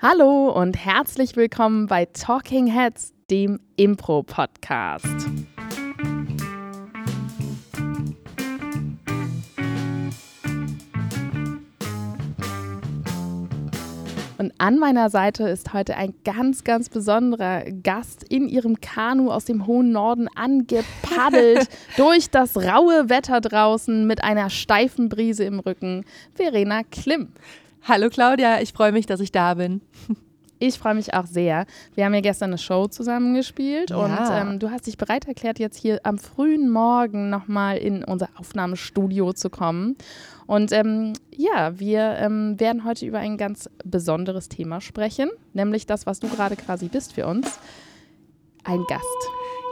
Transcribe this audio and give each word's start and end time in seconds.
Hallo 0.00 0.50
und 0.50 0.76
herzlich 0.76 1.34
willkommen 1.34 1.88
bei 1.88 2.04
Talking 2.04 2.68
Heads, 2.68 3.14
dem 3.32 3.58
Impro-Podcast. 3.74 5.26
Und 14.38 14.52
an 14.58 14.78
meiner 14.78 15.10
Seite 15.10 15.48
ist 15.48 15.72
heute 15.72 15.96
ein 15.96 16.14
ganz, 16.24 16.62
ganz 16.62 16.88
besonderer 16.88 17.64
Gast 17.82 18.22
in 18.22 18.46
ihrem 18.46 18.80
Kanu 18.80 19.32
aus 19.32 19.46
dem 19.46 19.66
hohen 19.66 19.90
Norden 19.90 20.28
angepaddelt 20.36 21.68
durch 21.96 22.30
das 22.30 22.56
raue 22.56 23.08
Wetter 23.08 23.40
draußen 23.40 24.06
mit 24.06 24.22
einer 24.22 24.48
steifen 24.48 25.08
Brise 25.08 25.42
im 25.42 25.58
Rücken. 25.58 26.04
Verena 26.34 26.84
Klim. 26.84 27.32
Hallo 27.82 28.08
Claudia, 28.10 28.60
ich 28.60 28.72
freue 28.72 28.92
mich, 28.92 29.06
dass 29.06 29.20
ich 29.20 29.32
da 29.32 29.54
bin. 29.54 29.80
Ich 30.60 30.76
freue 30.78 30.94
mich 30.96 31.14
auch 31.14 31.26
sehr. 31.26 31.66
Wir 31.94 32.04
haben 32.04 32.14
ja 32.14 32.20
gestern 32.20 32.50
eine 32.50 32.58
Show 32.58 32.88
zusammengespielt 32.88 33.90
Ja. 33.90 33.96
und 33.96 34.18
ähm, 34.52 34.58
du 34.58 34.70
hast 34.72 34.88
dich 34.88 34.96
bereit 34.98 35.28
erklärt, 35.28 35.60
jetzt 35.60 35.76
hier 35.78 36.00
am 36.02 36.18
frühen 36.18 36.68
Morgen 36.68 37.30
nochmal 37.30 37.76
in 37.78 38.02
unser 38.02 38.28
Aufnahmestudio 38.36 39.32
zu 39.34 39.50
kommen. 39.50 39.96
Und 40.46 40.72
ähm, 40.72 41.12
ja, 41.30 41.78
wir 41.78 42.16
ähm, 42.18 42.58
werden 42.58 42.84
heute 42.84 43.06
über 43.06 43.20
ein 43.20 43.36
ganz 43.36 43.70
besonderes 43.84 44.48
Thema 44.48 44.80
sprechen, 44.80 45.30
nämlich 45.52 45.86
das, 45.86 46.06
was 46.06 46.18
du 46.18 46.26
gerade 46.28 46.56
quasi 46.56 46.88
bist 46.88 47.12
für 47.12 47.26
uns. 47.28 47.60
Ein 48.64 48.82
Gast. 48.88 49.04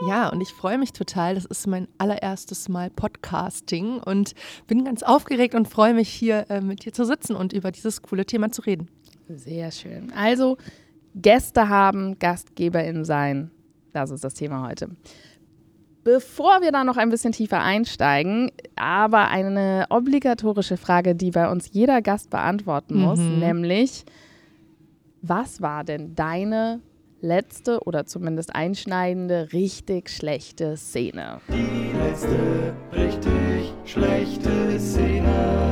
Ja, 0.05 0.29
und 0.29 0.41
ich 0.41 0.53
freue 0.53 0.79
mich 0.79 0.93
total. 0.93 1.35
Das 1.37 1.47
ist 1.47 1.67
mein 1.67 1.89
allererstes 1.99 2.69
Mal 2.69 2.91
Podcasting 2.91 3.99
und 3.99 4.35
bin 4.67 4.85
ganz 4.85 5.03
aufgeregt 5.03 5.55
und 5.55 5.69
freue 5.69 5.95
mich 5.95 6.09
hier 6.09 6.47
äh, 6.51 6.61
mit 6.61 6.85
dir 6.85 6.93
zu 6.93 7.05
sitzen 7.05 7.35
und 7.35 7.53
über 7.53 7.71
dieses 7.73 8.03
coole 8.03 8.27
Thema 8.27 8.51
zu 8.51 8.63
reden. 8.63 8.89
Sehr 9.29 9.71
schön. 9.71 10.13
Also 10.13 10.59
Gäste 11.15 11.69
haben, 11.69 12.19
GastgeberInnen 12.19 13.05
sein. 13.05 13.51
Das 13.93 14.11
ist 14.11 14.23
das 14.23 14.35
Thema 14.35 14.69
heute. 14.69 14.91
Bevor 16.05 16.61
wir 16.61 16.71
da 16.71 16.85
noch 16.85 16.99
ein 16.99 17.09
bisschen 17.11 17.33
tiefer 17.33 17.61
einsteigen, 17.63 18.53
aber 18.77 19.29
eine 19.29 19.87
obligatorische 19.89 20.77
Frage, 20.77 21.15
die 21.17 21.31
bei 21.33 21.51
uns 21.51 21.71
jeder 21.73 22.03
Gast 22.03 22.31
beantworten 22.31 22.97
muss, 23.01 23.19
Mhm. 23.19 23.39
nämlich, 23.41 24.05
was 25.23 25.61
war 25.63 25.83
denn 25.83 26.15
deine 26.15 26.81
letzte 27.27 27.81
oder 27.81 28.07
zumindest 28.07 28.55
einschneidende, 28.55 29.49
richtig 29.53 30.09
schlechte 30.09 30.77
Szene? 30.77 31.41
Die 31.49 31.97
letzte 31.97 32.75
richtig 32.93 33.73
schlechte 33.85 34.79
Szene. 34.79 35.67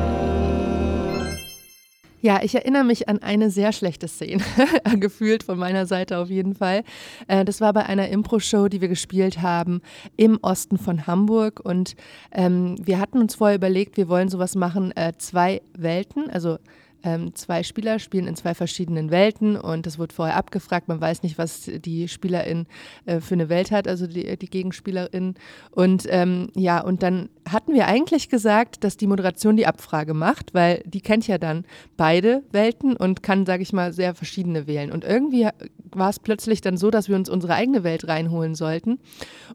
Ja, 2.21 2.41
ich 2.43 2.55
erinnere 2.55 2.85
mich 2.85 3.07
an 3.07 3.19
eine 3.19 3.51
sehr 3.51 3.71
schlechte 3.73 4.09
Szene, 4.09 4.43
gefühlt 4.99 5.43
von 5.43 5.59
meiner 5.59 5.85
Seite 5.85 6.17
auf 6.17 6.31
jeden 6.31 6.55
Fall. 6.55 6.83
Äh, 7.29 7.45
das 7.45 7.61
war 7.61 7.75
bei 7.75 7.85
einer 7.85 8.09
Impro-Show, 8.09 8.69
die 8.69 8.81
wir 8.81 8.89
gespielt 8.89 9.43
haben 9.43 9.83
im 10.17 10.39
Osten 10.41 10.79
von 10.79 11.07
Hamburg. 11.07 11.61
Und 11.63 11.97
ähm, 12.33 12.77
wir 12.83 12.99
hatten 12.99 13.19
uns 13.19 13.35
vorher 13.35 13.57
überlegt, 13.57 13.99
wir 13.99 14.09
wollen 14.09 14.31
sowas 14.31 14.55
machen, 14.55 14.91
äh, 14.97 15.13
zwei 15.19 15.61
Welten, 15.77 16.31
also 16.31 16.57
ähm, 17.05 17.35
zwei 17.35 17.63
Spieler 17.63 17.99
spielen 17.99 18.27
in 18.27 18.35
zwei 18.35 18.55
verschiedenen 18.55 19.11
Welten 19.11 19.57
und 19.57 19.87
das 19.87 19.99
wurde 19.99 20.15
vorher 20.15 20.37
abgefragt. 20.37 20.89
Man 20.89 21.01
weiß 21.01 21.23
nicht, 21.23 21.39
was 21.39 21.71
die 21.73 22.09
Spielerin 22.09 22.67
äh, 23.07 23.21
für 23.21 23.35
eine 23.35 23.49
Welt 23.49 23.71
hat, 23.71 23.87
also 23.87 24.07
die, 24.07 24.37
die 24.39 24.51
Gegenspielerin. 24.51 25.35
Und 25.71 26.07
ähm, 26.09 26.51
ja, 26.55 26.81
und 26.81 27.03
dann 27.03 27.29
hatten 27.49 27.75
wir 27.75 27.87
eigentlich 27.87 28.29
gesagt, 28.29 28.85
dass 28.85 28.97
die 28.97 29.07
Moderation 29.07 29.57
die 29.57 29.67
Abfrage 29.67 30.15
macht, 30.15 30.55
weil 30.55 30.83
die 30.87 31.01
kennt 31.01 31.29
ja 31.29 31.39
dann 31.39 31.65
beide 31.97 32.43
Welten 32.51 32.97
und 32.97 33.23
kann, 33.23 33.45
sage 33.47 33.63
ich 33.63 33.73
mal, 33.73 33.93
sehr 33.93 34.15
verschiedene 34.15 34.67
wählen. 34.67 34.91
Und 34.91 35.05
irgendwie 35.05 35.49
war 35.93 36.11
es 36.11 36.19
plötzlich 36.19 36.61
dann 36.61 36.77
so, 36.77 36.91
dass 36.91 37.09
wir 37.09 37.17
uns 37.17 37.29
unsere 37.29 37.55
eigene 37.55 37.85
Welt 37.85 38.09
reinholen 38.09 38.55
sollten. 38.55 38.99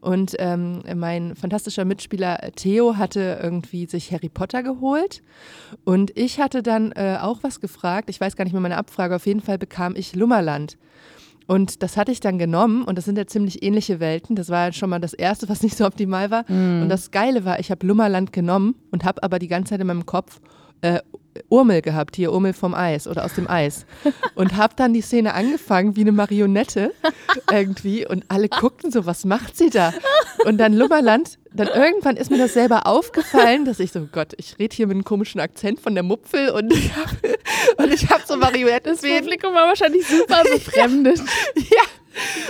Und 0.02 0.36
ähm, 0.40 0.84
mein 0.96 1.36
fantastischer 1.36 1.86
Mitspieler 1.86 2.52
Theo 2.56 2.98
hatte 2.98 3.40
irgendwie 3.42 3.88
sich 3.88 4.12
Harry 4.12 4.30
Potter 4.30 4.64
geholt. 4.64 5.22
Und 5.84 6.18
ich 6.18 6.40
hatte 6.40 6.64
dann 6.64 6.92
äh, 6.92 7.18
auch 7.20 7.39
was 7.44 7.60
gefragt. 7.60 8.10
Ich 8.10 8.20
weiß 8.20 8.36
gar 8.36 8.44
nicht 8.44 8.54
mehr 8.54 8.62
meine 8.62 8.78
Abfrage. 8.78 9.16
Auf 9.16 9.26
jeden 9.26 9.42
Fall 9.42 9.58
bekam 9.58 9.96
ich 9.96 10.16
Lummerland. 10.16 10.78
Und 11.48 11.82
das 11.82 11.98
hatte 11.98 12.12
ich 12.12 12.20
dann 12.20 12.38
genommen 12.38 12.84
und 12.84 12.96
das 12.96 13.06
sind 13.06 13.18
ja 13.18 13.26
ziemlich 13.26 13.64
ähnliche 13.64 14.00
Welten. 14.00 14.36
Das 14.36 14.50
war 14.50 14.72
schon 14.72 14.92
mal 14.92 15.00
das 15.00 15.14
Erste, 15.14 15.50
was 15.50 15.64
nicht 15.64 15.76
so 15.76 15.86
optimal 15.86 16.30
war. 16.30 16.46
Und 16.84 16.90
das 16.90 17.10
Geile 17.10 17.44
war, 17.44 17.60
ich 17.60 17.72
habe 17.72 17.88
Lummerland 17.88 18.32
genommen 18.32 18.76
und 18.92 19.04
habe 19.04 19.24
aber 19.24 19.40
die 19.40 19.48
ganze 19.48 19.72
Zeit 19.72 19.82
in 19.82 19.88
meinem 19.88 20.06
Kopf 20.06 20.42
äh, 20.82 21.00
Urmel 21.50 21.82
gehabt, 21.82 22.16
hier 22.16 22.32
Urmel 22.32 22.54
vom 22.54 22.74
Eis 22.74 23.08
oder 23.08 23.24
aus 23.26 23.34
dem 23.34 23.50
Eis. 23.50 23.86
Und 24.36 24.56
habe 24.58 24.74
dann 24.76 24.94
die 24.94 25.02
Szene 25.02 25.34
angefangen 25.34 25.96
wie 25.96 26.02
eine 26.02 26.12
Marionette 26.12 26.94
irgendwie 27.52 28.06
und 28.08 28.26
alle 28.28 28.50
guckten 28.50 28.92
so, 28.92 29.06
was 29.06 29.26
macht 29.26 29.58
sie 29.58 29.70
da? 29.70 29.94
Und 30.46 30.58
dann 30.58 30.74
Lummerland, 30.74 31.38
dann 31.54 31.68
irgendwann 31.68 32.18
ist 32.18 32.30
mir 32.32 32.38
das 32.38 32.54
selber 32.54 32.86
aufgefallen, 32.88 33.66
dass 33.66 33.80
ich 33.80 33.92
so, 33.92 34.08
Gott, 34.12 34.34
ich 34.38 34.58
rede 34.60 34.76
hier 34.76 34.88
mit 34.88 34.96
einem 34.96 35.04
komischen 35.04 35.42
Akzent 35.42 35.80
von 35.80 35.94
der 35.94 36.04
Mupfel 36.04 36.52
und 36.52 36.72
ich 36.74 36.96
habe 36.96 37.38
und 37.78 37.94
ich 37.94 38.10
hab 38.10 38.26
so 38.26 38.38
Marionetten 38.38 38.94
Das 38.94 39.02
Publikum 39.02 39.54
war 39.54 39.68
wahrscheinlich 39.68 40.06
super 40.08 40.44
befremdet. 40.44 41.20
ja. 41.56 41.84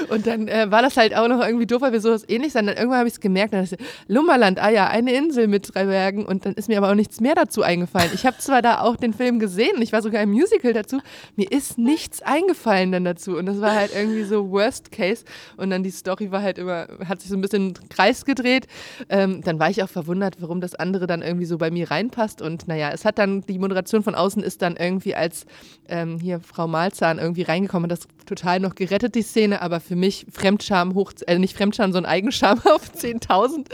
Und 0.09 0.28
dann 0.28 0.47
äh, 0.47 0.72
war 0.72 0.81
das 0.81 0.97
halt 0.97 1.16
auch 1.16 1.28
noch 1.28 1.46
irgendwie 1.46 1.66
doof, 1.66 1.81
weil 1.81 1.91
wir 1.91 2.02
sowas 2.02 2.24
ähnlich 2.28 2.53
sind. 2.53 2.68
Dann 2.68 2.78
irgendwann 2.78 3.00
habe 3.00 3.07
ich 3.07 3.16
es 3.16 3.19
gemerkt. 3.19 3.53
Dann 3.53 3.63
dachte 3.63 3.78
Lummerland, 4.07 4.62
ah 4.62 4.69
ja, 4.69 4.88
eine 4.88 5.13
Insel 5.13 5.47
mit 5.47 5.74
drei 5.74 5.85
Bergen. 5.85 6.25
Und 6.25 6.46
dann 6.46 6.53
ist 6.53 6.69
mir 6.69 6.78
aber 6.78 6.90
auch 6.90 6.96
nichts 6.96 7.19
mehr 7.19 7.35
dazu 7.35 7.63
eingefallen. 7.63 8.12
Ich 8.13 8.25
habe 8.25 8.38
zwar 8.38 8.62
da 8.62 8.81
auch 8.81 8.96
den 8.96 9.13
Film 9.13 9.40
gesehen 9.40 9.79
ich 9.81 9.94
war 9.94 10.02
sogar 10.02 10.22
im 10.22 10.31
Musical 10.31 10.74
dazu. 10.74 11.00
Mir 11.35 11.52
ist 11.52 11.78
nichts 11.78 12.22
eingefallen 12.22 12.91
dann 12.91 13.06
dazu. 13.06 13.38
Und 13.38 13.46
das 13.46 13.62
war 13.62 13.74
halt 13.74 13.91
irgendwie 13.96 14.24
so 14.24 14.52
Worst 14.52 14.91
Case. 14.91 15.25
Und 15.58 15.69
dann 15.69 15.84
die 15.84 15.91
Story 15.91 16.31
war 16.31 16.41
halt 16.41 16.58
immer, 16.58 16.88
hat 17.08 17.22
sich 17.22 17.29
so 17.29 17.38
ein 17.38 17.41
bisschen 17.41 17.69
im 17.69 17.90
Kreis 17.90 18.25
gedreht. 18.25 18.68
Ähm, 19.09 19.41
dann 19.41 19.59
war 19.59 19.69
ich 19.69 19.84
auch 19.84 19.90
verwundert, 19.90 20.38
warum 20.40 20.62
das 20.62 20.75
andere 20.75 21.08
dann 21.08 21.22
irgendwie 21.22 21.46
so 21.46 21.58
bei 21.58 21.72
mir 21.72 21.90
reinpasst. 21.90 22.41
Und 22.41 22.68
naja, 22.68 22.91
es 22.91 23.06
hat 23.06 23.18
dann, 23.18 23.41
die 23.41 23.59
Moderation 23.59 24.03
von 24.03 24.16
außen 24.16 24.44
ist 24.44 24.62
dann 24.62 24.75
irgendwie 24.75 25.16
als 25.16 25.46
ähm, 25.88 26.19
hier 26.19 26.40
Frau 26.40 26.68
Malzahn 26.68 27.19
irgendwie 27.19 27.44
reingekommen 27.44 27.85
und 27.85 27.90
das 27.90 28.08
total 28.25 28.59
noch 28.59 28.75
gerettet, 28.75 29.16
die 29.16 29.22
Szene, 29.22 29.59
aber 29.62 29.80
für 29.80 29.96
mich 29.96 30.25
Fremdscham 30.31 30.94
hoch, 30.94 31.14
äh, 31.28 31.38
nicht 31.38 31.56
Fremdscham, 31.56 31.92
sondern 31.92 32.12
Eigenscham 32.12 32.59
auf 32.66 32.92
10.000. 32.94 33.68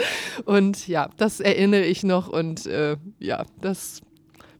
Und 0.46 0.88
ja, 0.88 1.10
das 1.18 1.40
erinnere 1.40 1.84
ich 1.86 2.04
noch 2.04 2.28
und 2.28 2.66
äh, 2.66 2.98
ja, 3.20 3.46
das 3.62 4.02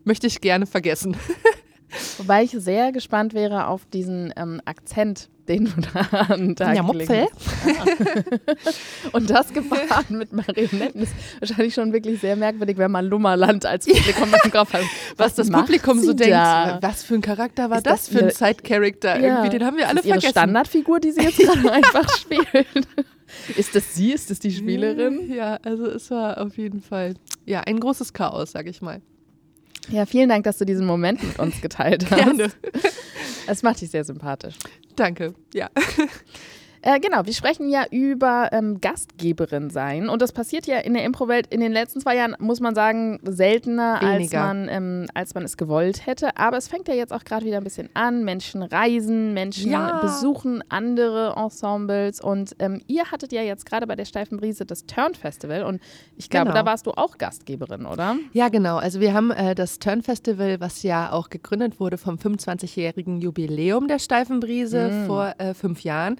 möchte 0.04 0.28
ich 0.28 0.42
gerne 0.42 0.66
vergessen. 0.66 1.18
Wobei 2.18 2.44
ich 2.44 2.52
sehr 2.52 2.92
gespannt 2.92 3.34
wäre 3.34 3.68
auf 3.68 3.86
diesen 3.86 4.34
ähm, 4.36 4.62
Akzent, 4.66 5.30
den 5.48 5.66
du 5.66 5.72
da 5.82 6.00
an 6.34 6.56
Tag 6.56 6.76
Ja, 6.76 6.84
hast. 6.88 8.80
Und 9.12 9.30
das 9.30 9.54
gepaart 9.54 10.10
mit 10.10 10.34
Marionetten 10.34 11.04
ist 11.04 11.14
wahrscheinlich 11.40 11.74
schon 11.74 11.94
wirklich 11.94 12.20
sehr 12.20 12.36
merkwürdig, 12.36 12.78
wenn 12.78 12.92
man 12.92 13.06
Lummerland 13.06 13.66
als 13.66 13.86
Publikum 13.86 14.30
im 14.44 14.52
Kopf 14.52 14.74
hat. 14.74 14.82
Was, 15.18 15.36
das 15.36 15.50
Publikum 15.50 16.00
so 16.00 16.12
sie 16.12 16.16
denkt, 16.16 16.34
da? 16.34 16.80
was 16.82 17.04
für 17.04 17.16
ein 17.16 17.22
Charakter 17.22 17.70
war 17.70 17.78
Ist 17.78 17.86
das, 17.86 18.08
das 18.08 18.10
für 18.10 18.24
ein 18.26 18.32
Side-Character 18.32 19.20
irgendwie, 19.20 19.50
den 19.50 19.66
haben 19.66 19.78
wir 19.78 19.84
Ist 19.84 19.90
alle 19.90 19.98
das 19.98 20.06
ihre 20.06 20.14
vergessen. 20.16 20.32
Standardfigur, 20.32 21.00
die 21.00 21.12
sie 21.12 21.22
jetzt 21.22 21.38
gerade 21.40 21.72
einfach 21.72 22.10
spielt? 22.18 22.88
Ist 23.58 23.76
das 23.76 23.96
sie? 23.96 24.12
Ist 24.14 24.30
das 24.32 24.40
die 24.40 24.52
Spielerin? 24.52 25.32
Ja, 25.34 25.60
also 25.64 25.86
es 25.88 26.10
war 26.12 26.40
auf 26.42 26.58
jeden 26.58 26.82
Fall, 26.82 27.16
ja, 27.46 27.62
ein 27.62 27.80
großes 27.80 28.14
Chaos, 28.14 28.52
sag 28.52 28.68
ich 28.68 28.82
mal. 28.82 29.02
Ja, 29.90 30.06
vielen 30.06 30.30
Dank, 30.30 30.44
dass 30.46 30.58
du 30.58 30.66
diesen 30.66 30.86
Moment 30.86 31.24
mit 31.24 31.40
uns 31.40 31.62
geteilt 31.62 32.06
hast. 32.12 32.24
Gerne. 32.24 32.52
Es 33.48 33.64
macht 33.64 33.82
dich 33.82 33.92
sehr 33.92 34.04
sympathisch. 34.04 34.56
Danke, 34.96 35.34
ja. 35.54 35.70
Äh, 36.88 37.00
genau, 37.00 37.26
wir 37.26 37.34
sprechen 37.34 37.68
ja 37.68 37.84
über 37.90 38.50
ähm, 38.52 38.80
Gastgeberin 38.80 39.72
sein. 39.72 40.08
Und 40.08 40.22
das 40.22 40.32
passiert 40.32 40.68
ja 40.68 40.78
in 40.78 40.94
der 40.94 41.04
Impro-Welt 41.04 41.48
in 41.48 41.60
den 41.60 41.72
letzten 41.72 42.00
zwei 42.00 42.16
Jahren, 42.16 42.36
muss 42.38 42.60
man 42.60 42.76
sagen, 42.76 43.20
seltener, 43.24 44.04
als 44.04 44.32
man, 44.32 44.70
ähm, 44.70 45.06
als 45.16 45.34
man 45.34 45.44
es 45.44 45.58
gewollt 45.58 46.06
hätte. 46.06 46.38
Aber 46.38 46.58
es 46.58 46.68
fängt 46.68 46.88
ja 46.88 46.94
jetzt 46.94 47.12
auch 47.12 47.24
gerade 47.24 47.44
wieder 47.44 47.58
ein 47.58 47.64
bisschen 47.64 47.90
an. 47.96 48.24
Menschen 48.24 48.62
reisen, 48.62 49.34
Menschen 49.34 49.72
Ja. 49.72 50.00
besuchen 50.00 50.64
andere 50.70 51.34
Ensembles. 51.36 52.22
Und 52.22 52.56
ähm, 52.60 52.80
ihr 52.86 53.06
hattet 53.12 53.32
ja 53.32 53.42
jetzt 53.42 53.66
gerade 53.66 53.88
bei 53.88 53.96
der 53.96 54.06
Steifen 54.06 54.38
Brise 54.38 54.64
das 54.68 54.86
Turn 54.86 55.16
Festival. 55.16 55.64
Und 55.64 55.82
ich 56.18 56.30
glaube, 56.30 56.46
Genau. 56.52 56.60
da 56.60 56.66
warst 56.68 56.86
du 56.86 56.92
auch 56.92 57.18
Gastgeberin, 57.18 57.88
oder? 57.88 58.18
Ja, 58.34 58.50
genau. 58.50 58.78
Also 58.78 59.00
wir 59.00 59.16
haben 59.16 59.32
äh, 59.32 59.56
das 59.56 59.80
Turn 59.80 60.04
Festival, 60.04 60.60
was 60.60 60.84
ja 60.84 61.12
auch 61.12 61.32
gegründet 61.32 61.80
wurde 61.80 61.98
vom 61.98 62.18
25-jährigen 62.18 63.22
Jubiläum 63.22 63.88
der 63.88 63.98
Steifen 63.98 64.40
Brise 64.40 65.06
vor 65.08 65.34
äh, 65.40 65.56
fünf 65.56 65.82
Jahren, 65.82 66.18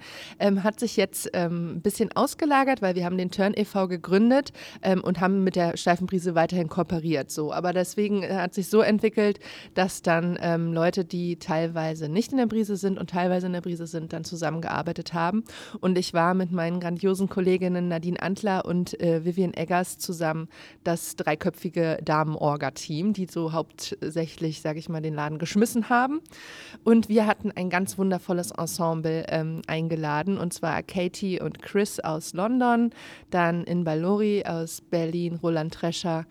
ähm, 0.56 0.64
hat 0.64 0.80
sich 0.80 0.96
jetzt 0.96 1.30
ähm, 1.32 1.76
ein 1.76 1.80
bisschen 1.80 2.10
ausgelagert, 2.14 2.82
weil 2.82 2.94
wir 2.94 3.04
haben 3.04 3.18
den 3.18 3.30
Turn 3.30 3.54
e.V. 3.56 3.88
gegründet 3.88 4.52
ähm, 4.82 5.02
und 5.02 5.20
haben 5.20 5.44
mit 5.44 5.56
der 5.56 5.76
Steifenbrise 5.76 6.34
weiterhin 6.34 6.68
kooperiert. 6.68 7.30
So. 7.30 7.52
Aber 7.52 7.72
deswegen 7.72 8.22
äh, 8.22 8.34
hat 8.34 8.54
sich 8.54 8.68
so 8.68 8.80
entwickelt, 8.80 9.38
dass 9.74 10.02
dann 10.02 10.38
ähm, 10.40 10.72
Leute, 10.72 11.04
die 11.04 11.36
teilweise 11.36 12.08
nicht 12.08 12.32
in 12.32 12.38
der 12.38 12.46
Brise 12.46 12.76
sind 12.76 12.98
und 12.98 13.10
teilweise 13.10 13.46
in 13.46 13.52
der 13.52 13.60
Brise 13.60 13.86
sind, 13.86 14.12
dann 14.12 14.24
zusammengearbeitet 14.24 15.14
haben. 15.14 15.44
Und 15.80 15.98
ich 15.98 16.14
war 16.14 16.34
mit 16.34 16.52
meinen 16.52 16.80
grandiosen 16.80 17.28
Kolleginnen 17.28 17.88
Nadine 17.88 18.20
Antler 18.20 18.64
und 18.64 18.98
äh, 19.00 19.24
Vivian 19.24 19.54
Eggers 19.54 19.98
zusammen 19.98 20.48
das 20.84 21.16
dreiköpfige 21.16 21.98
Damen-Orga-Team, 22.04 23.12
die 23.12 23.26
so 23.26 23.52
hauptsächlich, 23.52 24.60
sage 24.60 24.78
ich 24.78 24.88
mal, 24.88 25.02
den 25.02 25.14
Laden 25.14 25.38
geschmissen 25.38 25.88
haben. 25.88 26.20
Und 26.84 27.08
wir 27.08 27.26
hatten 27.26 27.50
ein 27.50 27.70
ganz 27.70 27.98
wundervolles 27.98 28.50
Ensemble 28.52 29.26
ähm, 29.28 29.62
eingeladen, 29.66 30.38
und 30.46 30.52
zwar 30.52 30.84
Katie 30.84 31.40
und 31.40 31.60
Chris 31.60 31.98
aus 31.98 32.32
London, 32.32 32.90
dann 33.30 33.64
in 33.64 33.82
Balori 33.82 34.44
aus 34.46 34.80
Berlin, 34.80 35.40
Roland 35.42 35.74
Trescher 35.74 36.24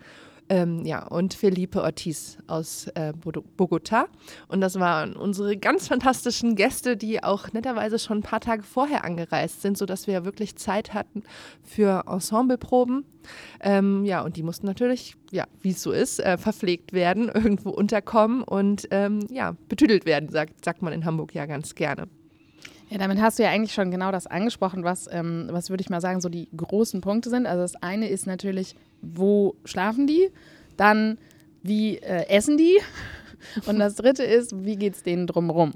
ähm, 0.48 0.86
ja, 0.86 1.06
und 1.06 1.34
Felipe 1.34 1.82
Ortiz 1.82 2.38
aus 2.46 2.86
äh, 2.94 3.12
Bogota. 3.58 4.06
Und 4.48 4.62
das 4.62 4.80
waren 4.80 5.16
unsere 5.16 5.58
ganz 5.58 5.88
fantastischen 5.88 6.56
Gäste, 6.56 6.96
die 6.96 7.22
auch 7.22 7.52
netterweise 7.52 7.98
schon 7.98 8.20
ein 8.20 8.22
paar 8.22 8.40
Tage 8.40 8.62
vorher 8.62 9.04
angereist 9.04 9.60
sind, 9.60 9.76
sodass 9.76 10.06
wir 10.06 10.24
wirklich 10.24 10.56
Zeit 10.56 10.94
hatten 10.94 11.22
für 11.62 12.04
Ensembleproben. 12.06 13.04
Ähm, 13.60 14.06
ja, 14.06 14.22
und 14.24 14.38
die 14.38 14.42
mussten 14.42 14.64
natürlich, 14.64 15.16
ja, 15.30 15.44
wie 15.60 15.72
es 15.72 15.82
so 15.82 15.92
ist, 15.92 16.20
äh, 16.20 16.38
verpflegt 16.38 16.94
werden, 16.94 17.28
irgendwo 17.34 17.68
unterkommen 17.68 18.42
und 18.42 18.88
ähm, 18.92 19.26
ja, 19.28 19.56
betüdelt 19.68 20.06
werden, 20.06 20.30
sagt, 20.30 20.64
sagt 20.64 20.80
man 20.80 20.94
in 20.94 21.04
Hamburg 21.04 21.34
ja 21.34 21.44
ganz 21.44 21.74
gerne. 21.74 22.08
Ja, 22.88 22.98
damit 22.98 23.20
hast 23.20 23.38
du 23.38 23.42
ja 23.42 23.50
eigentlich 23.50 23.74
schon 23.74 23.90
genau 23.90 24.12
das 24.12 24.28
angesprochen, 24.28 24.84
was, 24.84 25.08
ähm, 25.10 25.48
was 25.50 25.70
würde 25.70 25.80
ich 25.80 25.90
mal 25.90 26.00
sagen, 26.00 26.20
so 26.20 26.28
die 26.28 26.48
großen 26.56 27.00
Punkte 27.00 27.30
sind. 27.30 27.46
Also 27.46 27.62
das 27.62 27.74
eine 27.82 28.08
ist 28.08 28.26
natürlich, 28.26 28.76
wo 29.02 29.56
schlafen 29.64 30.06
die? 30.06 30.30
Dann, 30.76 31.18
wie 31.62 31.98
äh, 31.98 32.28
essen 32.28 32.56
die? 32.56 32.78
Und 33.66 33.78
das 33.78 33.96
dritte 33.96 34.22
ist, 34.22 34.64
wie 34.64 34.76
geht 34.76 34.94
es 34.94 35.02
denen 35.02 35.26
drumherum? 35.26 35.72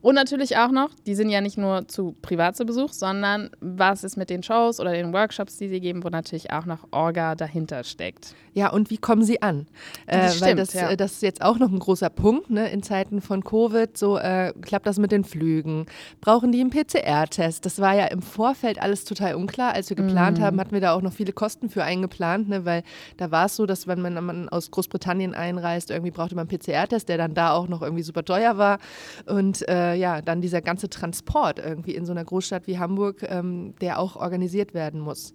Und 0.00 0.14
natürlich 0.14 0.56
auch 0.58 0.70
noch, 0.70 0.90
die 1.06 1.14
sind 1.14 1.30
ja 1.30 1.40
nicht 1.40 1.56
nur 1.56 1.88
zu 1.88 2.14
privat 2.20 2.56
zu 2.56 2.66
Besuch, 2.66 2.92
sondern 2.92 3.50
was 3.60 4.04
ist 4.04 4.16
mit 4.16 4.30
den 4.30 4.42
Shows 4.42 4.78
oder 4.78 4.92
den 4.92 5.12
Workshops, 5.12 5.56
die 5.56 5.68
sie 5.68 5.80
geben, 5.80 6.04
wo 6.04 6.08
natürlich 6.08 6.52
auch 6.52 6.66
noch 6.66 6.86
Orga 6.90 7.34
dahinter 7.34 7.84
steckt. 7.84 8.34
Ja, 8.52 8.70
und 8.70 8.90
wie 8.90 8.98
kommen 8.98 9.24
sie 9.24 9.42
an? 9.42 9.66
Äh, 10.06 10.28
stimmt, 10.28 10.42
weil 10.42 10.54
das, 10.54 10.72
ja. 10.74 10.90
Äh, 10.90 10.96
das 10.96 11.12
ist 11.12 11.22
jetzt 11.22 11.42
auch 11.42 11.58
noch 11.58 11.70
ein 11.72 11.78
großer 11.78 12.08
Punkt 12.10 12.50
ne? 12.50 12.68
in 12.70 12.82
Zeiten 12.82 13.20
von 13.20 13.42
Covid. 13.42 13.96
So 13.96 14.16
äh, 14.16 14.52
klappt 14.60 14.86
das 14.86 14.98
mit 14.98 15.10
den 15.10 15.24
Flügen. 15.24 15.86
Brauchen 16.20 16.52
die 16.52 16.60
einen 16.60 16.70
PCR-Test? 16.70 17.66
Das 17.66 17.80
war 17.80 17.94
ja 17.94 18.06
im 18.06 18.22
Vorfeld 18.22 18.80
alles 18.80 19.04
total 19.04 19.34
unklar. 19.34 19.72
Als 19.72 19.90
wir 19.90 19.96
geplant 19.96 20.38
mm. 20.38 20.42
haben, 20.42 20.60
hatten 20.60 20.72
wir 20.72 20.80
da 20.80 20.94
auch 20.94 21.02
noch 21.02 21.12
viele 21.12 21.32
Kosten 21.32 21.68
für 21.68 21.82
eingeplant, 21.82 22.48
ne? 22.48 22.64
weil 22.64 22.84
da 23.16 23.30
war 23.30 23.46
es 23.46 23.56
so, 23.56 23.66
dass 23.66 23.88
wenn 23.88 24.00
man, 24.00 24.22
man 24.24 24.48
aus 24.48 24.70
Großbritannien 24.70 25.34
einreist, 25.34 25.90
irgendwie 25.90 26.12
brauchte 26.12 26.36
man 26.36 26.48
einen 26.48 26.58
PCR-Test, 26.58 27.08
der 27.14 27.28
dann 27.28 27.34
da 27.34 27.52
auch 27.52 27.68
noch 27.68 27.82
irgendwie 27.82 28.02
super 28.02 28.24
teuer 28.24 28.58
war. 28.58 28.78
Und 29.26 29.66
äh, 29.68 29.94
ja, 29.94 30.20
dann 30.20 30.40
dieser 30.40 30.62
ganze 30.62 30.88
Transport 30.90 31.58
irgendwie 31.58 31.94
in 31.94 32.04
so 32.04 32.12
einer 32.12 32.24
Großstadt 32.24 32.66
wie 32.66 32.78
Hamburg, 32.78 33.22
ähm, 33.28 33.74
der 33.80 33.98
auch 33.98 34.16
organisiert 34.16 34.74
werden 34.74 35.00
muss. 35.00 35.34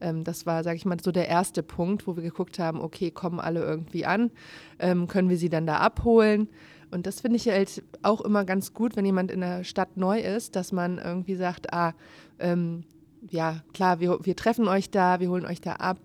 Ähm, 0.00 0.22
das 0.24 0.46
war, 0.46 0.62
sage 0.62 0.76
ich 0.76 0.84
mal, 0.84 0.96
so 1.02 1.10
der 1.10 1.28
erste 1.28 1.62
Punkt, 1.62 2.06
wo 2.06 2.16
wir 2.16 2.22
geguckt 2.22 2.58
haben, 2.58 2.80
okay, 2.80 3.10
kommen 3.10 3.40
alle 3.40 3.60
irgendwie 3.60 4.06
an, 4.06 4.30
ähm, 4.78 5.08
können 5.08 5.28
wir 5.28 5.36
sie 5.36 5.48
dann 5.48 5.66
da 5.66 5.78
abholen? 5.78 6.48
Und 6.92 7.06
das 7.06 7.20
finde 7.20 7.36
ich 7.36 7.48
halt 7.48 7.82
auch 8.02 8.20
immer 8.20 8.44
ganz 8.44 8.72
gut, 8.72 8.94
wenn 8.94 9.04
jemand 9.04 9.32
in 9.32 9.40
der 9.40 9.64
Stadt 9.64 9.96
neu 9.96 10.20
ist, 10.20 10.54
dass 10.54 10.70
man 10.70 10.98
irgendwie 10.98 11.34
sagt, 11.34 11.72
ah, 11.72 11.94
ähm, 12.38 12.84
ja, 13.28 13.62
klar, 13.74 13.98
wir, 13.98 14.18
wir 14.22 14.36
treffen 14.36 14.68
euch 14.68 14.90
da, 14.90 15.18
wir 15.18 15.28
holen 15.28 15.46
euch 15.46 15.60
da 15.60 15.72
ab. 15.72 15.98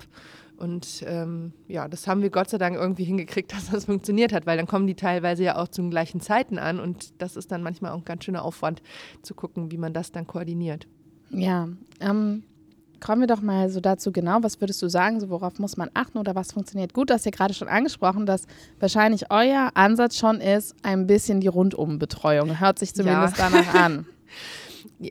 Und 0.61 1.03
ähm, 1.07 1.53
ja, 1.67 1.87
das 1.87 2.07
haben 2.07 2.21
wir 2.21 2.29
Gott 2.29 2.51
sei 2.51 2.59
Dank 2.59 2.75
irgendwie 2.75 3.03
hingekriegt, 3.03 3.51
dass 3.55 3.71
das 3.71 3.85
funktioniert 3.85 4.31
hat, 4.31 4.45
weil 4.45 4.57
dann 4.57 4.67
kommen 4.67 4.85
die 4.85 4.93
teilweise 4.93 5.43
ja 5.43 5.57
auch 5.57 5.67
zu 5.67 5.81
den 5.81 5.89
gleichen 5.89 6.21
Zeiten 6.21 6.59
an 6.59 6.79
und 6.79 7.19
das 7.19 7.35
ist 7.35 7.51
dann 7.51 7.63
manchmal 7.63 7.91
auch 7.91 7.97
ein 7.97 8.05
ganz 8.05 8.25
schöner 8.25 8.45
Aufwand 8.45 8.83
zu 9.23 9.33
gucken, 9.33 9.71
wie 9.71 9.77
man 9.77 9.91
das 9.91 10.11
dann 10.11 10.27
koordiniert. 10.27 10.87
Ja, 11.31 11.67
ähm, 11.99 12.43
kommen 12.99 13.21
wir 13.21 13.27
doch 13.27 13.41
mal 13.41 13.69
so 13.69 13.79
dazu 13.79 14.11
genau, 14.11 14.43
was 14.43 14.61
würdest 14.61 14.81
du 14.83 14.87
sagen, 14.87 15.19
so 15.19 15.31
worauf 15.31 15.57
muss 15.57 15.77
man 15.77 15.89
achten 15.95 16.19
oder 16.19 16.35
was 16.35 16.51
funktioniert 16.51 16.93
gut? 16.93 17.09
Du 17.09 17.15
hast 17.15 17.25
ja 17.25 17.31
gerade 17.31 17.55
schon 17.55 17.67
angesprochen, 17.67 18.27
dass 18.27 18.45
wahrscheinlich 18.79 19.31
euer 19.31 19.71
Ansatz 19.73 20.17
schon 20.17 20.41
ist, 20.41 20.75
ein 20.83 21.07
bisschen 21.07 21.41
die 21.41 21.47
Rundumbetreuung. 21.47 22.59
Hört 22.59 22.77
sich 22.77 22.93
zumindest 22.93 23.37
ja. 23.39 23.49
danach 23.49 23.73
an. 23.73 24.05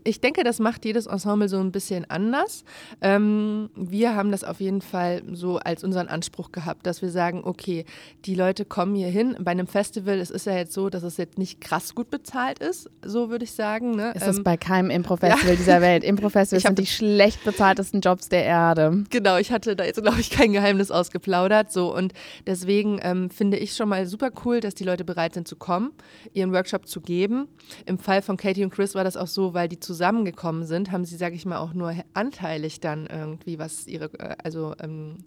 ich 0.05 0.21
denke, 0.21 0.45
das 0.45 0.59
macht 0.59 0.85
jedes 0.85 1.07
Ensemble 1.07 1.49
so 1.49 1.59
ein 1.59 1.73
bisschen 1.73 2.09
anders. 2.09 2.65
Ähm, 3.01 3.71
wir 3.75 4.15
haben 4.15 4.31
das 4.31 4.45
auf 4.45 4.61
jeden 4.61 4.83
Fall 4.83 5.23
so 5.33 5.59
als 5.59 5.83
unseren 5.83 6.09
Anspruch 6.09 6.53
gehabt, 6.53 6.87
dass 6.87 7.03
wir 7.03 7.11
sagen, 7.11 7.43
okay, 7.45 7.85
die 8.25 8.35
Leute 8.35 8.65
kommen 8.65 8.95
hier 8.95 9.09
hin. 9.09 9.37
Bei 9.41 9.51
einem 9.51 9.67
Festival, 9.67 10.19
es 10.19 10.31
ist 10.31 10.47
ja 10.47 10.57
jetzt 10.57 10.73
so, 10.73 10.91
dass 10.91 11.03
es 11.03 11.17
jetzt 11.17 11.39
nicht 11.39 11.61
krass 11.61 11.95
gut 11.95 12.11
bezahlt 12.11 12.61
ist, 12.61 12.89
so 13.05 13.31
würde 13.31 13.45
ich 13.45 13.53
sagen. 13.53 13.97
Ne? 13.97 14.13
Ist 14.15 14.27
ähm, 14.27 14.45
bei 14.45 14.57
keinem 14.57 14.91
Impro-Festival 14.91 15.51
ja. 15.51 15.57
dieser 15.57 15.81
Welt. 15.81 16.05
Impro-Festivals 16.05 16.63
sind 16.63 16.79
die 16.79 16.87
schlecht 16.87 17.43
bezahltesten 17.45 18.01
Jobs 18.01 18.29
der 18.29 18.45
Erde. 18.45 19.05
Genau, 19.11 19.39
ich 19.39 19.51
hatte 19.51 19.75
da 19.77 19.85
jetzt, 19.85 20.03
glaube 20.03 20.21
ich, 20.21 20.31
kein 20.31 20.53
Geheimnis 20.53 20.91
ausgeplaudert. 20.91 21.73
So, 21.73 21.95
und 21.95 22.13
deswegen 22.47 23.01
ähm, 23.03 23.31
finde 23.31 23.57
ich 23.57 23.75
schon 23.75 23.89
mal 23.89 24.07
super 24.07 24.31
cool, 24.45 24.61
dass 24.61 24.75
die 24.75 24.85
Leute 24.85 25.05
bereit 25.05 25.35
sind 25.35 25.49
zu 25.49 25.57
kommen, 25.57 25.91
ihren 26.33 26.53
Workshop 26.53 26.87
zu 26.87 27.01
geben. 27.01 27.49
Im 27.87 27.99
Fall 27.99 28.23
von 28.23 28.37
Katie 28.37 28.65
und 28.65 28.71
Chris 28.71 28.95
war 28.95 29.05
das 29.05 29.17
auch 29.17 29.27
so, 29.27 29.55
weil 29.55 29.69
die 29.69 29.80
zusammengekommen 29.81 30.65
sind, 30.65 30.93
haben 30.93 31.05
sie, 31.05 31.17
sage 31.17 31.35
ich 31.35 31.47
mal, 31.47 31.59
auch 31.59 31.75
nur 31.75 31.95
anteilig 32.15 32.81
dann 32.81 33.07
irgendwie 33.07 33.59
was 33.59 33.87
ihre, 33.87 34.07
äh, 34.19 34.37
also 34.43 34.75
ähm, 34.81 35.19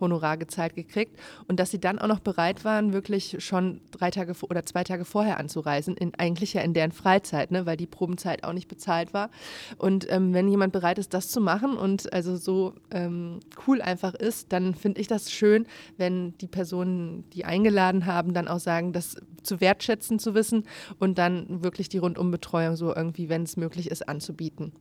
Honorar 0.00 0.36
gezahlt 0.36 0.74
gekriegt 0.74 1.18
und 1.48 1.60
dass 1.60 1.70
sie 1.70 1.80
dann 1.80 1.98
auch 1.98 2.06
noch 2.06 2.20
bereit 2.20 2.64
waren, 2.64 2.92
wirklich 2.92 3.36
schon 3.38 3.80
drei 3.90 4.10
Tage 4.10 4.34
oder 4.42 4.64
zwei 4.64 4.84
Tage 4.84 5.04
vorher 5.04 5.38
anzureisen, 5.38 5.96
in, 5.96 6.12
eigentlich 6.18 6.54
ja 6.54 6.62
in 6.62 6.74
deren 6.74 6.92
Freizeit, 6.92 7.50
ne, 7.50 7.66
weil 7.66 7.76
die 7.76 7.86
Probenzeit 7.86 8.44
auch 8.44 8.52
nicht 8.52 8.68
bezahlt 8.68 9.14
war. 9.14 9.30
Und 9.78 10.10
ähm, 10.10 10.34
wenn 10.34 10.48
jemand 10.48 10.72
bereit 10.72 10.98
ist, 10.98 11.14
das 11.14 11.28
zu 11.28 11.40
machen 11.40 11.76
und 11.76 12.12
also 12.12 12.36
so 12.36 12.74
ähm, 12.90 13.40
cool 13.66 13.80
einfach 13.80 14.14
ist, 14.14 14.52
dann 14.52 14.74
finde 14.74 15.00
ich 15.00 15.08
das 15.08 15.30
schön, 15.30 15.66
wenn 15.96 16.36
die 16.38 16.48
Personen, 16.48 17.24
die 17.30 17.44
eingeladen 17.44 18.06
haben, 18.06 18.34
dann 18.34 18.48
auch 18.48 18.60
sagen, 18.60 18.92
das 18.92 19.16
zu 19.44 19.60
wertschätzen 19.60 20.18
zu 20.18 20.34
wissen 20.34 20.64
und 20.98 21.18
dann 21.18 21.62
wirklich 21.62 21.88
die 21.88 21.98
Rundumbetreuung 21.98 22.76
so 22.76 22.94
irgendwie, 22.94 23.28
wenn 23.28 23.42
es 23.42 23.56
möglich 23.56 23.90
ist, 23.90 24.08
anzubieten. 24.08 24.72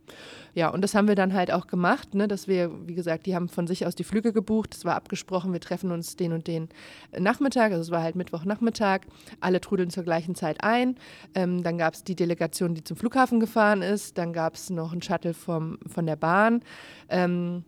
Ja, 0.54 0.70
und 0.70 0.82
das 0.82 0.96
haben 0.96 1.08
wir 1.08 1.16
dann 1.16 1.34
halt 1.34 1.52
auch 1.52 1.68
gemacht, 1.68 2.16
ne, 2.16 2.28
dass 2.28 2.48
wir, 2.48 2.72
wie 2.88 2.96
gesagt, 2.96 3.26
die 3.26 3.36
haben 3.36 3.50
von 3.50 3.68
sich 3.68 3.86
aus 3.86 3.96
die 3.96 4.04
Flüge 4.04 4.34
gebucht, 4.34 4.74
das 4.74 4.86
war 4.86 4.96
abgesprochen, 4.96 5.54
wir 5.54 5.60
treffen 5.60 5.92
uns 5.92 6.16
den 6.16 6.34
und 6.34 6.48
den 6.48 6.70
Nachmittag, 7.18 7.72
also 7.72 7.82
es 7.82 7.92
war 7.92 8.02
halt 8.02 8.16
Mittwochnachmittag, 8.16 9.02
alle 9.40 9.62
trudeln 9.62 9.90
zur 9.90 10.04
gleichen 10.04 10.36
Zeit 10.36 10.64
ein. 10.64 10.96
Ähm, 11.36 11.64
dann 11.64 11.78
gab 11.78 11.94
es 11.94 12.04
die 12.04 12.16
Delegation, 12.16 12.76
die 12.76 12.84
zum 12.84 12.98
Flughafen 12.98 13.40
gefahren 13.40 13.82
ist, 13.82 14.18
dann 14.18 14.34
gab 14.34 14.56
es 14.56 14.70
noch 14.70 14.92
einen 14.92 15.02
Shuttle 15.02 15.34
vom, 15.34 15.80
von 15.88 16.06
der 16.06 16.16
Bahn. 16.16 16.62
Ähm, 17.10 17.64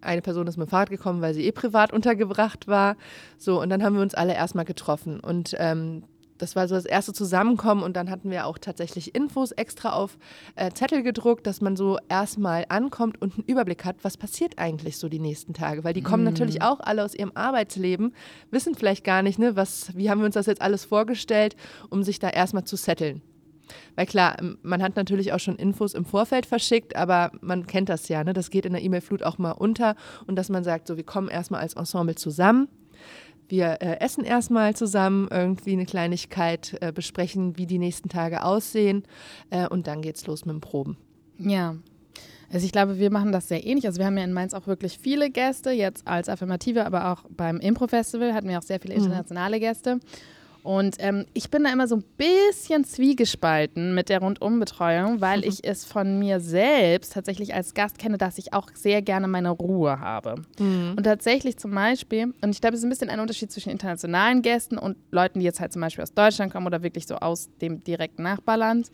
eine 0.00 0.22
Person 0.22 0.46
ist 0.46 0.56
mit 0.56 0.68
dem 0.68 0.70
Fahrrad 0.70 0.90
gekommen, 0.90 1.20
weil 1.20 1.34
sie 1.34 1.44
eh 1.44 1.52
privat 1.52 1.92
untergebracht 1.92 2.68
war. 2.68 2.96
So, 3.38 3.60
und 3.60 3.70
dann 3.70 3.82
haben 3.82 3.96
wir 3.96 4.02
uns 4.02 4.14
alle 4.14 4.34
erstmal 4.34 4.64
getroffen. 4.64 5.20
Und 5.20 5.54
ähm, 5.58 6.04
das 6.38 6.56
war 6.56 6.68
so 6.68 6.74
das 6.74 6.84
erste 6.84 7.12
Zusammenkommen 7.12 7.82
und 7.82 7.96
dann 7.96 8.10
hatten 8.10 8.30
wir 8.30 8.46
auch 8.46 8.58
tatsächlich 8.58 9.14
Infos 9.14 9.52
extra 9.52 9.92
auf 9.92 10.18
äh, 10.54 10.70
Zettel 10.72 11.02
gedruckt, 11.02 11.46
dass 11.46 11.60
man 11.60 11.76
so 11.76 11.98
erstmal 12.08 12.66
ankommt 12.68 13.20
und 13.20 13.34
einen 13.34 13.44
Überblick 13.46 13.84
hat, 13.84 13.96
was 14.02 14.16
passiert 14.16 14.58
eigentlich 14.58 14.98
so 14.98 15.08
die 15.08 15.18
nächsten 15.18 15.54
Tage, 15.54 15.84
weil 15.84 15.94
die 15.94 16.02
kommen 16.02 16.24
mhm. 16.24 16.30
natürlich 16.30 16.62
auch 16.62 16.80
alle 16.80 17.04
aus 17.04 17.14
ihrem 17.14 17.32
Arbeitsleben, 17.34 18.14
wissen 18.50 18.74
vielleicht 18.74 19.04
gar 19.04 19.22
nicht, 19.22 19.38
ne, 19.38 19.56
was, 19.56 19.96
wie 19.96 20.10
haben 20.10 20.20
wir 20.20 20.26
uns 20.26 20.34
das 20.34 20.46
jetzt 20.46 20.62
alles 20.62 20.84
vorgestellt, 20.84 21.56
um 21.90 22.02
sich 22.02 22.18
da 22.18 22.28
erstmal 22.28 22.64
zu 22.64 22.76
setteln. 22.76 23.22
Weil 23.96 24.06
klar, 24.06 24.36
man 24.62 24.82
hat 24.82 24.96
natürlich 24.96 25.32
auch 25.32 25.40
schon 25.40 25.56
Infos 25.56 25.94
im 25.94 26.04
Vorfeld 26.04 26.46
verschickt, 26.46 26.94
aber 26.94 27.32
man 27.40 27.66
kennt 27.66 27.88
das 27.88 28.08
ja, 28.08 28.22
ne? 28.22 28.32
das 28.32 28.50
geht 28.50 28.66
in 28.66 28.72
der 28.72 28.82
E-Mail-Flut 28.82 29.22
auch 29.22 29.38
mal 29.38 29.52
unter 29.52 29.96
und 30.26 30.36
dass 30.36 30.48
man 30.48 30.64
sagt, 30.64 30.86
so 30.86 30.96
wir 30.96 31.04
kommen 31.04 31.28
erstmal 31.28 31.60
als 31.60 31.74
Ensemble 31.74 32.14
zusammen 32.14 32.68
wir 33.48 33.78
äh, 33.80 34.00
essen 34.00 34.24
erstmal 34.24 34.74
zusammen, 34.74 35.28
irgendwie 35.30 35.72
eine 35.72 35.86
Kleinigkeit 35.86 36.76
äh, 36.80 36.92
besprechen, 36.92 37.56
wie 37.56 37.66
die 37.66 37.78
nächsten 37.78 38.08
Tage 38.08 38.42
aussehen 38.44 39.04
äh, 39.50 39.68
und 39.68 39.86
dann 39.86 40.02
geht's 40.02 40.26
los 40.26 40.44
mit 40.44 40.54
dem 40.54 40.60
Proben. 40.60 40.96
Ja. 41.38 41.76
Also 42.52 42.64
ich 42.64 42.72
glaube, 42.72 42.98
wir 42.98 43.10
machen 43.10 43.32
das 43.32 43.48
sehr 43.48 43.66
ähnlich. 43.66 43.86
Also 43.86 43.98
wir 43.98 44.06
haben 44.06 44.16
ja 44.16 44.24
in 44.24 44.32
Mainz 44.32 44.54
auch 44.54 44.66
wirklich 44.66 44.98
viele 44.98 45.30
Gäste, 45.30 45.70
jetzt 45.70 46.06
als 46.06 46.28
Affirmative, 46.28 46.86
aber 46.86 47.12
auch 47.12 47.24
beim 47.28 47.58
Impro-Festival 47.58 48.34
hatten 48.34 48.48
wir 48.48 48.58
auch 48.58 48.62
sehr 48.62 48.80
viele 48.80 48.94
mhm. 48.94 49.02
internationale 49.02 49.56
mhm. 49.56 49.62
Und 50.66 50.96
ähm, 50.98 51.26
ich 51.32 51.48
bin 51.48 51.62
da 51.62 51.72
immer 51.72 51.86
so 51.86 51.94
ein 51.94 52.04
bisschen 52.16 52.82
zwiegespalten 52.82 53.94
mit 53.94 54.08
der 54.08 54.18
Rundumbetreuung, 54.18 55.20
weil 55.20 55.38
mhm. 55.38 55.44
ich 55.44 55.64
es 55.64 55.84
von 55.84 56.18
mir 56.18 56.40
selbst 56.40 57.12
tatsächlich 57.12 57.54
als 57.54 57.72
Gast 57.72 57.98
kenne, 57.98 58.18
dass 58.18 58.36
ich 58.36 58.52
auch 58.52 58.68
sehr 58.74 59.00
gerne 59.00 59.28
meine 59.28 59.50
Ruhe 59.50 60.00
habe. 60.00 60.34
Mhm. 60.58 60.94
Und 60.96 61.04
tatsächlich 61.04 61.56
zum 61.56 61.72
Beispiel, 61.72 62.34
und 62.40 62.50
ich 62.50 62.60
glaube, 62.60 62.74
es 62.74 62.80
ist 62.80 62.84
ein 62.84 62.90
bisschen 62.90 63.10
ein 63.10 63.20
Unterschied 63.20 63.52
zwischen 63.52 63.70
internationalen 63.70 64.42
Gästen 64.42 64.76
und 64.76 64.96
Leuten, 65.12 65.38
die 65.38 65.44
jetzt 65.44 65.60
halt 65.60 65.72
zum 65.72 65.82
Beispiel 65.82 66.02
aus 66.02 66.12
Deutschland 66.12 66.52
kommen 66.52 66.66
oder 66.66 66.82
wirklich 66.82 67.06
so 67.06 67.14
aus 67.14 67.48
dem 67.60 67.84
direkten 67.84 68.24
Nachbarland. 68.24 68.90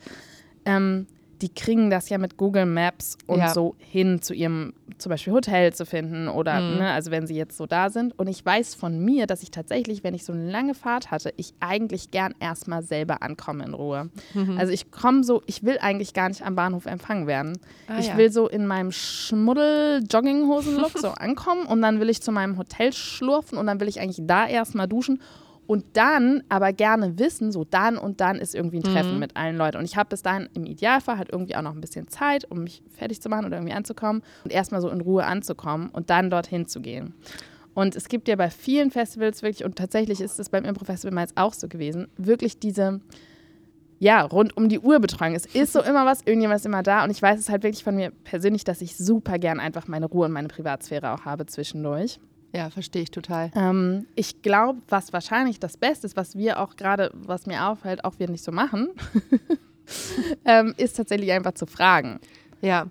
Ähm, 0.65 1.07
die 1.41 1.53
kriegen 1.53 1.89
das 1.89 2.09
ja 2.09 2.17
mit 2.17 2.37
Google 2.37 2.65
Maps 2.65 3.17
und 3.27 3.39
Ja. 3.39 3.53
so 3.53 3.75
hin 3.79 4.21
zu 4.21 4.33
ihrem 4.33 4.73
zum 4.97 5.09
Beispiel 5.09 5.33
Hotel 5.33 5.73
zu 5.73 5.85
finden 5.85 6.27
oder, 6.27 6.61
Mhm. 6.61 6.77
ne, 6.77 6.91
also 6.91 7.11
wenn 7.11 7.27
sie 7.27 7.35
jetzt 7.35 7.57
so 7.57 7.65
da 7.65 7.89
sind. 7.89 8.17
Und 8.17 8.27
ich 8.27 8.45
weiß 8.45 8.75
von 8.75 8.99
mir, 9.03 9.27
dass 9.27 9.43
ich 9.43 9.51
tatsächlich, 9.51 10.03
wenn 10.03 10.13
ich 10.13 10.23
so 10.23 10.31
eine 10.33 10.49
lange 10.49 10.73
Fahrt 10.75 11.11
hatte, 11.11 11.33
ich 11.35 11.53
eigentlich 11.59 12.11
gern 12.11 12.33
erstmal 12.39 12.83
selber 12.83 13.21
ankomme 13.23 13.65
in 13.65 13.73
Ruhe. 13.73 14.09
Mhm. 14.33 14.57
Also 14.57 14.71
ich 14.71 14.91
komme 14.91 15.23
so, 15.23 15.41
ich 15.47 15.63
will 15.63 15.77
eigentlich 15.81 16.13
gar 16.13 16.29
nicht 16.29 16.45
am 16.45 16.55
Bahnhof 16.55 16.85
empfangen 16.85 17.27
werden. 17.27 17.57
Ah, 17.87 17.97
ich 17.99 18.07
ja. 18.09 18.17
will 18.17 18.31
so 18.31 18.47
in 18.47 18.65
meinem 18.67 18.91
Schmuddel-Jogginghosen-Look 18.91 20.91
so 20.99 21.09
ankommen 21.09 21.65
und 21.65 21.81
dann 21.81 21.99
will 21.99 22.09
ich 22.09 22.21
zu 22.21 22.31
meinem 22.31 22.57
Hotel 22.57 22.93
schlurfen 22.93 23.57
und 23.57 23.67
dann 23.67 23.79
will 23.79 23.87
ich 23.87 23.99
eigentlich 23.99 24.25
da 24.25 24.47
erstmal 24.47 24.87
duschen 24.87 25.21
und 25.65 25.85
dann 25.93 26.43
aber 26.49 26.73
gerne 26.73 27.17
wissen, 27.19 27.51
so 27.51 27.63
dann 27.63 27.97
und 27.97 28.19
dann 28.21 28.37
ist 28.37 28.53
irgendwie 28.53 28.77
ein 28.79 28.83
Treffen 28.83 29.13
Mhm. 29.13 29.19
mit 29.19 29.37
allen 29.37 29.55
Leuten. 29.57 29.77
Und 29.77 29.85
ich 29.85 29.95
habe 29.95 30.09
bis 30.09 30.21
dahin 30.21 30.49
im 30.53 30.65
Idealfall 30.65 31.17
halt 31.17 31.29
irgendwie 31.31 31.55
auch 31.55 31.61
noch 31.61 31.73
ein 31.73 31.81
bisschen 31.81 32.07
Zeit, 32.09 32.49
um 32.49 32.63
mich 32.63 32.83
fertig 32.89 33.21
zu 33.21 33.29
machen 33.29 33.45
oder 33.45 33.57
irgendwie 33.57 33.73
anzukommen 33.73 34.21
und 34.43 34.51
erstmal 34.51 34.81
so 34.81 34.89
in 34.89 35.01
Ruhe 35.01 35.25
anzukommen 35.25 35.89
und 35.89 36.09
dann 36.09 36.29
dorthin 36.29 36.67
zu 36.67 36.81
gehen. 36.81 37.13
Und 37.73 37.95
es 37.95 38.07
gibt 38.07 38.27
ja 38.27 38.35
bei 38.35 38.49
vielen 38.51 38.91
Festivals 38.91 39.41
wirklich, 39.41 39.65
und 39.65 39.75
tatsächlich 39.77 40.21
ist 40.21 40.39
es 40.39 40.49
beim 40.49 40.63
Impro-Festival 40.65 41.13
meist 41.13 41.35
auch 41.37 41.53
so 41.53 41.67
gewesen, 41.67 42.07
wirklich 42.17 42.59
diese, 42.59 42.99
ja, 43.99 44.21
rund 44.21 44.55
um 44.57 44.69
die 44.69 44.79
Uhr 44.79 44.99
Betreuung. 44.99 45.33
Es 45.33 45.45
ist 45.45 45.73
so 45.73 45.81
immer 45.83 46.05
was, 46.05 46.21
irgendjemand 46.25 46.59
ist 46.59 46.65
immer 46.65 46.83
da. 46.83 47.03
Und 47.03 47.09
ich 47.09 47.21
weiß 47.21 47.39
es 47.39 47.49
halt 47.49 47.63
wirklich 47.63 47.83
von 47.83 47.95
mir 47.95 48.11
persönlich, 48.25 48.63
dass 48.63 48.81
ich 48.81 48.95
super 48.97 49.39
gern 49.39 49.59
einfach 49.59 49.87
meine 49.87 50.05
Ruhe 50.05 50.25
und 50.25 50.33
meine 50.33 50.49
Privatsphäre 50.49 51.13
auch 51.13 51.25
habe 51.25 51.45
zwischendurch. 51.45 52.19
Ja, 52.55 52.69
verstehe 52.69 53.01
ich 53.01 53.11
total. 53.11 53.51
Ähm, 53.55 54.05
ich 54.15 54.43
glaube, 54.43 54.79
was 54.87 55.11
wahrscheinlich 55.11 55.59
das 55.59 55.75
Beste 55.75 56.05
ist, 56.05 56.15
was 56.15 56.37
wir 56.37 56.59
auch 56.59 56.75
gerade, 56.75 57.11
was 57.13 57.47
mir 57.47 57.65
auffällt, 57.65 58.05
auch 58.05 58.19
wir 58.19 58.29
nicht 58.29 58.43
so 58.43 58.51
machen, 58.51 58.89
ähm, 60.45 60.75
ist 60.77 60.95
tatsächlich 60.95 61.31
einfach 61.31 61.53
zu 61.53 61.65
fragen. 61.65 62.19
Ja, 62.61 62.87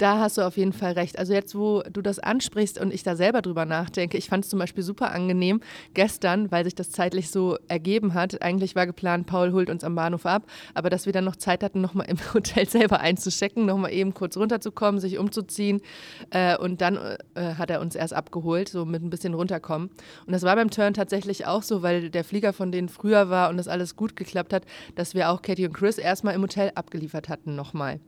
da 0.00 0.18
hast 0.18 0.38
du 0.38 0.42
auf 0.42 0.56
jeden 0.56 0.72
Fall 0.72 0.92
recht. 0.92 1.18
Also 1.18 1.34
jetzt, 1.34 1.54
wo 1.54 1.82
du 1.82 2.00
das 2.00 2.18
ansprichst 2.18 2.80
und 2.80 2.92
ich 2.92 3.02
da 3.02 3.16
selber 3.16 3.42
drüber 3.42 3.66
nachdenke, 3.66 4.16
ich 4.16 4.28
fand 4.28 4.44
es 4.44 4.50
zum 4.50 4.58
Beispiel 4.58 4.82
super 4.82 5.12
angenehm 5.12 5.60
gestern, 5.92 6.50
weil 6.50 6.64
sich 6.64 6.74
das 6.74 6.90
zeitlich 6.90 7.30
so 7.30 7.58
ergeben 7.68 8.14
hat. 8.14 8.40
Eigentlich 8.40 8.74
war 8.74 8.86
geplant, 8.86 9.26
Paul 9.26 9.52
holt 9.52 9.68
uns 9.68 9.84
am 9.84 9.94
Bahnhof 9.94 10.24
ab, 10.24 10.46
aber 10.72 10.88
dass 10.88 11.04
wir 11.04 11.12
dann 11.12 11.24
noch 11.24 11.36
Zeit 11.36 11.62
hatten, 11.62 11.82
nochmal 11.82 12.06
im 12.08 12.16
Hotel 12.34 12.66
selber 12.66 13.00
einzuchecken, 13.00 13.66
nochmal 13.66 13.92
eben 13.92 14.14
kurz 14.14 14.38
runterzukommen, 14.38 15.00
sich 15.00 15.18
umzuziehen 15.18 15.82
äh, 16.30 16.56
und 16.56 16.80
dann 16.80 16.96
äh, 17.34 17.54
hat 17.56 17.68
er 17.70 17.82
uns 17.82 17.94
erst 17.94 18.14
abgeholt, 18.14 18.70
so 18.70 18.86
mit 18.86 19.02
ein 19.02 19.10
bisschen 19.10 19.34
runterkommen. 19.34 19.90
Und 20.26 20.32
das 20.32 20.42
war 20.42 20.56
beim 20.56 20.70
Turn 20.70 20.94
tatsächlich 20.94 21.46
auch 21.46 21.62
so, 21.62 21.82
weil 21.82 22.08
der 22.08 22.24
Flieger 22.24 22.54
von 22.54 22.72
denen 22.72 22.88
früher 22.88 23.28
war 23.28 23.50
und 23.50 23.58
das 23.58 23.68
alles 23.68 23.96
gut 23.96 24.16
geklappt 24.16 24.54
hat, 24.54 24.64
dass 24.94 25.14
wir 25.14 25.28
auch 25.28 25.42
Katie 25.42 25.66
und 25.66 25.74
Chris 25.74 25.98
erstmal 25.98 26.34
im 26.34 26.42
Hotel 26.42 26.72
abgeliefert 26.74 27.28
hatten 27.28 27.54
nochmal. 27.54 28.00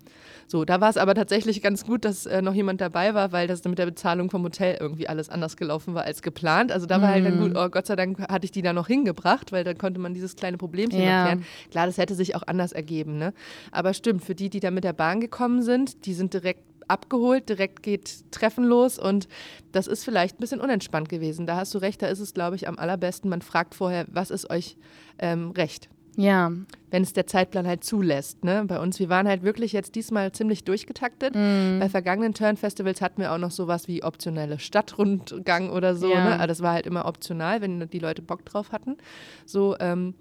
So, 0.46 0.64
da 0.64 0.80
war 0.80 0.88
es 0.88 0.96
aber 0.96 1.14
tatsächlich 1.14 1.60
ganz 1.60 1.81
gut, 1.86 2.04
dass 2.04 2.26
äh, 2.26 2.42
noch 2.42 2.54
jemand 2.54 2.80
dabei 2.80 3.14
war, 3.14 3.32
weil 3.32 3.46
das 3.46 3.64
mit 3.64 3.78
der 3.78 3.86
Bezahlung 3.86 4.30
vom 4.30 4.42
Hotel 4.42 4.76
irgendwie 4.80 5.08
alles 5.08 5.28
anders 5.28 5.56
gelaufen 5.56 5.94
war 5.94 6.04
als 6.04 6.22
geplant. 6.22 6.72
Also 6.72 6.86
da 6.86 7.00
war 7.00 7.08
halt 7.08 7.24
dann 7.24 7.38
gut, 7.38 7.52
oh 7.54 7.68
Gott 7.68 7.86
sei 7.86 7.96
Dank 7.96 8.18
hatte 8.20 8.44
ich 8.44 8.50
die 8.50 8.62
da 8.62 8.72
noch 8.72 8.86
hingebracht, 8.86 9.52
weil 9.52 9.64
dann 9.64 9.78
konnte 9.78 10.00
man 10.00 10.14
dieses 10.14 10.36
kleine 10.36 10.56
Problemchen 10.58 11.00
Ja. 11.00 11.18
erklären. 11.18 11.44
Klar, 11.70 11.86
das 11.86 11.98
hätte 11.98 12.14
sich 12.14 12.34
auch 12.36 12.42
anders 12.46 12.72
ergeben, 12.72 13.18
ne? 13.18 13.32
Aber 13.70 13.94
stimmt, 13.94 14.24
für 14.24 14.34
die, 14.34 14.50
die 14.50 14.60
da 14.60 14.70
mit 14.70 14.84
der 14.84 14.92
Bahn 14.92 15.20
gekommen 15.20 15.62
sind, 15.62 16.06
die 16.06 16.14
sind 16.14 16.34
direkt 16.34 16.62
abgeholt, 16.88 17.48
direkt 17.48 17.82
geht 17.82 18.30
Treffen 18.32 18.64
los 18.64 18.98
und 18.98 19.28
das 19.70 19.86
ist 19.86 20.04
vielleicht 20.04 20.36
ein 20.36 20.40
bisschen 20.40 20.60
unentspannt 20.60 21.08
gewesen. 21.08 21.46
Da 21.46 21.56
hast 21.56 21.72
du 21.74 21.78
recht, 21.78 22.02
da 22.02 22.06
ist 22.08 22.18
es, 22.20 22.34
glaube 22.34 22.56
ich, 22.56 22.68
am 22.68 22.78
allerbesten, 22.78 23.30
man 23.30 23.40
fragt 23.40 23.74
vorher, 23.74 24.04
was 24.10 24.30
ist 24.30 24.50
euch 24.50 24.76
ähm, 25.18 25.52
recht? 25.52 25.88
Ja, 26.16 26.52
wenn 26.90 27.02
es 27.02 27.14
der 27.14 27.26
Zeitplan 27.26 27.66
halt 27.66 27.84
zulässt. 27.84 28.44
Ne? 28.44 28.64
Bei 28.66 28.78
uns, 28.78 28.98
wir 28.98 29.08
waren 29.08 29.26
halt 29.26 29.42
wirklich 29.42 29.72
jetzt 29.72 29.94
diesmal 29.94 30.32
ziemlich 30.32 30.64
durchgetaktet. 30.64 31.34
Mhm. 31.34 31.78
Bei 31.80 31.88
vergangenen 31.88 32.34
Turn-Festivals 32.34 33.00
hatten 33.00 33.22
wir 33.22 33.32
auch 33.32 33.38
noch 33.38 33.50
sowas 33.50 33.88
wie 33.88 34.02
optionelle 34.02 34.58
Stadtrundgang 34.58 35.70
oder 35.70 35.94
so. 35.94 36.12
Ja. 36.12 36.24
Ne? 36.24 36.34
Aber 36.34 36.46
das 36.46 36.60
war 36.62 36.74
halt 36.74 36.86
immer 36.86 37.06
optional, 37.06 37.62
wenn 37.62 37.88
die 37.88 37.98
Leute 37.98 38.20
Bock 38.20 38.44
drauf 38.44 38.72
hatten. 38.72 38.98
So, 39.46 39.76
ähm, 39.80 40.14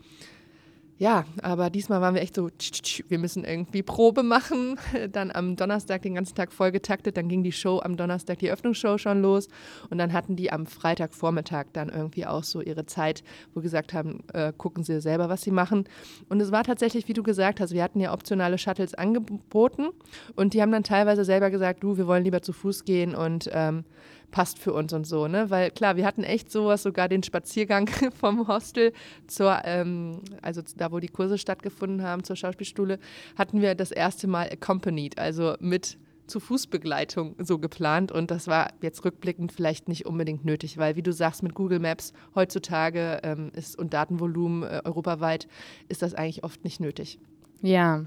ja, 1.01 1.25
aber 1.41 1.71
diesmal 1.71 1.99
waren 1.99 2.13
wir 2.13 2.21
echt 2.21 2.35
so, 2.35 2.51
tsch, 2.51 2.83
tsch, 2.83 3.03
wir 3.07 3.17
müssen 3.17 3.43
irgendwie 3.43 3.81
Probe 3.81 4.21
machen. 4.21 4.77
Dann 5.11 5.31
am 5.31 5.55
Donnerstag 5.55 6.03
den 6.03 6.13
ganzen 6.13 6.35
Tag 6.35 6.53
voll 6.53 6.71
getaktet. 6.71 7.17
Dann 7.17 7.27
ging 7.27 7.41
die 7.41 7.51
Show 7.51 7.81
am 7.83 7.97
Donnerstag, 7.97 8.37
die 8.37 8.51
Öffnungsshow 8.51 8.99
schon 8.99 9.23
los. 9.23 9.47
Und 9.89 9.97
dann 9.97 10.13
hatten 10.13 10.35
die 10.35 10.51
am 10.51 10.67
Freitagvormittag 10.67 11.65
dann 11.73 11.89
irgendwie 11.89 12.27
auch 12.27 12.43
so 12.43 12.61
ihre 12.61 12.85
Zeit, 12.85 13.23
wo 13.55 13.61
gesagt 13.61 13.95
haben, 13.95 14.19
äh, 14.33 14.53
gucken 14.55 14.83
sie 14.83 15.01
selber, 15.01 15.27
was 15.27 15.41
sie 15.41 15.49
machen. 15.49 15.85
Und 16.29 16.39
es 16.39 16.51
war 16.51 16.63
tatsächlich, 16.63 17.07
wie 17.07 17.13
du 17.13 17.23
gesagt 17.23 17.61
hast, 17.61 17.73
wir 17.73 17.81
hatten 17.81 17.99
ja 17.99 18.13
optionale 18.13 18.59
Shuttles 18.59 18.93
angeboten. 18.93 19.87
Und 20.35 20.53
die 20.53 20.61
haben 20.61 20.71
dann 20.71 20.83
teilweise 20.83 21.25
selber 21.25 21.49
gesagt, 21.49 21.81
du, 21.81 21.97
wir 21.97 22.05
wollen 22.05 22.23
lieber 22.23 22.43
zu 22.43 22.53
Fuß 22.53 22.85
gehen 22.85 23.15
und 23.15 23.49
ähm, 23.51 23.85
passt 24.31 24.57
für 24.57 24.73
uns 24.73 24.93
und 24.93 25.05
so, 25.05 25.27
ne? 25.27 25.49
Weil 25.49 25.71
klar, 25.71 25.95
wir 25.97 26.05
hatten 26.05 26.23
echt 26.23 26.51
sowas, 26.51 26.83
sogar 26.83 27.07
den 27.09 27.23
Spaziergang 27.23 27.87
vom 28.19 28.47
Hostel 28.47 28.93
zur, 29.27 29.61
ähm, 29.65 30.21
also 30.41 30.61
da, 30.77 30.91
wo 30.91 30.99
die 30.99 31.07
Kurse 31.07 31.37
stattgefunden 31.37 32.03
haben, 32.03 32.23
zur 32.23 32.35
Schauspielschule, 32.35 32.99
hatten 33.37 33.61
wir 33.61 33.75
das 33.75 33.91
erste 33.91 34.27
Mal 34.27 34.49
accompanied, 34.49 35.19
also 35.19 35.55
mit 35.59 35.97
zu 36.27 36.39
Fußbegleitung 36.39 37.35
so 37.39 37.59
geplant 37.59 38.11
und 38.11 38.31
das 38.31 38.47
war 38.47 38.69
jetzt 38.81 39.03
rückblickend 39.03 39.51
vielleicht 39.51 39.89
nicht 39.89 40.05
unbedingt 40.05 40.45
nötig, 40.45 40.77
weil 40.77 40.95
wie 40.95 41.01
du 41.01 41.11
sagst, 41.11 41.43
mit 41.43 41.53
Google 41.53 41.79
Maps 41.79 42.13
heutzutage 42.35 43.19
ähm, 43.23 43.51
ist 43.53 43.77
und 43.77 43.93
Datenvolumen 43.93 44.63
äh, 44.63 44.81
europaweit 44.85 45.47
ist 45.89 46.01
das 46.01 46.13
eigentlich 46.13 46.43
oft 46.43 46.63
nicht 46.63 46.79
nötig. 46.79 47.19
ja. 47.61 48.05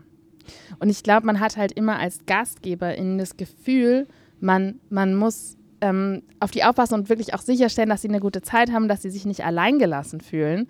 Und 0.78 0.90
ich 0.90 1.02
glaube, 1.02 1.24
man 1.24 1.40
hat 1.40 1.56
halt 1.56 1.72
immer 1.72 1.98
als 1.98 2.26
Gastgeberin 2.26 3.16
das 3.16 3.38
Gefühl, 3.38 4.06
man, 4.40 4.78
man 4.90 5.14
muss 5.14 5.56
ähm, 5.84 6.22
auf 6.40 6.50
die 6.50 6.64
aufpassen 6.64 6.94
und 6.94 7.08
wirklich 7.10 7.34
auch 7.34 7.42
sicherstellen, 7.42 7.90
dass 7.90 8.00
sie 8.00 8.08
eine 8.08 8.20
gute 8.20 8.40
Zeit 8.40 8.72
haben, 8.72 8.88
dass 8.88 9.02
sie 9.02 9.10
sich 9.10 9.26
nicht 9.26 9.44
alleingelassen 9.44 10.22
fühlen. 10.22 10.66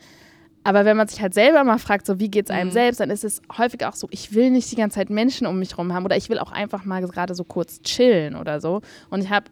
Aber 0.64 0.85
wenn 0.85 0.97
man 0.97 1.06
sich 1.06 1.21
halt 1.21 1.35
selber 1.35 1.62
mal 1.62 1.78
fragt, 1.78 2.04
so 2.04 2.18
wie 2.18 2.30
geht 2.30 2.47
es 2.47 2.50
einem 2.50 2.71
Mhm. 2.71 2.73
selbst, 2.73 2.99
dann 2.99 3.11
ist 3.11 3.23
es 3.23 3.40
häufig 3.56 3.87
auch 3.87 3.94
so, 3.94 4.09
ich 4.11 4.35
will 4.35 4.50
nicht 4.50 4.73
die 4.73 4.76
ganze 4.76 4.97
Zeit 4.97 5.11
Menschen 5.11 5.47
um 5.47 5.59
mich 5.59 5.78
rum 5.78 5.92
haben 5.92 6.04
oder 6.04 6.16
ich 6.16 6.30
will 6.30 6.38
auch 6.40 6.50
einfach 6.50 6.85
mal 6.85 7.00
gerade 7.06 7.35
so 7.35 7.44
kurz 7.44 7.80
chillen 7.83 8.35
oder 8.35 8.61
so. 8.61 8.80
Und 9.09 9.23
ich 9.23 9.30
habe 9.30 9.47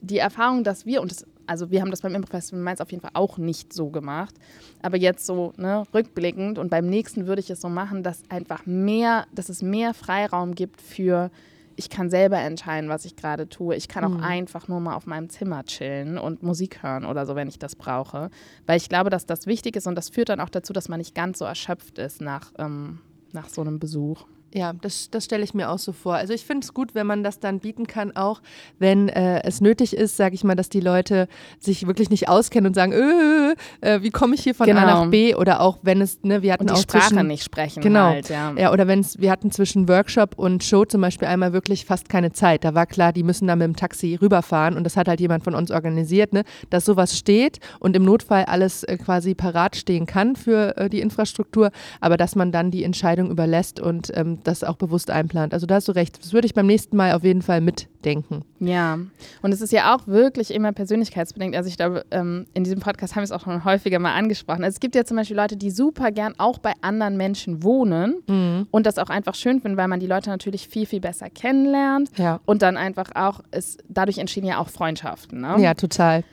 die 0.00 0.18
Erfahrung, 0.18 0.62
dass 0.62 0.86
wir, 0.86 1.02
und 1.02 1.10
das, 1.10 1.26
also 1.46 1.72
wir 1.72 1.80
haben 1.80 1.90
das 1.90 2.02
beim 2.02 2.14
Impro-Festival 2.14 2.60
Mainz 2.62 2.80
auf 2.80 2.90
jeden 2.92 3.00
Fall 3.00 3.12
auch 3.14 3.38
nicht 3.38 3.72
so 3.72 3.90
gemacht, 3.90 4.36
aber 4.82 4.98
jetzt 4.98 5.26
so 5.26 5.52
ne, 5.56 5.82
rückblickend 5.92 6.58
und 6.58 6.70
beim 6.70 6.86
nächsten 6.86 7.26
würde 7.26 7.40
ich 7.40 7.50
es 7.50 7.60
so 7.60 7.68
machen, 7.68 8.04
dass 8.04 8.22
einfach 8.28 8.66
mehr, 8.66 9.26
dass 9.34 9.48
es 9.48 9.62
mehr 9.62 9.94
Freiraum 9.94 10.54
gibt 10.54 10.80
für 10.80 11.30
ich 11.76 11.90
kann 11.90 12.10
selber 12.10 12.38
entscheiden, 12.38 12.88
was 12.90 13.04
ich 13.04 13.16
gerade 13.16 13.48
tue. 13.48 13.74
Ich 13.76 13.88
kann 13.88 14.04
auch 14.04 14.10
Mhm. 14.18 14.22
einfach 14.24 14.68
nur 14.68 14.80
mal 14.80 14.94
auf 14.94 15.06
meinem 15.06 15.28
Zimmer 15.30 15.64
chillen 15.64 16.18
und 16.18 16.42
Musik 16.42 16.82
hören 16.82 17.04
oder 17.04 17.26
so, 17.26 17.34
wenn 17.34 17.48
ich 17.48 17.58
das 17.58 17.76
brauche. 17.76 18.30
Weil 18.66 18.76
ich 18.76 18.88
glaube, 18.88 19.10
dass 19.10 19.26
das 19.26 19.46
wichtig 19.46 19.76
ist 19.76 19.86
und 19.86 19.94
das 19.94 20.08
führt 20.08 20.28
dann 20.28 20.40
auch 20.40 20.48
dazu, 20.48 20.72
dass 20.72 20.88
man 20.88 20.98
nicht 20.98 21.14
ganz 21.14 21.38
so 21.38 21.44
erschöpft 21.44 21.98
ist 21.98 22.20
nach, 22.20 22.52
ähm, 22.58 23.00
nach 23.32 23.48
so 23.48 23.60
einem 23.60 23.78
Besuch. 23.78 24.24
Ja, 24.54 24.72
das, 24.74 25.08
das 25.10 25.24
stelle 25.24 25.44
ich 25.44 25.54
mir 25.54 25.70
auch 25.70 25.78
so 25.78 25.92
vor. 25.92 26.14
Also 26.14 26.34
ich 26.34 26.44
finde 26.44 26.64
es 26.64 26.74
gut, 26.74 26.94
wenn 26.94 27.06
man 27.06 27.22
das 27.24 27.40
dann 27.40 27.60
bieten 27.60 27.86
kann, 27.86 28.14
auch 28.16 28.42
wenn 28.78 29.08
äh, 29.08 29.42
es 29.44 29.60
nötig 29.60 29.96
ist, 29.96 30.16
sage 30.16 30.34
ich 30.34 30.44
mal, 30.44 30.54
dass 30.54 30.68
die 30.68 30.80
Leute 30.80 31.26
sich 31.58 31.86
wirklich 31.86 32.10
nicht 32.10 32.28
auskennen 32.28 32.66
und 32.68 32.74
sagen, 32.74 32.92
äh, 32.92 33.54
äh, 33.80 34.02
wie 34.02 34.10
komme 34.10 34.34
ich 34.34 34.42
hier 34.42 34.54
von 34.54 34.68
A 34.68 34.72
Genau. 34.72 35.04
nach 35.04 35.10
B? 35.10 35.34
Oder 35.34 35.60
auch 35.60 35.78
wenn 35.82 36.00
es, 36.00 36.22
ne, 36.22 36.42
wir 36.42 36.52
hatten 36.52 36.62
Und 36.64 36.70
die 36.70 36.74
auch 36.74 36.82
Sprache 36.82 37.08
zwischen, 37.14 37.26
nicht 37.26 37.44
sprechen 37.44 37.82
Genau. 37.82 38.08
halt, 38.10 38.28
ja. 38.28 38.52
Ja, 38.56 38.72
oder 38.72 38.86
wenn 38.86 39.00
es, 39.00 39.18
wir 39.20 39.30
hatten 39.30 39.50
zwischen 39.50 39.88
Workshop 39.88 40.38
und 40.38 40.62
Show 40.64 40.84
zum 40.84 41.00
Beispiel 41.00 41.28
einmal 41.28 41.52
wirklich 41.52 41.84
fast 41.86 42.08
keine 42.08 42.32
Zeit. 42.32 42.64
Da 42.64 42.74
war 42.74 42.86
klar, 42.86 43.12
die 43.12 43.22
müssen 43.22 43.46
da 43.48 43.56
mit 43.56 43.64
dem 43.64 43.76
Taxi 43.76 44.18
rüberfahren 44.20 44.76
und 44.76 44.84
das 44.84 44.96
hat 44.96 45.08
halt 45.08 45.20
jemand 45.20 45.44
von 45.44 45.54
uns 45.54 45.70
organisiert, 45.70 46.32
ne, 46.32 46.44
dass 46.70 46.84
sowas 46.84 47.16
steht 47.16 47.58
und 47.80 47.96
im 47.96 48.04
Notfall 48.04 48.44
alles 48.44 48.82
äh, 48.84 48.96
quasi 48.98 49.34
parat 49.34 49.76
stehen 49.76 50.06
kann 50.06 50.36
für 50.36 50.76
äh, 50.76 50.90
die 50.90 51.00
Infrastruktur, 51.00 51.70
aber 52.00 52.16
dass 52.16 52.34
man 52.36 52.52
dann 52.52 52.70
die 52.70 52.84
Entscheidung 52.84 53.30
überlässt 53.30 53.80
und 53.80 54.12
ähm, 54.14 54.40
das 54.42 54.64
auch 54.64 54.76
bewusst 54.76 55.10
einplant. 55.10 55.54
Also 55.54 55.66
da 55.66 55.76
hast 55.76 55.88
du 55.88 55.92
recht. 55.92 56.18
Das 56.22 56.32
würde 56.32 56.46
ich 56.46 56.54
beim 56.54 56.66
nächsten 56.66 56.96
Mal 56.96 57.12
auf 57.12 57.24
jeden 57.24 57.42
Fall 57.42 57.60
mitdenken. 57.60 58.42
Ja, 58.60 58.98
und 59.42 59.52
es 59.52 59.60
ist 59.60 59.72
ja 59.72 59.94
auch 59.94 60.06
wirklich 60.06 60.52
immer 60.52 60.72
persönlichkeitsbedingt. 60.72 61.56
Also 61.56 61.68
ich 61.68 61.76
glaube, 61.76 62.04
ähm, 62.10 62.46
in 62.54 62.64
diesem 62.64 62.80
Podcast 62.80 63.14
haben 63.14 63.20
wir 63.22 63.24
es 63.24 63.32
auch 63.32 63.40
schon 63.44 63.64
häufiger 63.64 63.98
mal 63.98 64.14
angesprochen. 64.14 64.64
Also 64.64 64.74
es 64.76 64.80
gibt 64.80 64.94
ja 64.94 65.04
zum 65.04 65.16
Beispiel 65.16 65.36
Leute, 65.36 65.56
die 65.56 65.70
super 65.70 66.10
gern 66.12 66.34
auch 66.38 66.58
bei 66.58 66.72
anderen 66.80 67.16
Menschen 67.16 67.62
wohnen 67.62 68.66
und 68.70 68.86
das 68.86 68.98
auch 68.98 69.08
einfach 69.08 69.34
schön 69.34 69.60
finden, 69.60 69.76
weil 69.76 69.88
man 69.88 70.00
die 70.00 70.06
Leute 70.06 70.30
natürlich 70.30 70.68
viel, 70.68 70.86
viel 70.86 71.00
besser 71.00 71.28
kennenlernt 71.30 72.10
Ja. 72.18 72.40
und 72.44 72.62
dann 72.62 72.76
einfach 72.76 73.10
auch, 73.14 73.40
es, 73.50 73.78
dadurch 73.88 74.18
entstehen 74.18 74.44
ja 74.44 74.58
auch 74.58 74.68
Freundschaften. 74.68 75.40
Ne? 75.40 75.56
Ja, 75.58 75.74
total. 75.74 76.24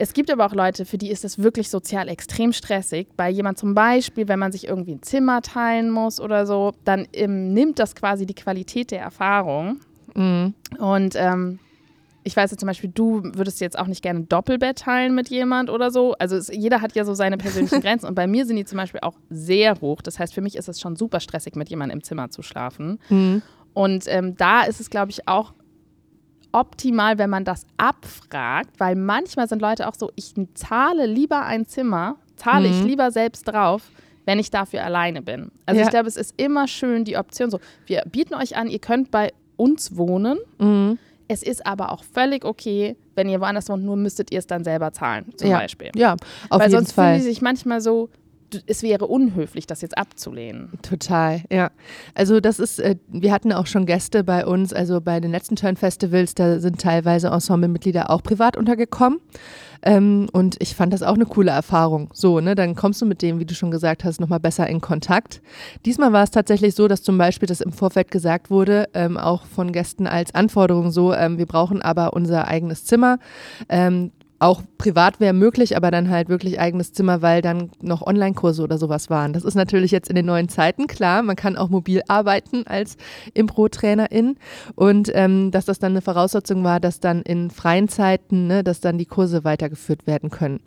Es 0.00 0.12
gibt 0.12 0.30
aber 0.30 0.46
auch 0.46 0.54
Leute, 0.54 0.84
für 0.84 0.96
die 0.96 1.10
ist 1.10 1.24
es 1.24 1.40
wirklich 1.40 1.70
sozial 1.70 2.06
extrem 2.08 2.52
stressig. 2.52 3.08
Bei 3.16 3.28
jemand 3.28 3.58
zum 3.58 3.74
Beispiel, 3.74 4.28
wenn 4.28 4.38
man 4.38 4.52
sich 4.52 4.68
irgendwie 4.68 4.92
ein 4.92 5.02
Zimmer 5.02 5.42
teilen 5.42 5.90
muss 5.90 6.20
oder 6.20 6.46
so, 6.46 6.72
dann 6.84 7.08
ähm, 7.12 7.52
nimmt 7.52 7.80
das 7.80 7.96
quasi 7.96 8.24
die 8.24 8.34
Qualität 8.34 8.92
der 8.92 9.00
Erfahrung. 9.00 9.80
Mhm. 10.14 10.54
Und 10.78 11.16
ähm, 11.16 11.58
ich 12.22 12.36
weiß 12.36 12.52
jetzt 12.52 12.60
zum 12.60 12.68
Beispiel, 12.68 12.92
du 12.94 13.24
würdest 13.24 13.60
jetzt 13.60 13.76
auch 13.76 13.88
nicht 13.88 14.00
gerne 14.00 14.20
ein 14.20 14.28
Doppelbett 14.28 14.78
teilen 14.78 15.16
mit 15.16 15.30
jemand 15.30 15.68
oder 15.68 15.90
so. 15.90 16.14
Also 16.20 16.36
es, 16.36 16.46
jeder 16.46 16.80
hat 16.80 16.94
ja 16.94 17.04
so 17.04 17.14
seine 17.14 17.36
persönlichen 17.36 17.80
Grenzen. 17.82 18.06
Und 18.06 18.14
bei 18.14 18.28
mir 18.28 18.46
sind 18.46 18.54
die 18.54 18.64
zum 18.64 18.78
Beispiel 18.78 19.00
auch 19.02 19.16
sehr 19.30 19.80
hoch. 19.80 20.00
Das 20.00 20.20
heißt, 20.20 20.32
für 20.32 20.42
mich 20.42 20.54
ist 20.54 20.68
es 20.68 20.80
schon 20.80 20.94
super 20.94 21.18
stressig, 21.18 21.56
mit 21.56 21.70
jemandem 21.70 21.98
im 21.98 22.04
Zimmer 22.04 22.30
zu 22.30 22.42
schlafen. 22.42 23.00
Mhm. 23.08 23.42
Und 23.74 24.04
ähm, 24.06 24.36
da 24.36 24.62
ist 24.62 24.78
es, 24.80 24.90
glaube 24.90 25.10
ich, 25.10 25.26
auch 25.26 25.54
optimal, 26.52 27.18
wenn 27.18 27.30
man 27.30 27.44
das 27.44 27.66
abfragt, 27.76 28.70
weil 28.78 28.94
manchmal 28.96 29.48
sind 29.48 29.60
Leute 29.62 29.88
auch 29.88 29.94
so, 29.94 30.10
ich 30.16 30.34
zahle 30.54 31.06
lieber 31.06 31.44
ein 31.44 31.66
Zimmer, 31.66 32.16
zahle 32.36 32.68
ich 32.68 32.80
Mhm. 32.82 32.86
lieber 32.86 33.10
selbst 33.10 33.44
drauf, 33.44 33.90
wenn 34.24 34.38
ich 34.38 34.50
dafür 34.50 34.84
alleine 34.84 35.22
bin. 35.22 35.50
Also 35.66 35.80
Ja. 35.80 35.86
ich 35.86 35.90
glaube, 35.90 36.08
es 36.08 36.16
ist 36.16 36.34
immer 36.36 36.68
schön 36.68 37.04
die 37.04 37.16
Option 37.16 37.50
so, 37.50 37.60
wir 37.86 38.02
bieten 38.10 38.34
euch 38.34 38.56
an, 38.56 38.68
ihr 38.68 38.78
könnt 38.78 39.10
bei 39.10 39.32
uns 39.56 39.96
wohnen, 39.96 40.38
Mhm. 40.58 40.98
es 41.28 41.42
ist 41.42 41.66
aber 41.66 41.92
auch 41.92 42.04
völlig 42.04 42.44
okay, 42.44 42.96
wenn 43.14 43.28
ihr 43.28 43.40
woanders 43.40 43.68
wohnt, 43.68 43.84
nur 43.84 43.96
müsstet 43.96 44.30
ihr 44.30 44.38
es 44.38 44.46
dann 44.46 44.64
selber 44.64 44.92
zahlen, 44.92 45.26
zum 45.36 45.50
ja. 45.50 45.58
Beispiel. 45.58 45.90
Ja, 45.96 46.12
auf 46.50 46.60
Weil 46.60 46.68
jeden 46.68 46.72
sonst 46.72 46.92
fühlen 46.92 47.06
Fall. 47.08 47.16
die 47.18 47.24
sich 47.24 47.42
manchmal 47.42 47.80
so, 47.80 48.10
es 48.66 48.82
wäre 48.82 49.06
unhöflich, 49.06 49.66
das 49.66 49.82
jetzt 49.82 49.96
abzulehnen. 49.96 50.70
Total, 50.82 51.42
ja. 51.50 51.70
Also 52.14 52.40
das 52.40 52.58
ist, 52.58 52.78
äh, 52.78 52.96
wir 53.08 53.32
hatten 53.32 53.52
auch 53.52 53.66
schon 53.66 53.86
Gäste 53.86 54.24
bei 54.24 54.46
uns, 54.46 54.72
also 54.72 55.00
bei 55.00 55.20
den 55.20 55.30
letzten 55.30 55.56
Turn-Festivals, 55.56 56.34
da 56.34 56.60
sind 56.60 56.80
teilweise 56.80 57.28
Ensemblemitglieder 57.28 58.10
auch 58.10 58.22
privat 58.22 58.56
untergekommen. 58.56 59.20
Ähm, 59.82 60.28
und 60.32 60.56
ich 60.60 60.74
fand 60.74 60.92
das 60.92 61.02
auch 61.02 61.14
eine 61.14 61.26
coole 61.26 61.50
Erfahrung. 61.50 62.10
So, 62.12 62.40
ne, 62.40 62.54
dann 62.54 62.74
kommst 62.74 63.00
du 63.00 63.06
mit 63.06 63.22
dem, 63.22 63.38
wie 63.38 63.44
du 63.44 63.54
schon 63.54 63.70
gesagt 63.70 64.04
hast, 64.04 64.20
nochmal 64.20 64.40
besser 64.40 64.66
in 64.66 64.80
Kontakt. 64.80 65.40
Diesmal 65.86 66.12
war 66.12 66.24
es 66.24 66.30
tatsächlich 66.30 66.74
so, 66.74 66.88
dass 66.88 67.02
zum 67.02 67.18
Beispiel 67.18 67.46
das 67.46 67.60
im 67.60 67.72
Vorfeld 67.72 68.10
gesagt 68.10 68.50
wurde, 68.50 68.88
ähm, 68.94 69.16
auch 69.16 69.46
von 69.46 69.72
Gästen 69.72 70.06
als 70.06 70.34
Anforderung 70.34 70.90
so, 70.90 71.14
ähm, 71.14 71.38
wir 71.38 71.46
brauchen 71.46 71.82
aber 71.82 72.12
unser 72.12 72.48
eigenes 72.48 72.84
Zimmer. 72.84 73.18
Auch 74.40 74.62
privat 74.78 75.18
wäre 75.18 75.32
möglich, 75.32 75.76
aber 75.76 75.90
dann 75.90 76.10
halt 76.10 76.28
wirklich 76.28 76.60
eigenes 76.60 76.92
Zimmer, 76.92 77.22
weil 77.22 77.42
dann 77.42 77.70
noch 77.82 78.02
Online-Kurse 78.06 78.62
oder 78.62 78.78
sowas 78.78 79.10
waren. 79.10 79.32
Das 79.32 79.42
ist 79.44 79.56
natürlich 79.56 79.90
jetzt 79.90 80.08
in 80.08 80.14
den 80.14 80.26
neuen 80.26 80.48
Zeiten 80.48 80.86
klar. 80.86 81.22
Man 81.22 81.34
kann 81.34 81.56
auch 81.56 81.68
mobil 81.70 82.02
arbeiten 82.06 82.64
als 82.66 82.96
Impro-Trainerin 83.34 84.36
und 84.76 85.10
ähm, 85.14 85.50
dass 85.50 85.64
das 85.64 85.78
dann 85.80 85.92
eine 85.92 86.02
Voraussetzung 86.02 86.62
war, 86.62 86.78
dass 86.78 87.00
dann 87.00 87.22
in 87.22 87.50
freien 87.50 87.88
Zeiten, 87.88 88.46
ne, 88.46 88.62
dass 88.62 88.80
dann 88.80 88.98
die 88.98 89.06
Kurse 89.06 89.42
weitergeführt 89.42 90.06
werden 90.06 90.30
können, 90.30 90.60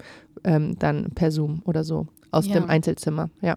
ähm, 0.44 0.78
dann 0.80 1.12
per 1.16 1.32
Zoom 1.32 1.62
oder 1.66 1.84
so 1.84 2.08
aus 2.32 2.48
Ja. 2.48 2.54
dem 2.54 2.70
Einzelzimmer. 2.70 3.30
Ja, 3.42 3.56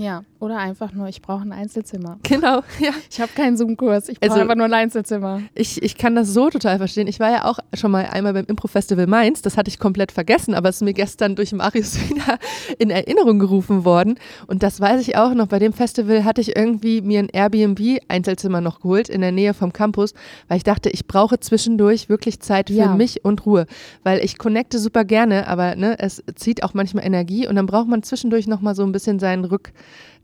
Ja, 0.00 0.22
oder 0.38 0.58
einfach 0.58 0.92
nur, 0.92 1.08
ich 1.08 1.20
brauche 1.22 1.42
ein 1.42 1.50
Einzelzimmer. 1.52 2.18
genau. 2.22 2.62
Ja. 2.78 2.90
Ich 3.10 3.20
habe 3.20 3.32
keinen 3.34 3.56
Zoom-Kurs, 3.56 4.08
ich 4.08 4.20
brauche 4.20 4.30
Also- 4.30 4.40
einfach 4.42 4.54
nur 4.54 4.66
ein 4.66 4.72
Einzelzimmer. 4.74 5.42
Ich, 5.56 5.82
ich 5.82 5.98
kann 5.98 6.14
das 6.14 6.28
so 6.32 6.48
total 6.50 6.78
verstehen. 6.78 7.08
Ich 7.08 7.18
war 7.18 7.32
ja 7.32 7.44
auch 7.46 7.58
schon 7.74 7.90
mal 7.90 8.06
einmal 8.06 8.32
beim 8.32 8.44
Impro-Festival 8.46 9.08
Mainz. 9.08 9.42
Das 9.42 9.56
hatte 9.56 9.68
ich 9.68 9.80
komplett 9.80 10.12
vergessen, 10.12 10.54
aber 10.54 10.68
es 10.68 10.76
ist 10.76 10.82
mir 10.82 10.92
gestern 10.92 11.34
durch 11.34 11.52
Marius 11.52 11.98
wieder 12.08 12.38
in 12.78 12.90
Erinnerung 12.90 13.40
gerufen 13.40 13.84
worden. 13.84 14.20
Und 14.46 14.62
das 14.62 14.80
weiß 14.80 15.00
ich 15.02 15.16
auch 15.16 15.34
noch. 15.34 15.48
Bei 15.48 15.58
dem 15.58 15.72
Festival 15.72 16.24
hatte 16.24 16.40
ich 16.42 16.56
irgendwie 16.56 17.00
mir 17.02 17.18
ein 17.18 17.28
Airbnb-Einzelzimmer 17.30 18.60
noch 18.60 18.80
geholt 18.80 19.08
in 19.08 19.20
der 19.20 19.32
Nähe 19.32 19.52
vom 19.52 19.72
Campus, 19.72 20.14
weil 20.46 20.58
ich 20.58 20.64
dachte, 20.64 20.90
ich 20.90 21.08
brauche 21.08 21.40
zwischendurch 21.40 22.08
wirklich 22.08 22.38
Zeit 22.38 22.68
für 22.70 22.74
Ja. 22.76 22.94
mich 22.94 23.24
und 23.24 23.44
Ruhe. 23.46 23.66
Weil 24.04 24.24
ich 24.24 24.38
connecte 24.38 24.78
super 24.78 25.04
gerne, 25.04 25.48
aber 25.48 25.74
ne, 25.74 25.98
es 25.98 26.22
zieht 26.36 26.62
auch 26.62 26.74
manchmal 26.74 27.04
Energie 27.04 27.48
und 27.48 27.56
dann 27.56 27.66
braucht 27.66 27.88
man 27.88 28.04
zwischendurch 28.04 28.46
nochmal 28.46 28.76
so 28.76 28.84
ein 28.84 28.92
bisschen 28.92 29.18
seinen 29.18 29.44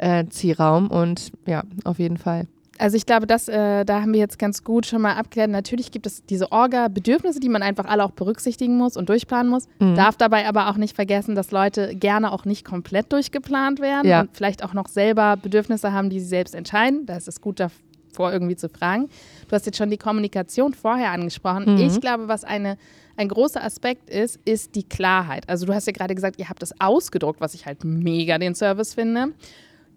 Rückziehraum. 0.02 0.88
Und 0.90 1.32
ja, 1.46 1.62
auf 1.84 1.98
jeden 1.98 2.16
Fall. 2.16 2.46
Also 2.76 2.96
ich 2.96 3.06
glaube, 3.06 3.28
das, 3.28 3.46
äh, 3.46 3.84
da 3.84 4.00
haben 4.00 4.12
wir 4.12 4.18
jetzt 4.18 4.36
ganz 4.36 4.64
gut 4.64 4.84
schon 4.86 5.00
mal 5.00 5.12
abgeklärt. 5.14 5.48
Natürlich 5.48 5.92
gibt 5.92 6.06
es 6.06 6.24
diese 6.26 6.50
Orga-Bedürfnisse, 6.50 7.38
die 7.38 7.48
man 7.48 7.62
einfach 7.62 7.84
alle 7.84 8.04
auch 8.04 8.10
berücksichtigen 8.10 8.76
muss 8.76 8.96
und 8.96 9.08
durchplanen 9.08 9.48
muss. 9.48 9.68
Mhm. 9.78 9.94
Darf 9.94 10.16
dabei 10.16 10.48
aber 10.48 10.68
auch 10.68 10.76
nicht 10.76 10.96
vergessen, 10.96 11.36
dass 11.36 11.52
Leute 11.52 11.94
gerne 11.94 12.32
auch 12.32 12.44
nicht 12.44 12.64
komplett 12.64 13.12
durchgeplant 13.12 13.78
werden 13.80 14.08
Ja. 14.08 14.22
und 14.22 14.30
vielleicht 14.32 14.64
auch 14.64 14.74
noch 14.74 14.88
selber 14.88 15.36
Bedürfnisse 15.36 15.92
haben, 15.92 16.10
die 16.10 16.18
sie 16.18 16.26
selbst 16.26 16.52
entscheiden. 16.56 17.06
Da 17.06 17.16
ist 17.16 17.28
es 17.28 17.40
gut 17.40 17.60
davor 17.60 18.32
irgendwie 18.32 18.56
zu 18.56 18.68
fragen. 18.68 19.08
Du 19.48 19.54
hast 19.54 19.66
jetzt 19.66 19.78
schon 19.78 19.90
die 19.90 19.96
Kommunikation 19.98 20.74
vorher 20.74 21.12
angesprochen. 21.12 21.74
Mhm. 21.74 21.78
Ich 21.78 22.00
glaube, 22.00 22.26
was 22.26 22.42
eine, 22.42 22.76
ein 23.16 23.28
großer 23.28 23.62
Aspekt 23.62 24.10
ist, 24.10 24.38
ist 24.44 24.74
die 24.74 24.82
Klarheit. 24.82 25.48
Also 25.48 25.66
du 25.66 25.74
hast 25.74 25.86
ja 25.86 25.92
gerade 25.92 26.14
gesagt, 26.14 26.38
ihr 26.38 26.48
habt 26.48 26.62
das 26.62 26.78
ausgedruckt, 26.80 27.40
was 27.40 27.54
ich 27.54 27.66
halt 27.66 27.84
mega 27.84 28.38
den 28.38 28.54
Service 28.54 28.94
finde. 28.94 29.28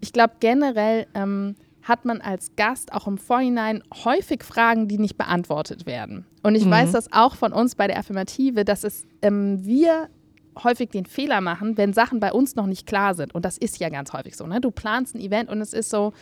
Ich 0.00 0.12
glaube 0.12 0.34
generell 0.40 1.06
ähm, 1.14 1.56
hat 1.82 2.04
man 2.04 2.20
als 2.20 2.54
Gast 2.56 2.92
auch 2.92 3.06
im 3.06 3.18
Vorhinein 3.18 3.82
häufig 4.04 4.44
Fragen, 4.44 4.88
die 4.88 4.98
nicht 4.98 5.16
beantwortet 5.16 5.86
werden. 5.86 6.26
Und 6.42 6.54
ich 6.54 6.64
Mhm. 6.66 6.70
weiß 6.70 6.92
das 6.92 7.12
auch 7.12 7.34
von 7.34 7.52
uns 7.52 7.74
bei 7.74 7.86
der 7.86 7.98
Affirmative, 7.98 8.64
dass 8.64 8.84
es 8.84 9.04
ähm, 9.22 9.64
wir 9.64 10.08
häufig 10.62 10.90
den 10.90 11.06
Fehler 11.06 11.40
machen, 11.40 11.76
wenn 11.76 11.92
Sachen 11.92 12.20
bei 12.20 12.32
uns 12.32 12.56
noch 12.56 12.66
nicht 12.66 12.86
klar 12.86 13.14
sind. 13.14 13.34
Und 13.34 13.44
das 13.44 13.58
ist 13.58 13.78
ja 13.78 13.88
ganz 13.88 14.12
häufig 14.12 14.36
so. 14.36 14.46
Ne? 14.46 14.60
Du 14.60 14.70
planst 14.70 15.14
ein 15.14 15.20
Event 15.20 15.48
und 15.50 15.60
es 15.60 15.72
ist 15.72 15.88
so, 15.90 16.12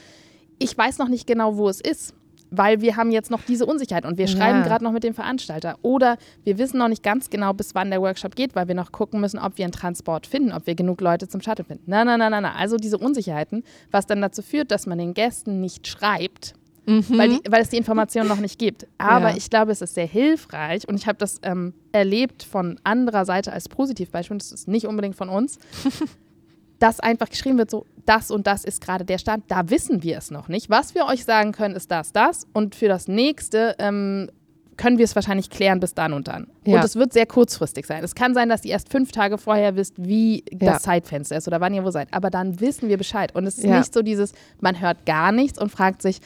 ich 0.59 0.77
weiß 0.77 0.99
noch 0.99 1.09
nicht 1.09 1.27
genau, 1.27 1.57
wo 1.57 1.69
es 1.69 1.81
ist. 1.81 2.15
Weil 2.51 2.81
wir 2.81 2.97
haben 2.97 3.11
jetzt 3.11 3.31
noch 3.31 3.43
diese 3.43 3.67
Unsicherheit 3.67 4.05
und 4.07 4.19
wir 4.19 4.29
schreiben 4.29 4.59
Ja. 4.61 4.65
gerade 4.65 4.85
noch 4.85 4.93
mit 4.93 5.03
dem 5.05 5.15
Veranstalter. 5.15 5.77
Oder 5.83 6.17
wir 6.45 6.59
wissen 6.59 6.79
noch 6.79 6.89
nicht 6.89 7.03
ganz 7.03 7.29
genau, 7.31 7.53
bis 7.53 7.75
wann 7.75 7.91
der 7.91 8.01
Workshop 8.01 8.37
geht, 8.37 8.55
weil 8.55 8.69
wir 8.69 8.75
noch 8.75 8.93
gucken 8.93 9.21
müssen, 9.21 9.39
ob 9.39 9.59
wir 9.59 9.65
einen 9.65 9.73
Transport 9.73 10.27
finden, 10.27 10.53
ob 10.53 10.67
wir 10.67 10.75
genug 10.77 11.01
Leute 11.01 11.27
zum 11.29 11.41
Shuttle 11.41 11.65
finden. 11.65 11.83
Nein, 11.87 12.07
nein, 12.07 12.19
nein, 12.19 12.31
nein, 12.31 12.43
nein. 12.45 12.53
Also 12.57 12.77
diese 12.77 12.99
Unsicherheiten, 12.99 13.65
was 13.91 14.07
dann 14.07 14.21
dazu 14.23 14.43
führt, 14.43 14.71
dass 14.71 14.87
man 14.87 14.99
den 14.99 15.13
Gästen 15.15 15.61
nicht 15.61 15.87
schreibt, 15.89 16.55
weil, 16.87 17.31
die, 17.31 17.41
weil 17.51 17.63
es 17.63 17.71
die 17.71 17.79
Information 17.79 18.29
noch 18.29 18.39
nicht 18.39 18.61
gibt. 18.61 18.87
Aber 18.97 19.31
Ja. 19.31 19.37
ich 19.37 19.51
glaube, 19.51 19.73
es 19.73 19.83
ist 19.83 19.95
sehr 19.95 20.07
hilfreich 20.07 20.87
und 20.89 20.95
ich 20.95 21.09
habe 21.09 21.19
das 21.19 21.41
ähm, 21.43 21.75
erlebt 21.91 22.45
von 22.45 22.79
anderer 22.85 23.25
Seite 23.25 23.53
als 23.53 23.69
Positivbeispiel, 23.69 24.39
das 24.39 24.53
ist 24.53 24.69
nicht 24.69 24.87
unbedingt 24.87 25.17
von 25.17 25.29
uns, 25.29 25.59
dass 26.79 27.01
einfach 27.01 27.29
geschrieben 27.31 27.59
wird, 27.59 27.71
so 27.71 27.87
das 28.05 28.31
und 28.31 28.47
das 28.47 28.65
ist 28.65 28.81
gerade 28.81 29.05
der 29.05 29.19
Stand, 29.19 29.45
da 29.49 29.69
wissen 29.71 30.03
wir 30.03 30.19
es 30.19 30.31
noch 30.31 30.49
nicht. 30.49 30.71
Was 30.71 30.95
wir 30.95 31.07
euch 31.07 31.25
sagen 31.25 31.53
können, 31.53 31.75
ist 31.75 31.91
das, 31.91 32.13
das 32.13 32.47
und 32.53 32.75
für 32.75 32.89
das 32.89 33.09
nächste 33.09 33.75
ähm, 33.79 34.31
können 34.77 34.99
wir 34.99 35.05
es 35.07 35.15
wahrscheinlich 35.15 35.49
klären 35.51 35.81
bis 35.81 35.95
dann 35.95 36.13
und 36.13 36.29
dann. 36.29 36.49
Ja. 36.67 36.77
Und 36.77 36.85
es 36.85 36.97
wird 36.97 37.13
sehr 37.13 37.25
kurzfristig 37.27 37.87
sein. 37.87 38.05
Es 38.05 38.15
kann 38.15 38.35
sein, 38.35 38.49
dass 38.51 38.65
ihr 38.65 38.73
erst 38.73 38.91
fünf 38.93 39.11
Tage 39.11 39.39
vorher 39.39 39.75
wisst, 39.75 39.95
wie 39.97 40.45
Ja. 40.53 40.73
das 40.73 40.83
Zeitfenster 40.83 41.37
ist 41.37 41.49
oder 41.49 41.61
wann 41.63 41.73
ihr 41.73 41.83
wo 41.83 41.91
seid. 41.91 42.09
Aber 42.13 42.29
dann 42.31 42.61
wissen 42.61 42.89
wir 42.89 42.99
Bescheid. 42.99 43.35
Und 43.35 43.47
es 43.47 43.57
ist 43.57 43.65
Ja. 43.65 43.79
nicht 43.79 43.95
so 43.95 44.03
dieses, 44.03 44.33
man 44.61 44.79
hört 44.79 45.07
gar 45.07 45.33
nichts 45.33 45.59
und 45.59 45.71
fragt 45.73 46.03
sich, 46.03 46.21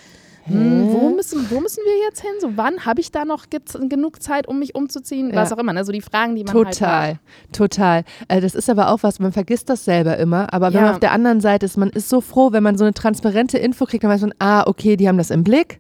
hm, 0.50 0.92
wo, 0.92 1.10
müssen, 1.10 1.46
wo 1.50 1.60
müssen 1.60 1.82
wir 1.84 2.06
jetzt 2.08 2.20
hin? 2.20 2.30
So, 2.40 2.52
wann 2.56 2.84
habe 2.86 3.00
ich 3.00 3.10
da 3.12 3.24
noch 3.24 3.50
ge 3.50 3.60
genug 3.88 4.22
Zeit, 4.22 4.48
um 4.48 4.58
mich 4.58 4.74
umzuziehen? 4.74 5.30
Was 5.34 5.50
Ja. 5.50 5.56
auch 5.56 5.60
immer. 5.60 5.72
Ne? 5.72 5.84
So 5.84 5.92
die 5.92 6.00
Fragen, 6.00 6.34
die 6.34 6.44
man 6.44 6.54
halt 6.54 6.68
Total, 6.74 7.08
hat. 7.12 7.18
total. 7.52 8.04
Äh, 8.28 8.40
das 8.40 8.54
ist 8.54 8.68
aber 8.70 8.90
auch 8.90 9.02
was, 9.02 9.18
man 9.20 9.32
vergisst 9.32 9.68
das 9.70 9.84
selber 9.84 10.16
immer. 10.18 10.52
Aber 10.52 10.68
wenn 10.68 10.74
Ja. 10.80 10.80
man 10.82 10.90
auf 10.94 11.00
der 11.00 11.12
anderen 11.12 11.40
Seite 11.40 11.66
ist, 11.66 11.76
man 11.76 11.90
ist 11.90 12.08
so 12.08 12.20
froh, 12.20 12.52
wenn 12.52 12.62
man 12.62 12.76
so 12.78 12.84
eine 12.84 12.94
transparente 12.94 13.58
Info 13.58 13.84
kriegt, 13.86 14.04
dann 14.04 14.10
weiß 14.10 14.22
man, 14.22 14.34
ah, 14.38 14.64
okay, 14.66 14.96
die 14.96 15.08
haben 15.08 15.18
das 15.18 15.30
im 15.30 15.44
Blick. 15.44 15.78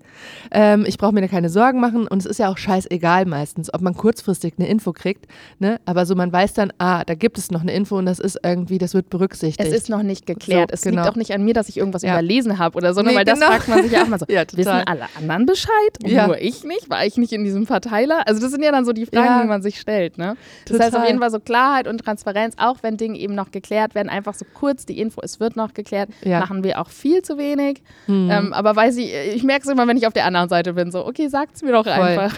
Ähm, 0.50 0.84
ich 0.86 0.98
brauche 0.98 1.12
mir 1.12 1.20
da 1.22 1.28
keine 1.28 1.48
Sorgen 1.50 1.80
machen. 1.80 2.06
Und 2.06 2.18
es 2.18 2.26
ist 2.26 2.38
ja 2.38 2.48
auch 2.50 2.58
scheißegal 2.58 3.26
meistens, 3.26 3.72
ob 3.72 3.80
man 3.80 3.94
kurzfristig 3.94 4.54
eine 4.58 4.68
Info 4.68 4.92
kriegt. 4.92 5.26
Ne? 5.58 5.80
Aber 5.86 6.06
so, 6.06 6.14
man 6.14 6.32
weiß 6.32 6.54
dann, 6.54 6.72
ah, 6.78 7.04
da 7.04 7.14
gibt 7.14 7.38
es 7.38 7.50
noch 7.50 7.62
eine 7.62 7.72
Info 7.72 7.96
und 7.98 8.06
das 8.06 8.18
ist 8.18 8.38
irgendwie, 8.42 8.78
das 8.78 8.94
wird 8.94 9.10
berücksichtigt. 9.10 9.66
Es 9.68 9.74
ist 9.74 9.88
noch 9.88 10.02
nicht 10.02 10.26
geklärt. 10.26 10.70
So, 10.70 10.74
es 10.74 10.82
genau. 10.82 11.02
liegt 11.02 11.12
auch 11.12 11.16
nicht 11.16 11.32
an 11.32 11.44
mir, 11.44 11.54
dass 11.54 11.68
ich 11.68 11.76
irgendwas 11.78 12.02
Ja. 12.02 12.12
überlesen 12.12 12.58
habe 12.58 12.76
oder 12.76 12.94
so, 12.94 13.02
ne? 13.02 13.10
Nee, 13.10 13.16
weil 13.16 13.24
das 13.24 13.38
genau. 13.40 13.50
fragt 13.52 13.68
man 13.68 13.82
sich 13.82 13.92
ja 13.92 14.02
auch 14.02 14.08
mal 14.08 14.18
so. 14.18 14.26
Ja. 14.30 14.44
Wissen 14.60 14.82
alle 14.86 15.06
anderen 15.18 15.46
Bescheid 15.46 15.70
und 16.02 16.10
Ja. 16.10 16.26
nur 16.26 16.38
ich 16.40 16.64
nicht? 16.64 16.88
War 16.90 17.04
ich 17.04 17.16
nicht 17.16 17.32
in 17.32 17.44
diesem 17.44 17.66
Verteiler? 17.66 18.26
Also 18.26 18.40
das 18.40 18.50
sind 18.50 18.62
ja 18.62 18.70
dann 18.72 18.84
so 18.84 18.92
die 18.92 19.06
Fragen, 19.06 19.24
Ja. 19.26 19.42
die 19.42 19.48
man 19.48 19.62
sich 19.62 19.80
stellt. 19.80 20.18
Ne? 20.18 20.36
Das 20.66 20.78
heißt 20.80 20.96
auf 20.96 21.06
jeden 21.06 21.18
Fall 21.18 21.30
so 21.30 21.40
Klarheit 21.40 21.86
und 21.88 21.98
Transparenz, 21.98 22.54
auch 22.58 22.78
wenn 22.82 22.96
Dinge 22.96 23.18
eben 23.18 23.34
noch 23.34 23.50
geklärt 23.50 23.94
werden, 23.94 24.08
einfach 24.08 24.34
so 24.34 24.44
kurz 24.54 24.86
die 24.86 24.98
Info, 25.00 25.20
es 25.22 25.40
wird 25.40 25.56
noch 25.56 25.74
geklärt, 25.74 26.10
Ja. 26.22 26.40
machen 26.40 26.62
wir 26.64 26.80
auch 26.80 26.88
viel 26.90 27.22
zu 27.22 27.38
wenig. 27.38 27.82
Hm. 28.06 28.30
Ähm, 28.30 28.52
aber 28.52 28.74
weiß 28.76 28.96
ich, 28.96 29.12
ich 29.34 29.42
merke 29.42 29.64
es 29.64 29.68
immer, 29.72 29.86
wenn 29.88 29.96
ich 29.96 30.06
auf 30.06 30.12
der 30.12 30.24
anderen 30.24 30.48
Seite 30.48 30.72
bin, 30.74 30.90
so, 30.90 31.06
okay, 31.06 31.28
sagt's 31.28 31.62
mir 31.62 31.72
doch 31.72 31.86
einfach. 31.86 32.36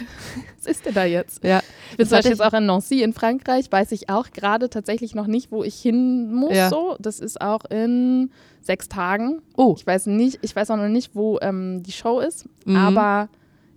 Was 0.65 0.71
ist 0.77 0.87
denn 0.87 0.95
da 0.95 1.05
jetzt? 1.05 1.43
ja. 1.45 1.61
Ich 1.91 1.97
bin 1.97 2.07
zum 2.07 2.17
Beispiel 2.19 2.31
jetzt 2.33 2.41
auch 2.43 2.53
in 2.53 2.67
Nancy 2.67 3.03
in 3.03 3.13
Frankreich, 3.13 3.71
weiß 3.71 3.93
ich 3.93 4.09
auch 4.09 4.31
gerade 4.31 4.71
tatsächlich 4.71 5.15
noch 5.15 5.27
nicht, 5.27 5.51
wo 5.53 5.63
ich 5.65 5.75
hin 5.75 6.33
muss. 6.33 6.55
Ja. 6.55 6.69
So. 6.71 6.97
Das 7.01 7.21
ist 7.21 7.41
auch 7.41 7.65
in 7.71 8.31
sechs 8.61 8.89
Tagen. 8.89 9.43
Oh, 9.57 9.75
Ich 9.77 9.87
weiß 9.87 10.07
nicht, 10.07 10.39
ich 10.43 10.55
weiß 10.55 10.71
auch 10.71 10.77
noch 10.77 10.89
nicht, 10.89 11.15
wo 11.15 11.39
ähm, 11.43 11.83
die 11.83 11.93
Show 11.93 12.21
ist, 12.21 12.47
Mhm. 12.65 12.77
aber 12.77 13.29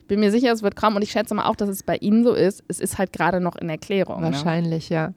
bin 0.07 0.19
mir 0.19 0.31
sicher, 0.31 0.51
es 0.51 0.63
wird 0.63 0.75
kommen 0.75 0.95
und 0.95 1.01
ich 1.01 1.11
schätze 1.11 1.33
mal 1.35 1.45
auch, 1.45 1.55
dass 1.55 1.69
es 1.69 1.83
bei 1.83 1.95
Ihnen 1.97 2.23
so 2.23 2.33
ist. 2.33 2.63
Es 2.67 2.79
ist 2.79 2.97
halt 2.97 3.13
gerade 3.13 3.39
noch 3.39 3.55
in 3.55 3.69
Erklärung. 3.69 4.21
Ne? 4.21 4.27
Wahrscheinlich, 4.27 4.89
ja. 4.89 5.13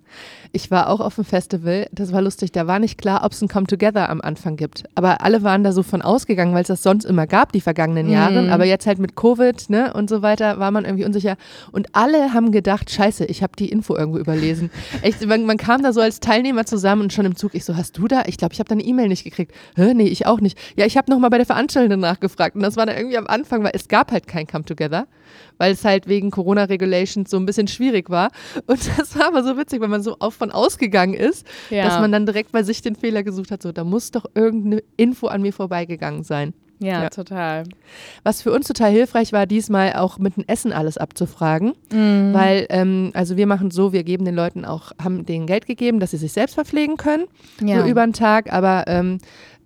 Ich 0.52 0.70
war 0.70 0.88
auch 0.88 1.00
auf 1.00 1.16
dem 1.16 1.24
Festival, 1.24 1.86
das 1.92 2.12
war 2.12 2.22
lustig, 2.22 2.52
da 2.52 2.66
war 2.66 2.78
nicht 2.78 2.98
klar, 2.98 3.24
ob 3.24 3.32
es 3.32 3.42
ein 3.42 3.48
Come 3.48 3.66
Together 3.66 4.08
am 4.08 4.20
Anfang 4.20 4.56
gibt. 4.56 4.84
Aber 4.94 5.22
alle 5.22 5.42
waren 5.42 5.62
da 5.64 5.72
so 5.72 5.82
von 5.82 6.00
ausgegangen, 6.02 6.54
weil 6.54 6.62
es 6.62 6.68
das 6.68 6.82
sonst 6.82 7.04
immer 7.04 7.26
gab, 7.26 7.52
die 7.52 7.60
vergangenen 7.60 8.06
Mhm. 8.06 8.12
Jahre. 8.12 8.52
Aber 8.52 8.64
jetzt 8.64 8.86
halt 8.86 8.98
mit 8.98 9.14
Covid 9.16 9.68
ne, 9.70 9.92
und 9.94 10.08
so 10.08 10.22
weiter 10.22 10.58
war 10.58 10.70
man 10.70 10.84
irgendwie 10.84 11.04
unsicher. 11.04 11.36
Und 11.72 11.88
alle 11.92 12.32
haben 12.32 12.52
gedacht, 12.52 12.90
scheiße, 12.90 13.24
ich 13.26 13.42
habe 13.42 13.52
die 13.58 13.68
Info 13.68 13.96
irgendwo 13.96 14.18
überlesen. 14.18 14.70
Echt, 15.02 15.26
man, 15.26 15.44
man 15.44 15.56
kam 15.58 15.82
da 15.82 15.92
so 15.92 16.00
als 16.00 16.20
Teilnehmer 16.20 16.64
zusammen 16.64 17.02
und 17.02 17.12
schon 17.12 17.26
im 17.26 17.36
Zug, 17.36 17.54
ich 17.54 17.64
so, 17.64 17.76
hast 17.76 17.98
du 17.98 18.08
da? 18.08 18.22
Ich 18.26 18.36
glaube, 18.38 18.54
ich 18.54 18.60
habe 18.60 18.68
deine 18.68 18.82
E-Mail 18.82 19.08
nicht 19.08 19.24
gekriegt. 19.24 19.52
Hä, 19.76 19.92
nee, 19.94 20.06
ich 20.08 20.26
auch 20.26 20.40
nicht. 20.40 20.58
Ja, 20.76 20.86
ich 20.86 20.96
habe 20.96 21.10
nochmal 21.10 21.30
bei 21.30 21.36
der 21.38 21.46
Veranstaltung 21.46 22.00
nachgefragt 22.00 22.56
und 22.56 22.62
das 22.62 22.76
war 22.76 22.86
dann 22.86 22.96
irgendwie 22.96 23.18
am 23.18 23.26
Anfang, 23.26 23.62
weil 23.64 23.72
es 23.74 23.88
gab 23.88 24.12
halt 24.12 24.26
kein 24.26 24.46
Come 24.46 24.64
Together, 24.64 24.77
weil 25.58 25.72
es 25.72 25.84
halt 25.84 26.06
wegen 26.08 26.30
Corona-Regulations 26.30 27.30
so 27.30 27.36
ein 27.36 27.46
bisschen 27.46 27.68
schwierig 27.68 28.10
war. 28.10 28.30
Und 28.66 28.78
das 28.98 29.18
war 29.18 29.26
aber 29.28 29.42
so 29.42 29.56
witzig, 29.56 29.80
wenn 29.80 29.90
man 29.90 30.02
so 30.02 30.16
auf 30.20 30.34
von 30.34 30.50
ausgegangen 30.50 31.14
ist, 31.14 31.46
Ja. 31.70 31.84
dass 31.84 31.98
man 32.00 32.12
dann 32.12 32.26
direkt 32.26 32.52
bei 32.52 32.62
sich 32.62 32.82
den 32.82 32.94
Fehler 32.96 33.22
gesucht 33.22 33.50
hat, 33.50 33.62
so, 33.62 33.72
da 33.72 33.84
muss 33.84 34.10
doch 34.10 34.26
irgendeine 34.34 34.82
Info 34.96 35.26
an 35.26 35.42
mir 35.42 35.52
vorbeigegangen 35.52 36.22
sein. 36.22 36.54
Ja, 36.80 37.02
Ja. 37.02 37.08
total. 37.10 37.64
Was 38.22 38.40
für 38.40 38.52
uns 38.52 38.68
total 38.68 38.92
hilfreich 38.92 39.32
war, 39.32 39.46
diesmal 39.46 39.94
auch 39.94 40.18
mit 40.18 40.36
dem 40.36 40.44
Essen 40.46 40.72
alles 40.72 40.96
abzufragen. 40.96 41.72
Mhm. 41.92 42.32
Weil, 42.32 42.66
ähm, 42.70 43.10
also 43.14 43.36
wir 43.36 43.48
machen 43.48 43.72
so, 43.72 43.92
wir 43.92 44.04
geben 44.04 44.24
den 44.24 44.36
Leuten 44.36 44.64
auch, 44.64 44.92
haben 45.02 45.26
denen 45.26 45.46
Geld 45.48 45.66
gegeben, 45.66 45.98
dass 45.98 46.12
sie 46.12 46.18
sich 46.18 46.32
selbst 46.32 46.54
verpflegen 46.54 46.96
können, 46.96 47.24
Ja. 47.60 47.82
so 47.82 47.88
über 47.88 48.06
den 48.06 48.12
Tag, 48.12 48.52
aber 48.52 48.84
ähm, 48.86 49.18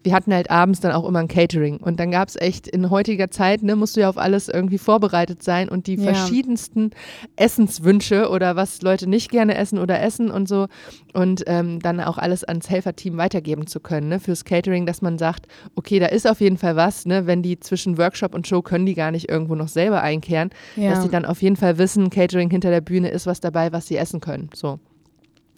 wir 0.05 0.13
hatten 0.15 0.35
halt 0.35 0.51
abends 0.51 0.81
dann 0.81 0.93
auch 0.93 1.07
immer 1.07 1.21
ein 1.21 1.29
Catering. 1.29 1.77
Und 1.77 2.01
dann 2.01 2.11
gab 2.11 2.29
es 2.29 2.37
echt 2.37 2.67
in 2.67 2.91
heutiger 2.91 3.31
Zeit, 3.31 3.63
ne, 3.63 3.77
musst 3.77 3.97
du 3.97 4.01
ja 4.01 4.09
auf 4.09 4.19
alles 4.19 4.49
irgendwie 4.49 4.79
vorbereitet 4.79 5.43
sein 5.43 5.69
und 5.69 5.87
die 5.87 5.95
Ja. 5.97 6.03
verschiedensten 6.13 6.91
Essenswünsche 7.37 8.29
oder 8.31 8.57
was 8.57 8.83
Leute 8.83 9.09
nicht 9.09 9.31
gerne 9.31 9.57
essen 9.57 9.79
oder 9.79 10.01
essen 10.01 10.31
und 10.31 10.49
so. 10.49 10.67
Und 11.13 11.43
ähm, 11.47 11.81
dann 11.81 12.01
auch 12.01 12.19
alles 12.19 12.45
ans 12.45 12.71
Helferteam 12.71 13.17
weitergeben 13.17 13.67
zu 13.67 13.81
können, 13.81 14.09
ne, 14.09 14.21
fürs 14.21 14.45
Catering, 14.45 14.87
dass 14.87 15.03
man 15.03 15.19
sagt, 15.19 15.47
okay, 15.75 15.99
da 15.99 16.07
ist 16.07 16.29
auf 16.29 16.41
jeden 16.41 16.57
Fall 16.59 16.77
was, 16.77 17.07
ne, 17.07 17.27
wenn 17.27 17.43
die 17.43 17.59
zwischen 17.61 17.99
Workshop 17.99 18.35
und 18.35 18.47
Show 18.47 18.63
können 18.63 18.87
die 18.87 18.95
gar 18.95 19.11
nicht 19.11 19.29
irgendwo 19.29 19.55
noch 19.55 19.69
selber 19.69 20.03
einkehren, 20.03 20.51
Ja. 20.77 20.91
dass 20.91 21.03
sie 21.03 21.09
dann 21.11 21.25
auf 21.25 21.43
jeden 21.43 21.57
Fall 21.57 21.79
wissen, 21.79 22.11
Catering 22.11 22.51
hinter 22.51 22.71
der 22.71 22.81
Bühne 22.81 23.09
ist 23.11 23.27
was 23.27 23.41
dabei, 23.41 23.73
was 23.73 23.87
sie 23.87 23.97
essen 23.97 24.21
können. 24.21 24.51
So. 24.55 24.79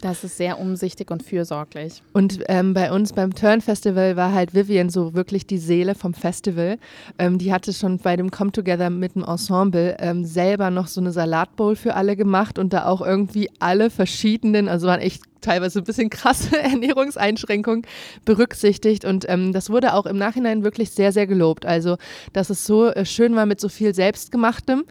Das 0.01 0.23
ist 0.23 0.37
sehr 0.37 0.61
umsichtig 0.61 1.11
und 1.11 1.23
fürsorglich. 1.23 2.03
Und 2.13 2.41
ähm, 2.49 2.75
bei 2.75 2.93
uns 2.93 3.13
beim 3.13 3.35
Turn 3.35 3.61
Festival 3.61 4.17
war 4.17 4.33
halt 4.33 4.55
Vivian 4.55 4.91
so 4.91 5.15
wirklich 5.15 5.47
die 5.47 5.57
Seele 5.57 5.95
vom 5.95 6.13
Festival. 6.13 6.79
Ähm, 7.19 7.39
die 7.39 7.53
hatte 7.53 7.73
schon 7.73 7.99
bei 7.99 8.17
dem 8.17 8.31
Come 8.31 8.53
Together 8.53 8.91
mit 8.91 9.15
dem 9.15 9.25
Ensemble 9.25 9.97
ähm, 9.99 10.25
selber 10.25 10.71
noch 10.71 10.89
so 10.89 11.01
eine 11.01 11.13
Salatbowl 11.13 11.77
für 11.77 11.95
alle 11.95 12.17
gemacht 12.17 12.59
und 12.59 12.73
da 12.73 12.87
auch 12.87 13.01
irgendwie 13.01 13.51
alle 13.61 13.89
verschiedenen, 13.89 14.69
also 14.69 14.89
waren 14.89 15.01
echt 15.01 15.23
teilweise 15.45 15.81
ein 15.81 15.85
bisschen 15.85 16.11
krasse 16.11 16.59
Ernährungseinschränkungen 16.61 17.83
berücksichtigt 18.25 19.05
und 19.05 19.27
ähm, 19.29 19.53
das 19.53 19.71
wurde 19.71 19.95
auch 19.95 20.07
im 20.07 20.17
Nachhinein 20.17 20.65
wirklich 20.65 20.91
sehr, 20.91 21.13
sehr 21.13 21.27
gelobt. 21.27 21.67
Also, 21.67 21.97
dass 22.33 22.51
es 22.51 22.65
so 22.65 22.89
äh, 22.89 23.05
schön 23.05 23.37
war 23.37 23.47
mit 23.47 23.61
so 23.61 23.69
viel 23.69 23.95
Selbstgemachtem. 23.95 24.85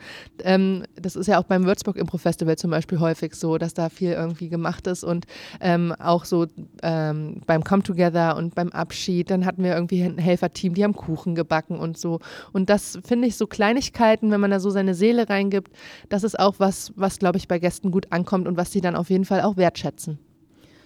Ähm, 0.44 0.84
das 0.96 1.16
ist 1.16 1.28
ja 1.28 1.40
auch 1.40 1.44
beim 1.44 1.66
Würzburg 1.66 1.98
Impro 1.98 2.18
Festival 2.18 2.58
zum 2.58 2.72
Beispiel 2.72 3.00
häufig 3.00 3.36
so, 3.36 3.58
dass 3.58 3.74
da 3.74 3.90
viel 3.90 4.12
irgendwie 4.12 4.50
gemacht 4.50 4.88
ist 4.88 5.04
und 5.04 5.26
ähm, 5.60 5.94
auch 6.00 6.26
so 6.26 6.46
ähm, 6.82 7.42
beim 7.46 7.64
Come 7.64 7.84
Together 7.84 8.38
und 8.38 8.56
beim 8.56 8.70
Abschied, 8.70 9.32
dann 9.32 9.46
hatten 9.46 9.64
wir 9.64 9.74
irgendwie 9.74 10.04
ein 10.04 10.18
Helferteam, 10.18 10.74
die 10.74 10.84
haben 10.84 10.94
Kuchen 10.94 11.36
gebacken 11.36 11.80
und 11.80 11.98
so. 11.98 12.20
Und 12.52 12.70
das 12.70 13.00
finde 13.06 13.28
ich 13.28 13.38
so 13.38 13.48
Kleinigkeiten, 13.48 14.32
wenn 14.32 14.42
man 14.42 14.52
da 14.52 14.60
so 14.60 14.70
seine 14.70 14.94
Seele 14.94 15.30
reingibt, 15.30 15.72
das 16.10 16.24
ist 16.24 16.40
auch 16.40 16.56
was, 16.60 16.94
was 16.96 17.20
glaube 17.20 17.38
ich 17.38 17.48
bei 17.48 17.60
Gästen 17.60 17.92
gut 17.92 18.08
ankommt 18.12 18.48
und 18.48 18.58
was 18.58 18.72
sie 18.72 18.82
dann 18.82 18.96
auf 18.96 19.10
jeden 19.10 19.26
Fall 19.26 19.42
auch 19.42 19.58
wertschätzen. 19.58 20.20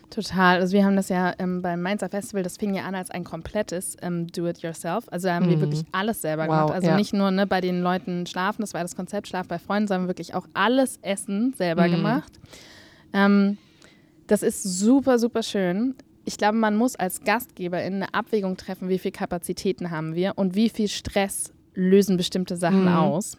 Total. 0.09 0.59
Also 0.61 0.73
wir 0.73 0.85
haben 0.85 0.95
das 0.95 1.09
ja 1.09 1.33
ähm, 1.37 1.61
beim 1.61 1.81
Mainzer 1.81 2.07
Festival, 2.09 2.41
das 2.41 2.57
fing 2.57 2.73
ja 2.73 2.83
an 2.85 2.95
als 2.95 3.11
ein 3.11 3.23
komplettes 3.23 3.97
ähm, 4.01 4.27
Do-it-yourself. 4.27 5.05
Also 5.11 5.27
da 5.27 5.35
haben 5.35 5.49
wir 5.49 5.57
Mhm. 5.57 5.61
wirklich 5.61 5.83
alles 5.91 6.21
selber 6.21 6.43
Wow, 6.43 6.49
gemacht. 6.49 6.71
Also 6.71 6.87
ja. 6.87 6.95
nicht 6.95 7.13
nur 7.13 7.29
ne, 7.31 7.45
bei 7.45 7.59
den 7.61 7.81
Leuten 7.81 8.25
schlafen, 8.25 8.61
das 8.61 8.73
war 8.73 8.81
das 8.81 8.95
Konzept 8.95 9.27
Schlaf 9.27 9.47
bei 9.47 9.59
Freunden, 9.59 9.87
sondern 9.87 10.07
wirklich 10.07 10.33
auch 10.33 10.47
alles 10.53 10.97
Essen 11.01 11.53
selber 11.57 11.87
Mhm. 11.87 11.91
gemacht. 11.91 12.39
Ähm, 13.13 13.57
das 14.27 14.43
ist 14.43 14.63
super, 14.63 15.19
super 15.19 15.43
schön. 15.43 15.95
Ich 16.25 16.37
glaube, 16.37 16.57
man 16.57 16.75
muss 16.75 16.95
als 16.95 17.21
Gastgeberin 17.23 17.95
eine 17.95 18.13
Abwägung 18.13 18.57
treffen, 18.57 18.89
wie 18.89 18.99
viel 18.99 19.11
Kapazitäten 19.11 19.91
haben 19.91 20.15
wir 20.15 20.33
und 20.37 20.55
wie 20.55 20.69
viel 20.69 20.87
Stress 20.89 21.53
lösen 21.73 22.17
bestimmte 22.17 22.55
Sachen 22.57 22.83
Mhm. 22.83 22.95
aus. 22.95 23.37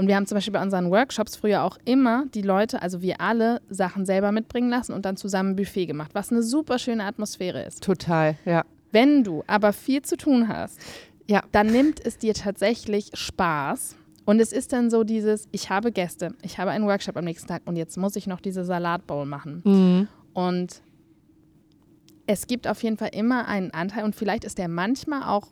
Und 0.00 0.06
wir 0.06 0.16
haben 0.16 0.24
zum 0.24 0.36
Beispiel 0.36 0.54
bei 0.54 0.62
unseren 0.62 0.90
Workshops 0.90 1.36
früher 1.36 1.62
auch 1.62 1.76
immer 1.84 2.24
die 2.32 2.40
Leute, 2.40 2.80
also 2.80 3.02
wir 3.02 3.20
alle, 3.20 3.60
Sachen 3.68 4.06
selber 4.06 4.32
mitbringen 4.32 4.70
lassen 4.70 4.94
und 4.94 5.04
dann 5.04 5.18
zusammen 5.18 5.50
ein 5.50 5.56
Buffet 5.56 5.84
gemacht, 5.84 6.12
was 6.14 6.32
eine 6.32 6.42
super 6.42 6.78
schöne 6.78 7.04
Atmosphäre 7.04 7.62
ist. 7.64 7.82
Total, 7.82 8.38
ja. 8.46 8.64
Wenn 8.92 9.24
du 9.24 9.44
aber 9.46 9.74
viel 9.74 10.00
zu 10.00 10.16
tun 10.16 10.48
hast, 10.48 10.80
Ja. 11.26 11.42
dann 11.52 11.66
nimmt 11.66 12.02
es 12.02 12.16
dir 12.16 12.32
tatsächlich 12.32 13.10
Spaß. 13.12 13.94
Und 14.24 14.40
es 14.40 14.54
ist 14.54 14.72
dann 14.72 14.88
so 14.88 15.04
dieses, 15.04 15.48
ich 15.52 15.68
habe 15.68 15.92
Gäste, 15.92 16.34
ich 16.40 16.58
habe 16.58 16.70
einen 16.70 16.86
Workshop 16.86 17.18
am 17.18 17.24
nächsten 17.26 17.48
Tag 17.48 17.60
und 17.66 17.76
jetzt 17.76 17.98
muss 17.98 18.16
ich 18.16 18.26
noch 18.26 18.40
diese 18.40 18.64
Salatbowl 18.64 19.26
machen. 19.26 19.60
Mhm. 19.66 20.08
Und 20.32 20.80
es 22.26 22.46
gibt 22.46 22.66
auf 22.66 22.82
jeden 22.82 22.96
Fall 22.96 23.10
immer 23.12 23.46
einen 23.48 23.70
Anteil 23.72 24.04
und 24.04 24.16
vielleicht 24.16 24.44
ist 24.44 24.56
der 24.56 24.68
manchmal 24.68 25.24
auch, 25.24 25.48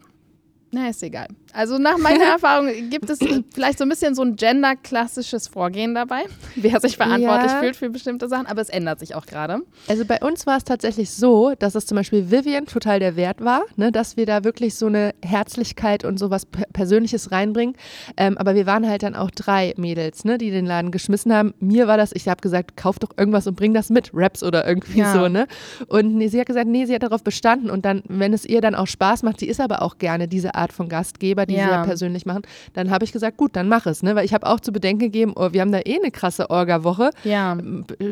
na, 0.70 0.88
ist 0.90 1.02
egal. 1.02 1.28
Also 1.52 1.78
nach 1.78 1.96
meiner 1.98 2.24
Erfahrung 2.32 2.68
gibt 2.90 3.08
es 3.08 3.18
vielleicht 3.54 3.78
so 3.78 3.84
ein 3.84 3.88
bisschen 3.88 4.14
so 4.14 4.22
ein 4.22 4.36
gender-klassisches 4.36 5.48
Vorgehen 5.48 5.94
dabei, 5.94 6.24
wer 6.56 6.78
sich 6.80 6.96
verantwortlich 6.96 7.52
Ja. 7.52 7.58
fühlt 7.60 7.76
für 7.76 7.88
bestimmte 7.90 8.28
Sachen, 8.28 8.46
aber 8.46 8.60
es 8.60 8.68
ändert 8.68 8.98
sich 9.00 9.14
auch 9.14 9.24
gerade. 9.26 9.60
Also 9.88 10.04
bei 10.04 10.20
uns 10.20 10.46
war 10.46 10.58
es 10.58 10.64
tatsächlich 10.64 11.10
so, 11.10 11.54
dass 11.58 11.74
es 11.74 11.86
zum 11.86 11.96
Beispiel 11.96 12.30
Vivian 12.30 12.66
total 12.66 13.00
der 13.00 13.16
Wert 13.16 13.42
war, 13.42 13.62
ne, 13.76 13.90
dass 13.92 14.16
wir 14.16 14.26
da 14.26 14.44
wirklich 14.44 14.74
so 14.74 14.86
eine 14.86 15.14
Herzlichkeit 15.24 16.04
und 16.04 16.18
sowas 16.18 16.46
Persönliches 16.72 17.32
reinbringen. 17.32 17.74
Ähm, 18.16 18.36
aber 18.36 18.54
wir 18.54 18.66
waren 18.66 18.86
halt 18.88 19.02
dann 19.02 19.14
auch 19.16 19.30
drei 19.30 19.72
Mädels, 19.78 20.24
ne, 20.24 20.36
die 20.38 20.50
den 20.50 20.66
Laden 20.66 20.90
geschmissen 20.90 21.32
haben. 21.32 21.54
Mir 21.60 21.86
war 21.88 21.96
das, 21.96 22.12
ich 22.12 22.28
habe 22.28 22.40
gesagt, 22.42 22.76
kauf 22.76 22.98
doch 22.98 23.10
irgendwas 23.16 23.46
und 23.46 23.56
bring 23.56 23.72
das 23.72 23.88
mit, 23.88 24.10
Raps 24.12 24.42
oder 24.42 24.66
irgendwie 24.66 25.00
Ja. 25.00 25.12
so, 25.12 25.28
ne? 25.28 25.46
Und 25.86 26.14
nee, 26.14 26.28
sie 26.28 26.38
hat 26.40 26.46
gesagt, 26.46 26.66
nee, 26.68 26.84
sie 26.84 26.94
hat 26.94 27.02
darauf 27.02 27.22
bestanden 27.24 27.70
und 27.70 27.84
dann, 27.86 28.02
wenn 28.08 28.32
es 28.34 28.44
ihr 28.44 28.60
dann 28.60 28.74
auch 28.74 28.86
Spaß 28.86 29.22
macht, 29.22 29.40
sie 29.40 29.48
ist 29.48 29.60
aber 29.60 29.80
auch 29.82 29.98
gerne 29.98 30.28
diese 30.28 30.54
Art 30.58 30.72
von 30.72 30.88
Gastgeber, 30.88 31.46
die 31.46 31.54
sie 31.54 31.60
Ja. 31.60 31.70
ja 31.70 31.84
persönlich 31.84 32.26
machen, 32.26 32.42
dann 32.74 32.90
habe 32.90 33.04
ich 33.04 33.12
gesagt, 33.12 33.36
gut, 33.36 33.56
dann 33.56 33.68
mach 33.68 33.86
es, 33.86 34.02
ne? 34.02 34.14
Weil 34.14 34.24
ich 34.24 34.34
habe 34.34 34.46
auch 34.46 34.60
zu 34.60 34.72
bedenken 34.72 35.00
gegeben, 35.00 35.32
oh, 35.36 35.52
wir 35.52 35.60
haben 35.60 35.72
da 35.72 35.78
eh 35.84 35.96
eine 35.96 36.10
krasse 36.10 36.50
Orga-Woche 36.50 37.10
Ja, 37.24 37.56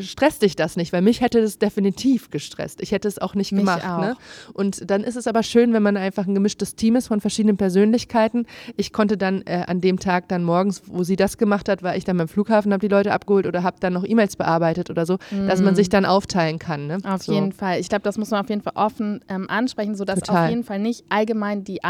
stresst 0.01 0.43
dich 0.43 0.57
das 0.57 0.77
nicht, 0.77 0.93
weil 0.93 1.03
mich 1.03 1.21
hätte 1.21 1.41
das 1.41 1.59
definitiv 1.59 2.31
gestresst. 2.31 2.81
Ich 2.81 2.93
hätte 2.93 3.09
es 3.09 3.19
auch 3.19 3.35
nicht 3.35 3.53
Mich 3.53 3.61
gemacht. 3.61 3.85
auch. 3.87 3.99
Ne? 4.01 4.17
Und 4.53 4.91
dann 4.91 5.03
ist 5.05 5.17
es 5.17 5.27
aber 5.27 5.43
schön, 5.43 5.73
wenn 5.73 5.83
man 5.83 5.97
einfach 5.97 6.27
ein 6.27 6.35
gemischtes 6.35 6.75
Team 6.77 6.97
ist 6.97 7.09
von 7.09 7.21
verschiedenen 7.21 7.57
Persönlichkeiten. 7.57 8.47
Ich 8.77 8.93
konnte 8.93 9.17
dann 9.17 9.43
äh, 9.47 9.65
an 9.67 9.81
dem 9.81 9.99
Tag 9.99 10.29
dann 10.29 10.45
morgens, 10.45 10.83
wo 10.87 11.03
sie 11.03 11.17
das 11.17 11.39
gemacht 11.39 11.69
hat, 11.69 11.83
war 11.83 11.97
ich 11.97 12.05
dann 12.05 12.17
beim 12.17 12.29
Flughafen, 12.29 12.73
habe 12.73 12.81
die 12.81 12.93
Leute 12.93 13.13
abgeholt 13.13 13.47
oder 13.47 13.63
habe 13.63 13.77
dann 13.81 13.93
noch 13.93 14.05
E-Mails 14.05 14.37
bearbeitet 14.37 14.91
oder 14.91 15.07
so, 15.07 15.19
dass 15.47 15.61
man 15.61 15.75
sich 15.75 15.89
dann 15.89 16.05
aufteilen 16.05 16.59
kann. 16.59 16.87
Ne? 16.87 16.99
Mhm. 16.99 17.05
Auf 17.11 17.23
so. 17.23 17.33
jeden 17.33 17.53
Fall. 17.53 17.81
Ich 17.81 17.89
glaube, 17.89 18.03
das 18.03 18.19
muss 18.19 18.31
man 18.31 18.41
auf 18.41 18.49
jeden 18.49 18.63
Fall 18.63 18.75
offen 18.77 19.21
ähm, 19.29 19.49
ansprechen, 19.49 19.95
sodass 19.95 20.21
Total. 20.21 20.45
auf 20.45 20.51
jeden 20.51 20.65
Fall 20.65 20.79
nicht 20.79 21.05
allgemein 21.09 21.65
die 21.65 21.83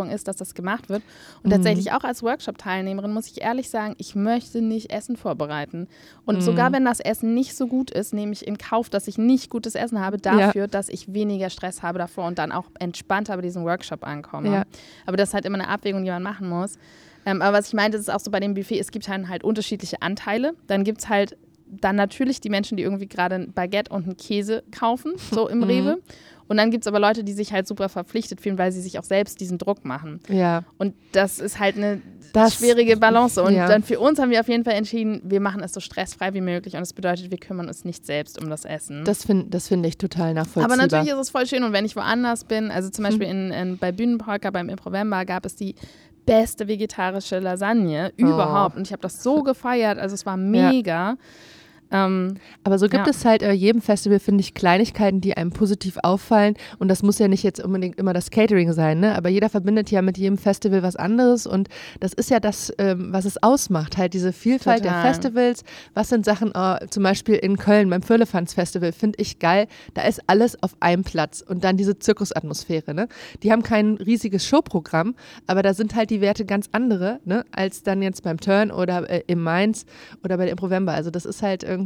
Anforderung 0.00 0.10
ist, 0.14 0.28
dass 0.28 0.36
das 0.36 0.54
gemacht 0.54 0.88
wird. 0.88 1.02
Mhm. 1.02 1.40
Und 1.44 1.50
tatsächlich 1.50 1.92
auch 1.92 2.04
als 2.04 2.22
Workshop-Teilnehmerin 2.22 3.12
muss 3.12 3.26
ich 3.26 3.42
ehrlich 3.42 3.70
sagen, 3.70 3.94
ich 3.98 4.14
möchte 4.14 4.60
nicht 4.62 4.90
Essen 4.92 5.16
vorbereiten. 5.16 5.88
Und 6.24 6.36
Mhm. 6.36 6.40
sogar 6.40 6.72
wenn 6.72 6.84
das 6.84 7.00
Essen 7.00 7.34
nicht 7.34 7.56
so 7.56 7.66
gut 7.66 7.90
ist, 7.90 8.14
nehme 8.14 8.32
ich 8.32 8.46
in 8.46 8.58
Kauf, 8.58 8.88
dass 8.90 9.08
ich 9.08 9.18
nicht 9.18 9.50
gutes 9.50 9.74
Essen 9.74 10.00
habe, 10.00 10.18
dafür, 10.18 10.66
dass 10.68 10.88
ich 10.88 11.12
weniger 11.12 11.50
Stress 11.50 11.82
habe 11.82 11.98
davor 11.98 12.26
und 12.26 12.38
dann 12.38 12.52
auch 12.52 12.66
entspannter 12.78 13.36
bei 13.36 13.42
diesem 13.42 13.64
Workshop 13.64 14.04
ankomme. 14.06 14.52
Ja. 14.52 14.62
Aber 15.06 15.16
das 15.16 15.30
ist 15.30 15.34
halt 15.34 15.44
immer 15.44 15.58
eine 15.58 15.68
Abwägung, 15.68 16.04
die 16.04 16.10
man 16.10 16.22
machen 16.22 16.48
muss. 16.48 16.78
Ähm, 17.26 17.42
aber 17.42 17.58
was 17.58 17.68
ich 17.68 17.74
meinte, 17.74 17.98
ist 17.98 18.10
auch 18.10 18.20
so 18.20 18.30
bei 18.30 18.40
dem 18.40 18.54
Buffet, 18.54 18.78
es 18.78 18.90
gibt 18.90 19.06
halt, 19.08 19.28
halt 19.28 19.44
unterschiedliche 19.44 20.00
Anteile. 20.00 20.54
Dann 20.66 20.84
gibt 20.84 21.00
es 21.02 21.08
halt 21.08 21.36
dann 21.66 21.94
natürlich 21.94 22.40
die 22.40 22.50
Menschen, 22.50 22.76
die 22.76 22.82
irgendwie 22.82 23.06
gerade 23.06 23.36
ein 23.36 23.52
Baguette 23.52 23.92
und 23.92 24.04
einen 24.04 24.16
Käse 24.16 24.64
kaufen, 24.76 25.12
so 25.30 25.48
im 25.48 25.62
Rewe. 25.62 25.98
Und 26.50 26.56
dann 26.56 26.72
gibt 26.72 26.82
es 26.82 26.88
aber 26.88 26.98
Leute, 26.98 27.22
die 27.22 27.32
sich 27.32 27.52
halt 27.52 27.68
super 27.68 27.88
verpflichtet 27.88 28.40
fühlen, 28.40 28.58
weil 28.58 28.72
sie 28.72 28.80
sich 28.80 28.98
auch 28.98 29.04
selbst 29.04 29.40
diesen 29.40 29.56
Druck 29.56 29.84
machen. 29.84 30.18
Ja, 30.28 30.64
Und 30.78 30.94
das 31.12 31.38
ist 31.38 31.60
halt 31.60 31.76
eine 31.76 32.02
Das- 32.32 32.56
schwierige 32.56 32.96
Balance. 32.96 33.40
Und 33.40 33.54
ja. 33.54 33.68
dann 33.68 33.84
für 33.84 34.00
uns 34.00 34.18
haben 34.18 34.30
wir 34.30 34.40
auf 34.40 34.48
jeden 34.48 34.64
Fall 34.64 34.74
entschieden, 34.74 35.22
wir 35.24 35.40
machen 35.40 35.62
es 35.62 35.72
so 35.72 35.78
stressfrei 35.78 36.34
wie 36.34 36.40
möglich. 36.40 36.74
Und 36.74 36.80
das 36.80 36.92
bedeutet, 36.92 37.30
wir 37.30 37.38
kümmern 37.38 37.68
uns 37.68 37.84
nicht 37.84 38.04
selbst 38.04 38.42
um 38.42 38.50
das 38.50 38.64
Essen. 38.64 39.04
das 39.04 39.24
finde 39.24 39.46
das 39.48 39.68
find 39.68 39.86
ich 39.86 39.96
total 39.96 40.34
nachvollziehbar. 40.34 40.64
Aber 40.64 40.76
natürlich 40.76 41.10
ist 41.12 41.18
es 41.20 41.30
voll 41.30 41.46
schön 41.46 41.62
und 41.62 41.72
wenn 41.72 41.84
ich 41.84 41.94
woanders 41.94 42.42
bin, 42.42 42.72
also 42.72 42.90
zum 42.90 43.04
Beispiel 43.04 43.28
in, 43.28 43.52
in, 43.52 43.78
bei 43.78 43.92
Bühnenpolka, 43.92 44.50
beim 44.50 44.68
Improvember 44.68 45.24
gab 45.24 45.46
es 45.46 45.54
die 45.54 45.76
beste 46.26 46.66
vegetarische 46.66 47.38
Lasagne 47.38 48.12
Oh. 48.20 48.22
überhaupt 48.26 48.76
und 48.76 48.86
ich 48.88 48.92
habe 48.92 49.02
das 49.02 49.22
so 49.22 49.42
gefeiert, 49.44 49.98
also 49.98 50.14
es 50.14 50.26
war 50.26 50.36
mega. 50.36 51.16
Ähm, 51.92 52.34
Aber 52.64 52.78
so 52.78 52.88
gibt 52.88 53.06
Ja. 53.06 53.10
es 53.10 53.24
halt 53.24 53.40
bei 53.42 53.52
jedem 53.52 53.80
Festival, 53.82 54.18
finde 54.20 54.42
ich, 54.42 54.54
Kleinigkeiten, 54.54 55.20
die 55.20 55.36
einem 55.36 55.50
positiv 55.50 55.98
auffallen. 56.02 56.54
Und 56.78 56.88
das 56.88 57.02
muss 57.02 57.18
ja 57.18 57.26
nicht 57.28 57.42
jetzt 57.42 57.62
unbedingt 57.62 57.98
immer 57.98 58.12
das 58.12 58.30
Catering 58.30 58.72
sein, 58.72 59.00
ne? 59.00 59.16
Aber 59.16 59.28
jeder 59.28 59.48
verbindet 59.48 59.90
ja 59.90 60.00
mit 60.02 60.16
jedem 60.18 60.38
Festival 60.38 60.82
was 60.82 60.96
anderes. 60.96 61.46
Und 61.46 61.68
das 61.98 62.12
ist 62.12 62.30
ja 62.30 62.38
das, 62.38 62.72
ähm, 62.78 63.08
was 63.12 63.24
es 63.24 63.42
ausmacht. 63.42 63.96
Halt 63.96 64.14
diese 64.14 64.32
Vielfalt 64.32 64.82
Total. 64.84 65.02
der 65.02 65.12
Festivals. 65.12 65.64
Was 65.94 66.08
sind 66.10 66.24
Sachen, 66.24 66.52
äh, 66.54 66.86
zum 66.90 67.02
Beispiel 67.02 67.34
in 67.36 67.56
Köln 67.56 67.90
beim 67.90 68.02
Firlefanz 68.02 68.54
Festival, 68.54 68.92
finde 68.92 69.20
ich 69.20 69.38
geil. 69.38 69.66
Da 69.94 70.02
ist 70.02 70.20
alles 70.26 70.62
auf 70.62 70.76
einem 70.80 71.02
Platz. 71.02 71.42
Und 71.46 71.64
dann 71.64 71.76
diese 71.76 71.98
Zirkusatmosphäre, 71.98 72.94
ne? 72.94 73.08
Die 73.42 73.50
haben 73.50 73.62
kein 73.62 73.94
riesiges 73.96 74.46
Showprogramm, 74.46 75.14
aber 75.46 75.62
da 75.62 75.74
sind 75.74 75.94
halt 75.94 76.10
die 76.10 76.20
Werte 76.20 76.44
ganz 76.44 76.68
andere, 76.72 77.20
ne? 77.24 77.44
Als 77.52 77.82
dann 77.82 78.02
jetzt 78.02 78.22
beim 78.22 78.38
Turn 78.38 78.70
oder 78.70 79.08
äh, 79.10 79.22
im 79.26 79.42
Mainz 79.42 79.86
oder 80.22 80.36
bei 80.36 80.44
der 80.44 80.52
Improvember. 80.52 80.92
Also 80.92 81.10
das 81.10 81.24
ist 81.24 81.42
halt 81.42 81.62
irgendwie, 81.64 81.79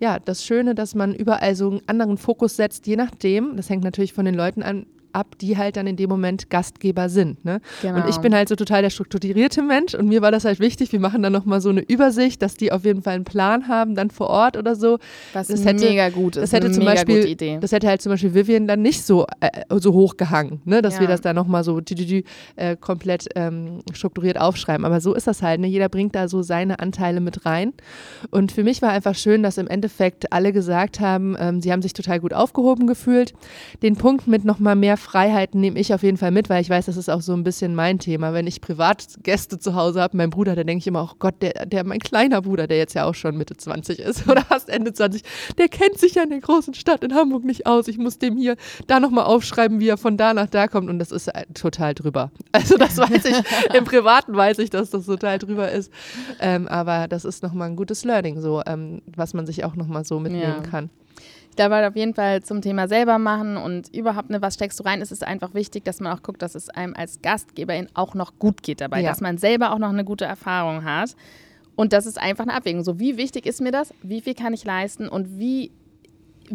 ja, 0.00 0.18
das 0.18 0.44
Schöne, 0.44 0.74
dass 0.74 0.94
man 0.94 1.14
überall 1.14 1.54
so 1.54 1.70
einen 1.70 1.82
anderen 1.86 2.16
Fokus 2.18 2.56
setzt, 2.56 2.86
je 2.86 2.96
nachdem, 2.96 3.56
das 3.56 3.70
hängt 3.70 3.84
natürlich 3.84 4.12
von 4.12 4.24
den 4.24 4.34
Leuten 4.34 4.62
an, 4.62 4.86
ab, 5.14 5.38
die 5.40 5.56
halt 5.56 5.76
dann 5.76 5.86
in 5.86 5.96
dem 5.96 6.08
Moment 6.10 6.50
Gastgeber 6.50 7.08
sind. 7.08 7.44
Ne? 7.44 7.60
Genau. 7.82 7.96
Und 8.02 8.08
ich 8.08 8.18
bin 8.18 8.34
halt 8.34 8.48
so 8.48 8.56
total 8.56 8.82
der 8.82 8.90
strukturierte 8.90 9.62
Mensch 9.62 9.94
und 9.94 10.08
mir 10.08 10.22
war 10.22 10.30
das 10.32 10.44
halt 10.44 10.60
wichtig, 10.60 10.92
wir 10.92 11.00
machen 11.00 11.22
dann 11.22 11.32
nochmal 11.32 11.60
so 11.60 11.68
eine 11.70 11.80
Übersicht, 11.82 12.42
dass 12.42 12.56
die 12.56 12.72
auf 12.72 12.84
jeden 12.84 13.02
Fall 13.02 13.14
einen 13.14 13.24
Plan 13.24 13.68
haben, 13.68 13.94
dann 13.94 14.10
vor 14.10 14.28
Ort 14.28 14.56
oder 14.56 14.74
so. 14.74 14.98
Was 15.32 15.48
das 15.48 15.64
hätte, 15.64 15.84
mega 15.86 16.08
gut 16.08 16.36
ist. 16.36 16.42
Das 16.42 16.52
hätte 16.52 16.70
zum 16.70 16.84
Beispiel, 16.84 17.36
das 17.60 17.72
hätte 17.72 17.86
halt 17.88 18.02
zum 18.02 18.10
Beispiel 18.10 18.34
Vivian 18.34 18.66
dann 18.66 18.82
nicht 18.82 19.02
so, 19.04 19.26
äh, 19.40 19.50
so 19.78 19.92
hochgehangen, 19.92 20.60
ne? 20.64 20.82
dass 20.82 20.94
Ja. 20.94 21.00
wir 21.00 21.08
das 21.08 21.20
da 21.20 21.32
nochmal 21.32 21.64
so 21.64 21.80
tü, 21.80 21.94
tü, 21.94 22.06
tü, 22.06 22.22
äh, 22.56 22.76
komplett 22.76 23.28
ähm, 23.36 23.80
strukturiert 23.92 24.40
aufschreiben. 24.40 24.84
Aber 24.84 25.00
so 25.00 25.14
ist 25.14 25.26
das 25.26 25.42
halt, 25.42 25.60
ne? 25.60 25.66
jeder 25.66 25.88
bringt 25.88 26.14
da 26.14 26.28
so 26.28 26.42
seine 26.42 26.80
Anteile 26.80 27.20
mit 27.20 27.46
rein. 27.46 27.72
Und 28.30 28.52
für 28.52 28.64
mich 28.64 28.82
war 28.82 28.90
einfach 28.90 29.14
schön, 29.14 29.42
dass 29.42 29.58
im 29.58 29.66
Endeffekt 29.68 30.32
alle 30.32 30.52
gesagt 30.52 31.00
haben, 31.00 31.36
ähm, 31.38 31.60
sie 31.60 31.72
haben 31.72 31.82
sich 31.82 31.92
total 31.92 32.20
gut 32.20 32.32
aufgehoben 32.34 32.86
gefühlt. 32.86 33.34
Den 33.82 33.96
Punkt 33.96 34.26
mit 34.26 34.44
nochmal 34.44 34.76
mehr 34.76 34.96
Freiheiten 35.04 35.60
nehme 35.60 35.78
ich 35.78 35.92
auf 35.94 36.02
jeden 36.02 36.16
Fall 36.16 36.30
mit, 36.30 36.48
weil 36.48 36.60
ich 36.62 36.70
weiß, 36.70 36.86
das 36.86 36.96
ist 36.96 37.08
auch 37.08 37.20
so 37.20 37.32
ein 37.34 37.44
bisschen 37.44 37.74
mein 37.74 37.98
Thema. 37.98 38.32
Wenn 38.32 38.46
ich 38.46 38.60
Privatgäste 38.60 39.58
zu 39.58 39.74
Hause 39.74 40.00
habe, 40.00 40.16
mein 40.16 40.30
Bruder, 40.30 40.56
da 40.56 40.64
denke 40.64 40.80
ich 40.80 40.86
immer, 40.86 41.08
oh 41.12 41.14
Gott, 41.18 41.34
der, 41.42 41.66
der, 41.66 41.84
mein 41.84 42.00
kleiner 42.00 42.42
Bruder, 42.42 42.66
der 42.66 42.78
jetzt 42.78 42.94
ja 42.94 43.04
auch 43.04 43.14
schon 43.14 43.36
Mitte 43.36 43.56
20 43.56 43.98
ist 44.00 44.28
oder 44.28 44.42
fast 44.42 44.68
Ende 44.68 44.92
20, 44.92 45.22
der 45.58 45.68
kennt 45.68 45.98
sich 45.98 46.14
ja 46.14 46.22
in 46.22 46.30
der 46.30 46.40
großen 46.40 46.74
Stadt 46.74 47.04
in 47.04 47.14
Hamburg 47.14 47.44
nicht 47.44 47.66
aus. 47.66 47.86
Ich 47.88 47.98
muss 47.98 48.18
dem 48.18 48.36
hier 48.36 48.56
da 48.86 48.98
nochmal 48.98 49.24
aufschreiben, 49.24 49.78
wie 49.78 49.88
er 49.88 49.98
von 49.98 50.16
da 50.16 50.34
nach 50.34 50.48
da 50.48 50.66
kommt 50.68 50.88
und 50.88 50.98
das 50.98 51.12
ist 51.12 51.28
äh, 51.28 51.44
total 51.54 51.94
drüber. 51.94 52.30
Also 52.52 52.78
das 52.78 52.96
weiß 52.96 53.24
ich, 53.26 53.36
im 53.74 53.84
Privaten 53.84 54.34
weiß 54.34 54.58
ich, 54.60 54.70
dass 54.70 54.90
das 54.90 55.06
total 55.06 55.38
drüber 55.38 55.70
ist. 55.70 55.92
Ähm, 56.40 56.68
aber 56.68 57.08
das 57.08 57.24
ist 57.24 57.42
nochmal 57.42 57.68
ein 57.68 57.76
gutes 57.76 58.04
Learning, 58.04 58.40
so, 58.40 58.62
ähm, 58.64 59.02
was 59.14 59.34
man 59.34 59.44
sich 59.44 59.64
auch 59.64 59.74
nochmal 59.76 60.04
so 60.04 60.18
mitnehmen 60.20 60.62
Ja. 60.62 60.70
kann. 60.70 60.90
Ich 61.54 61.56
glaube 61.56 61.76
halt 61.76 61.86
auf 61.88 61.94
jeden 61.94 62.14
Fall 62.14 62.42
zum 62.42 62.62
Thema 62.62 62.88
selber 62.88 63.16
machen 63.20 63.56
und 63.56 63.94
überhaupt, 63.94 64.28
ne, 64.28 64.42
was 64.42 64.54
steckst 64.54 64.80
du 64.80 64.82
rein, 64.82 65.00
ist 65.00 65.12
es 65.12 65.22
einfach 65.22 65.54
wichtig, 65.54 65.84
dass 65.84 66.00
man 66.00 66.12
auch 66.12 66.20
guckt, 66.20 66.42
dass 66.42 66.56
es 66.56 66.68
einem 66.68 66.94
als 66.96 67.22
Gastgeberin 67.22 67.86
auch 67.94 68.16
noch 68.16 68.40
gut 68.40 68.64
geht 68.64 68.80
dabei, 68.80 69.02
Ja. 69.02 69.10
dass 69.10 69.20
man 69.20 69.38
selber 69.38 69.72
auch 69.72 69.78
noch 69.78 69.90
eine 69.90 70.04
gute 70.04 70.24
Erfahrung 70.24 70.82
hat. 70.82 71.14
Und 71.76 71.92
das 71.92 72.06
ist 72.06 72.20
einfach 72.20 72.42
eine 72.42 72.54
Abwägung. 72.54 72.82
So, 72.82 72.98
wie 72.98 73.16
wichtig 73.16 73.46
ist 73.46 73.60
mir 73.60 73.70
das? 73.70 73.94
Wie 74.02 74.20
viel 74.20 74.34
kann 74.34 74.52
ich 74.52 74.64
leisten? 74.64 75.08
Und 75.08 75.38
wie, 75.38 75.70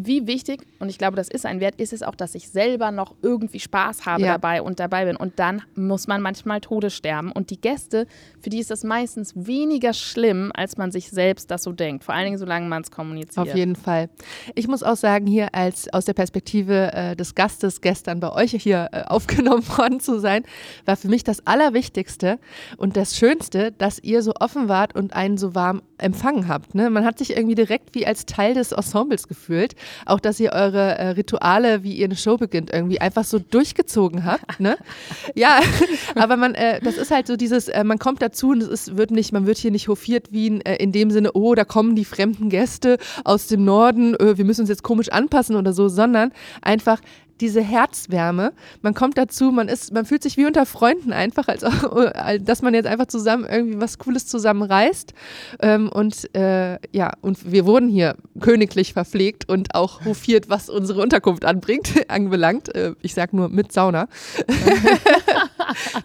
wie 0.06 0.28
wichtig, 0.28 0.62
und 0.80 0.90
ich 0.90 0.98
glaube, 0.98 1.16
das 1.16 1.28
ist 1.30 1.46
ein 1.46 1.60
Wert, 1.60 1.76
ist 1.76 1.94
es 1.94 2.04
auch, 2.04 2.16
dass 2.16 2.36
ich 2.36 2.50
selber 2.50 2.92
noch 2.92 3.16
irgendwie 3.22 3.60
Spaß 3.60 4.06
habe 4.06 4.22
Ja. 4.24 4.34
dabei 4.34 4.62
und 4.62 4.80
dabei 4.80 5.06
bin. 5.06 5.16
Und 5.16 5.40
dann 5.40 5.62
muss 5.76 6.08
man 6.08 6.22
manchmal 6.22 6.62
Tode 6.62 6.90
sterben. 6.90 7.32
Und 7.32 7.50
die 7.50 7.60
Gäste, 7.60 8.08
für 8.42 8.50
die 8.50 8.60
ist 8.60 8.72
das 8.72 8.84
meistens 8.84 9.34
weniger 9.36 9.94
schlimm, 9.94 10.52
als 10.56 10.78
man 10.78 10.92
sich 10.92 11.10
selbst 11.10 11.52
das 11.52 11.64
so 11.64 11.72
denkt. 11.72 12.04
Vor 12.04 12.16
allen 12.16 12.26
Dingen, 12.26 12.38
solange 12.38 12.68
man 12.68 12.82
es 12.82 12.92
kommuniziert. 12.92 13.38
Auf 13.50 13.56
jeden 13.56 13.76
Fall. 13.76 14.10
Ich 14.56 14.68
muss 14.68 14.84
auch 14.84 14.96
sagen, 14.96 15.28
hier 15.28 15.54
als 15.54 15.92
aus 15.94 16.06
der 16.06 16.14
Perspektive 16.14 16.94
äh, 16.94 17.16
des 17.16 17.36
Gastes 17.36 17.82
gestern 17.82 18.20
bei 18.20 18.32
euch 18.32 18.52
hier 18.52 18.90
äh, 18.92 19.04
aufgenommen 19.04 19.68
worden 19.78 20.00
zu 20.00 20.20
sein, 20.20 20.44
war 20.86 20.96
für 20.98 21.10
mich 21.10 21.24
das 21.24 21.46
Allerwichtigste 21.46 22.40
und 22.78 22.98
das 22.98 23.18
Schönste, 23.18 23.72
dass 23.74 24.00
ihr 24.00 24.22
so 24.22 24.34
offen 24.40 24.70
wart 24.70 24.96
und 24.96 25.14
einen 25.14 25.38
so 25.38 25.56
warm 25.56 25.82
empfangen 25.98 26.48
habt. 26.48 26.76
Ne? 26.76 26.90
Man 26.90 27.06
hat 27.06 27.18
sich 27.18 27.36
irgendwie 27.36 27.56
direkt 27.56 27.94
wie 27.96 28.06
als 28.08 28.26
Teil 28.26 28.54
des 28.54 28.72
Ensembles 28.72 29.28
gefühlt. 29.28 29.76
Auch, 30.06 30.20
dass 30.20 30.40
ihr 30.40 30.52
eure 30.52 30.98
äh, 30.98 31.08
Rituale, 31.10 31.84
wie 31.84 31.94
ihr 31.94 32.06
eine 32.06 32.16
Show 32.16 32.38
beginnt, 32.38 32.72
irgendwie 32.72 33.02
einfach 33.02 33.24
so 33.24 33.40
durchgezogen 33.40 34.26
habt. 34.26 34.60
Ne? 34.60 34.78
ja, 35.36 35.60
aber 36.16 36.38
man, 36.38 36.56
äh, 36.56 36.80
das 36.82 36.98
ist 36.98 37.12
halt 37.12 37.28
so 37.28 37.36
dieses, 37.36 37.68
äh, 37.68 37.84
man 37.84 38.00
kommt 38.00 38.22
dazu 38.22 38.50
und 38.52 38.62
es 38.64 38.70
ist, 38.70 38.98
wird 38.98 39.12
nicht, 39.12 39.32
man 39.32 39.46
wird 39.46 39.58
hier 39.58 39.72
nicht 39.72 39.88
hofiert 39.88 40.32
wie 40.32 40.48
in, 40.48 40.62
äh, 40.62 40.76
in 40.76 40.92
dem 40.92 41.12
Sinne, 41.12 41.32
oh, 41.34 41.56
da 41.56 41.66
kommen 41.66 41.96
die 41.96 42.06
fremden 42.06 42.50
Gäste 42.50 42.98
aus 43.24 43.48
dem 43.48 43.66
Norden, 43.66 44.16
äh, 44.16 44.38
wir 44.38 44.46
müssen 44.46 44.62
uns 44.62 44.70
jetzt 44.70 44.84
komisch 44.84 45.10
anpassen 45.10 45.56
oder 45.56 45.74
so, 45.74 45.88
sondern 45.88 46.32
einfach 46.62 47.02
diese 47.42 47.62
Herzwärme. 47.62 48.54
Man 48.82 48.94
kommt 48.94 49.18
dazu, 49.18 49.52
man 49.52 49.68
ist, 49.68 49.94
man 49.94 50.06
fühlt 50.06 50.24
sich 50.24 50.38
wie 50.38 50.46
unter 50.46 50.66
Freunden 50.66 51.14
einfach, 51.14 51.48
als, 51.48 51.64
als 51.64 52.44
dass 52.44 52.62
man 52.62 52.74
jetzt 52.74 52.88
einfach 52.88 53.08
zusammen 53.08 53.46
irgendwie 53.50 53.80
was 53.80 53.98
Cooles 53.98 54.28
zusammenreißt. 54.28 55.14
Ähm, 55.62 55.90
und 55.90 56.34
äh, 56.36 56.78
ja, 56.92 57.14
und 57.22 57.52
wir 57.52 57.66
wurden 57.66 57.90
hier 57.90 58.16
königlich 58.40 58.94
verpflegt 58.94 59.48
und 59.48 59.76
auch 59.76 60.06
hofiert, 60.06 60.50
was 60.50 60.70
unsere 60.70 61.02
Unterkunft 61.02 61.46
anbringt, 61.46 61.90
anbelangt. 62.10 62.74
Äh, 62.76 62.94
ich 63.02 63.14
sag 63.14 63.34
nur 63.34 63.50
mit 63.50 63.72
Sauna, 63.72 64.08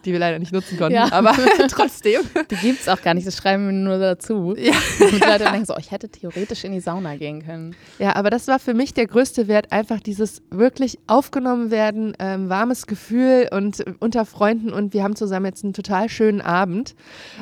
die 0.05 0.12
wir 0.12 0.18
leider 0.18 0.38
nicht 0.38 0.53
nutzen 0.53 0.79
konnten, 0.79 0.94
Ja. 0.94 1.09
aber 1.12 1.35
trotzdem. 1.68 2.20
Die 2.50 2.57
gibt 2.57 2.81
es 2.83 2.88
auch 2.88 3.00
gar 3.03 3.14
nicht, 3.14 3.27
das 3.27 3.37
schreiben 3.37 3.66
wir 3.66 3.72
nur 3.72 3.98
dazu. 3.98 4.55
Ja. 4.57 4.72
Und 5.00 5.12
die 5.12 5.18
Leute 5.18 5.44
denken 5.44 5.64
so, 5.66 5.74
oh, 5.74 5.79
ich 5.79 5.90
hätte 5.90 6.09
theoretisch 6.09 6.64
in 6.64 6.72
die 6.72 6.81
Sauna 6.81 7.16
gehen 7.16 7.44
können. 7.44 7.74
Ja, 7.98 8.16
aber 8.16 8.31
das 8.31 8.46
war 8.48 8.59
für 8.59 8.74
mich 8.74 8.94
der 8.94 9.07
größte 9.07 9.48
Wert, 9.48 9.72
einfach 9.72 10.00
dieses 10.00 10.42
wirklich 10.50 10.98
aufgenommen 11.07 11.70
werden, 11.70 12.14
ähm, 12.18 12.48
warmes 12.48 12.87
Gefühl 12.87 13.48
und 13.53 13.81
äh, 13.81 13.94
unter 14.00 14.24
Freunden 14.24 14.72
und 14.72 14.92
wir 14.94 15.03
haben 15.03 15.16
zusammen 15.16 15.46
jetzt 15.46 15.64
einen 15.64 15.72
total 15.74 16.09
schönen 16.09 16.40
Abend. 16.40 16.94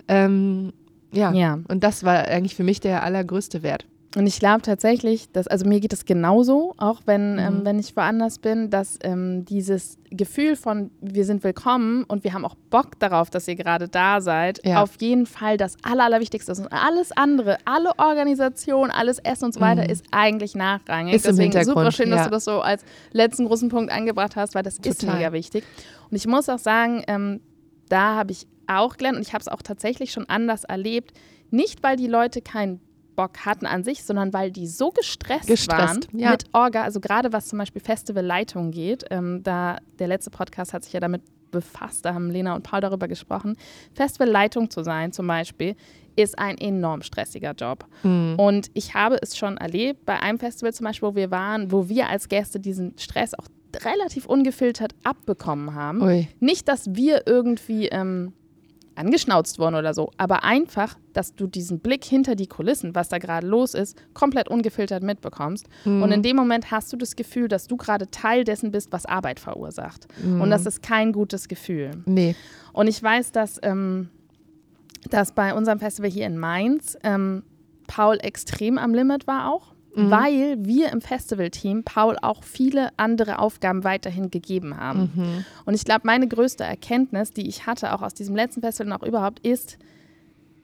Ähm, 0.09 0.73
ja. 1.13 1.33
Ja. 1.33 1.59
und 1.69 1.85
das 1.85 2.05
war 2.05 2.25
eigentlich 2.27 2.55
für 2.55 2.65
mich 2.65 2.81
der 2.81 3.03
allergrößte 3.03 3.63
Wert. 3.63 3.85
Und 4.15 4.27
ich 4.27 4.39
glaube 4.41 4.61
tatsächlich, 4.61 5.33
dass, 5.33 5.47
also 5.49 5.67
mir 5.67 5.81
geht 5.81 5.95
es 5.95 6.05
genauso, 6.05 6.75
auch 6.77 7.01
wenn, 7.07 7.39
ähm, 7.39 7.61
Mhm. 7.61 7.65
wenn 7.65 7.79
ich 7.79 7.97
woanders 7.97 8.39
bin, 8.39 8.69
dass 8.69 8.99
ähm, 9.03 9.47
dieses 9.47 9.97
Gefühl 10.11 10.55
von, 10.57 10.91
wir 11.01 11.25
sind 11.25 11.43
willkommen 11.45 12.05
und 12.05 12.23
wir 12.23 12.35
haben 12.35 12.45
auch 12.45 12.55
Bock 12.69 12.99
darauf, 12.99 13.31
dass 13.31 13.49
ihr 13.49 13.55
gerade 13.57 13.89
da 13.89 14.21
seid, 14.21 14.61
Ja. 14.67 14.83
auf 14.83 15.01
jeden 15.01 15.25
Fall 15.25 15.57
das 15.57 15.77
Aller, 15.83 16.05
Allerwichtigste 16.05 16.53
ist. 16.53 16.59
Und 16.59 16.69
alles 16.69 17.11
andere, 17.13 17.57
alle 17.65 17.91
Organisation, 17.99 18.91
alles 18.91 19.19
Essen 19.19 19.47
und 19.47 19.55
so 19.55 19.61
weiter, 19.61 19.85
Mhm. 19.85 19.89
ist 19.91 20.05
eigentlich 20.11 20.55
nachrangig. 20.55 21.15
Ist 21.15 21.25
im 21.25 21.37
Deswegen 21.37 21.53
super 21.53 21.61
Hintergrund, 21.61 21.95
schön, 21.95 22.11
dass 22.11 22.19
ja. 22.21 22.25
du 22.27 22.31
das 22.33 22.45
so 22.45 22.61
als 22.61 22.85
letzten 23.13 23.47
großen 23.47 23.71
Punkt 23.71 23.91
angebracht 23.91 24.37
hast, 24.37 24.55
weil 24.55 24.63
das 24.63 24.77
ist 24.79 25.01
Total. 25.01 25.17
mega 25.17 25.33
wichtig. 25.33 25.65
Und 26.11 26.17
ich 26.17 26.27
muss 26.27 26.51
auch 26.51 26.59
sagen, 26.59 27.03
ähm, 27.07 27.41
da 27.89 28.15
habe 28.17 28.33
ich 28.33 28.47
auch 28.67 28.99
gelernt 28.99 29.17
und 29.17 29.23
ich 29.27 29.33
habe 29.33 29.41
es 29.41 29.49
auch 29.49 29.63
tatsächlich 29.63 30.13
schon 30.13 30.29
anders 30.29 30.65
erlebt. 30.65 31.13
Nicht, 31.51 31.83
weil 31.83 31.97
die 31.97 32.07
Leute 32.07 32.43
keinen 32.43 32.81
Bock 33.17 33.45
hatten 33.45 33.67
an 33.67 33.85
sich, 33.85 34.05
sondern 34.05 34.33
weil 34.33 34.51
die 34.51 34.67
so 34.67 34.91
gestresst, 34.91 35.47
Gestresst, 35.47 35.69
waren 36.13 36.21
ja. 36.21 36.31
mit 36.31 36.45
Orga, 36.53 36.83
also 36.83 37.01
gerade 37.01 37.33
was 37.33 37.49
zum 37.49 37.59
Beispiel 37.59 37.83
Festivalleitung 37.83 38.71
geht. 38.71 39.05
Ähm, 39.11 39.43
da 39.43 39.79
der 39.99 40.09
letzte 40.09 40.31
Podcast 40.31 40.73
hat 40.73 40.85
sich 40.85 40.93
ja 40.93 41.01
damit 41.01 41.23
befasst, 41.51 42.05
da 42.05 42.15
haben 42.15 42.31
Lena 42.31 42.55
und 42.55 42.63
Paul 42.63 42.81
darüber 42.81 43.07
gesprochen. 43.09 43.57
Festivalleitung 43.95 44.71
zu 44.71 44.83
sein 44.83 45.13
zum 45.13 45.27
Beispiel 45.27 45.77
ist 46.17 46.39
ein 46.39 46.59
enorm 46.59 47.03
stressiger 47.03 47.53
Job. 47.53 47.87
Mhm. 48.03 48.35
Und 48.39 48.71
ich 48.75 48.95
habe 48.95 49.19
es 49.23 49.37
schon 49.37 49.57
erlebt, 49.57 50.05
bei 50.05 50.19
einem 50.21 50.39
Festival 50.39 50.73
zum 50.75 50.85
Beispiel, 50.85 51.09
wo 51.09 51.15
wir 51.15 51.31
waren, 51.31 51.71
wo 51.71 51.89
wir 51.89 52.09
als 52.09 52.29
Gäste 52.29 52.59
diesen 52.59 52.99
Stress 52.99 53.35
auch 53.35 53.47
relativ 53.85 54.27
ungefiltert 54.27 54.95
abbekommen 55.05 55.75
haben. 55.75 56.03
Ui. 56.03 56.29
Nicht, 56.41 56.69
dass 56.69 56.95
wir 56.95 57.27
irgendwie 57.27 57.89
ähm, 57.89 58.33
angeschnauzt 59.03 59.59
wurden 59.59 59.75
oder 59.75 59.95
so, 59.95 60.11
aber 60.17 60.45
einfach, 60.45 60.97
dass 61.13 61.35
du 61.35 61.47
diesen 61.47 61.81
Blick 61.81 62.05
hinter 62.05 62.35
die 62.35 62.47
Kulissen, 62.47 62.95
was 62.95 63.09
da 63.09 63.19
gerade 63.19 63.47
los 63.47 63.75
ist, 63.75 63.97
komplett 64.15 64.49
ungefiltert 64.49 65.03
mitbekommst. 65.03 65.67
Mhm. 65.85 66.03
Und 66.03 66.13
in 66.13 66.23
dem 66.23 66.37
Moment 66.37 66.71
hast 66.71 66.93
du 66.93 66.97
das 66.97 67.17
Gefühl, 67.17 67.49
dass 67.49 67.67
du 67.67 67.77
gerade 67.77 68.11
Teil 68.11 68.45
dessen 68.45 68.71
bist, 68.71 68.93
was 68.93 69.07
Arbeit 69.07 69.41
verursacht. 69.41 70.07
Mhm. 70.23 70.41
Und 70.41 70.51
das 70.51 70.67
ist 70.67 70.83
kein 70.83 71.13
gutes 71.13 71.49
Gefühl. 71.49 71.91
Nee. 72.07 72.37
Und 72.73 72.87
ich 72.87 73.03
weiß, 73.03 73.33
dass, 73.33 73.59
ähm, 73.63 74.09
dass 75.11 75.33
bei 75.33 75.55
unserem 75.55 75.79
Festival 75.79 76.11
hier 76.11 76.27
in 76.27 76.39
Mainz 76.39 76.97
ähm, 77.03 77.43
Paul 77.87 78.19
extrem 78.21 78.79
am 78.79 78.95
Limit 78.95 79.27
war 79.27 79.53
auch, 79.53 79.72
Mhm. 79.95 80.11
weil 80.11 80.57
wir 80.61 80.91
im 80.91 81.01
Festivalteam 81.01 81.85
Paul 81.85 82.17
auch 82.21 82.45
viele 82.45 82.91
andere 82.97 83.39
Aufgaben 83.39 83.85
weiterhin 83.85 84.31
gegeben 84.31 84.77
haben. 84.79 85.13
Mhm. 85.15 85.45
Und 85.67 85.75
ich 85.75 85.85
glaube, 85.85 86.03
meine 86.05 86.27
größte 86.27 86.65
Erkenntnis, 86.65 87.31
die 87.31 87.47
ich 87.47 87.67
hatte, 87.67 87.93
auch 87.93 88.03
aus 88.03 88.15
diesem 88.15 88.35
letzten 88.35 88.63
Festival 88.63 88.93
und 88.93 88.99
auch 88.99 89.07
überhaupt, 89.07 89.41
ist, 89.41 89.79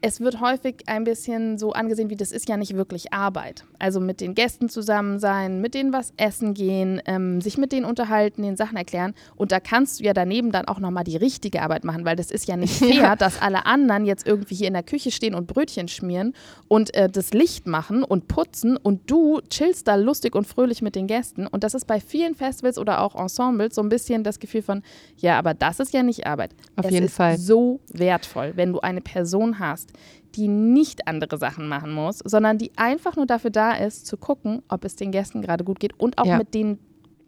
es 0.01 0.21
wird 0.21 0.41
häufig 0.41 0.85
ein 0.87 1.03
bisschen 1.03 1.59
so 1.59 1.73
angesehen, 1.73 2.09
wie 2.09 2.17
das 2.17 2.31
ist 2.31 2.49
ja 2.49 2.57
nicht 2.57 2.77
wirklich 2.77 3.13
Arbeit. 3.13 3.65
Also 3.81 3.99
mit 3.99 4.21
den 4.21 4.35
Gästen 4.35 4.69
zusammen 4.69 5.19
sein, 5.19 5.61
mit 5.61 5.75
denen 5.75 5.93
was 5.93 6.13
essen 6.17 6.55
gehen, 6.55 7.03
ähm, 7.07 7.41
sich 7.41 7.59
mit 7.59 7.73
denen 7.73 7.85
unterhalten, 7.85 8.43
den 8.43 8.57
Sachen 8.57 8.77
erklären. 8.77 9.15
Und 9.35 9.51
da 9.51 9.59
kannst 9.59 9.99
du 9.99 10.05
ja 10.05 10.13
daneben 10.13 10.53
dann 10.53 10.69
auch 10.69 10.79
nochmal 10.79 11.03
die 11.03 11.17
richtige 11.17 11.63
Arbeit 11.63 11.85
machen, 11.85 12.05
weil 12.05 12.15
das 12.15 12.31
ist 12.31 12.47
ja 12.47 12.57
nicht 12.57 12.75
fair, 12.85 13.17
dass 13.17 13.43
alle 13.43 13.67
anderen 13.67 14.05
jetzt 14.05 14.27
irgendwie 14.27 14.55
hier 14.55 14.69
in 14.69 14.75
der 14.75 14.85
Küche 14.85 15.11
stehen 15.11 15.35
und 15.35 15.49
Brötchen 15.49 15.89
schmieren 15.89 16.33
und 16.69 16.95
äh, 16.95 17.09
das 17.09 17.33
Licht 17.33 17.67
machen 17.67 18.05
und 18.05 18.29
putzen 18.29 18.77
und 18.77 19.11
du 19.11 19.41
chillst 19.51 19.89
da 19.89 19.97
lustig 19.97 20.37
und 20.37 20.47
fröhlich 20.47 20.81
mit 20.81 20.95
den 20.95 21.09
Gästen. 21.09 21.47
Und 21.47 21.65
das 21.65 21.75
ist 21.75 21.87
bei 21.87 21.99
vielen 21.99 22.37
Festivals 22.37 22.79
oder 22.79 23.01
auch 23.03 23.17
Ensembles 23.17 23.75
so 23.75 23.83
ein 23.83 23.89
bisschen 23.89 24.23
das 24.23 24.39
Gefühl 24.39 24.63
von, 24.63 24.83
ja, 25.17 25.39
aber 25.39 25.55
das 25.55 25.81
ist 25.81 25.93
ja 25.93 26.05
nicht 26.05 26.27
Arbeit. 26.27 26.55
Auf 26.77 26.85
es 26.85 26.93
jeden 26.93 27.07
ist 27.07 27.17
Fall. 27.17 27.37
so 27.37 27.81
wertvoll, 27.93 28.53
wenn 28.55 28.73
du 28.73 28.81
eine 28.81 29.01
Person 29.01 29.59
hast, 29.59 29.88
die 30.35 30.49
nicht 30.49 31.09
andere 31.09 31.39
Sachen 31.39 31.69
machen 31.69 31.93
muss, 31.93 32.19
sondern 32.25 32.59
die 32.59 32.71
einfach 32.77 33.17
nur 33.17 33.27
dafür 33.27 33.51
da 33.51 33.73
ist, 33.73 34.07
zu 34.07 34.17
gucken, 34.17 34.63
ob 34.69 34.85
es 34.85 34.95
den 34.97 35.11
Gästen 35.11 35.43
gerade 35.43 35.65
gut 35.65 35.81
geht 35.81 35.99
und 35.99 36.19
auch 36.19 36.27
Ja. 36.27 36.39
mit 36.39 36.55
denen 36.55 36.79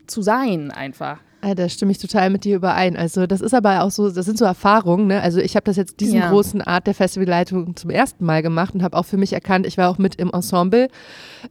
zu 0.06 0.22
sein 0.22 0.70
einfach. 0.70 1.18
Ah, 1.42 1.54
da 1.54 1.70
stimme 1.70 1.90
ich 1.92 1.96
total 1.96 2.28
mit 2.28 2.44
dir 2.44 2.56
überein. 2.56 2.98
Also 2.98 3.26
das 3.26 3.40
ist 3.40 3.54
aber 3.54 3.82
auch 3.82 3.90
so, 3.90 4.10
das 4.10 4.26
sind 4.26 4.36
so 4.36 4.44
Erfahrungen. 4.44 5.06
Ne? 5.06 5.22
Also 5.22 5.40
ich 5.40 5.56
habe 5.56 5.64
das 5.64 5.76
jetzt 5.76 5.98
diesen 6.00 6.18
Ja. 6.18 6.28
großen 6.30 6.60
Art 6.60 6.86
der 6.86 6.92
Festivalleitung 6.94 7.74
zum 7.76 7.88
ersten 7.88 8.26
Mal 8.26 8.42
gemacht 8.42 8.74
und 8.74 8.82
habe 8.82 8.94
auch 8.94 9.06
für 9.06 9.16
mich 9.16 9.32
erkannt, 9.32 9.66
ich 9.66 9.78
war 9.78 9.88
auch 9.88 9.96
mit 9.96 10.16
im 10.16 10.30
Ensemble, 10.30 10.88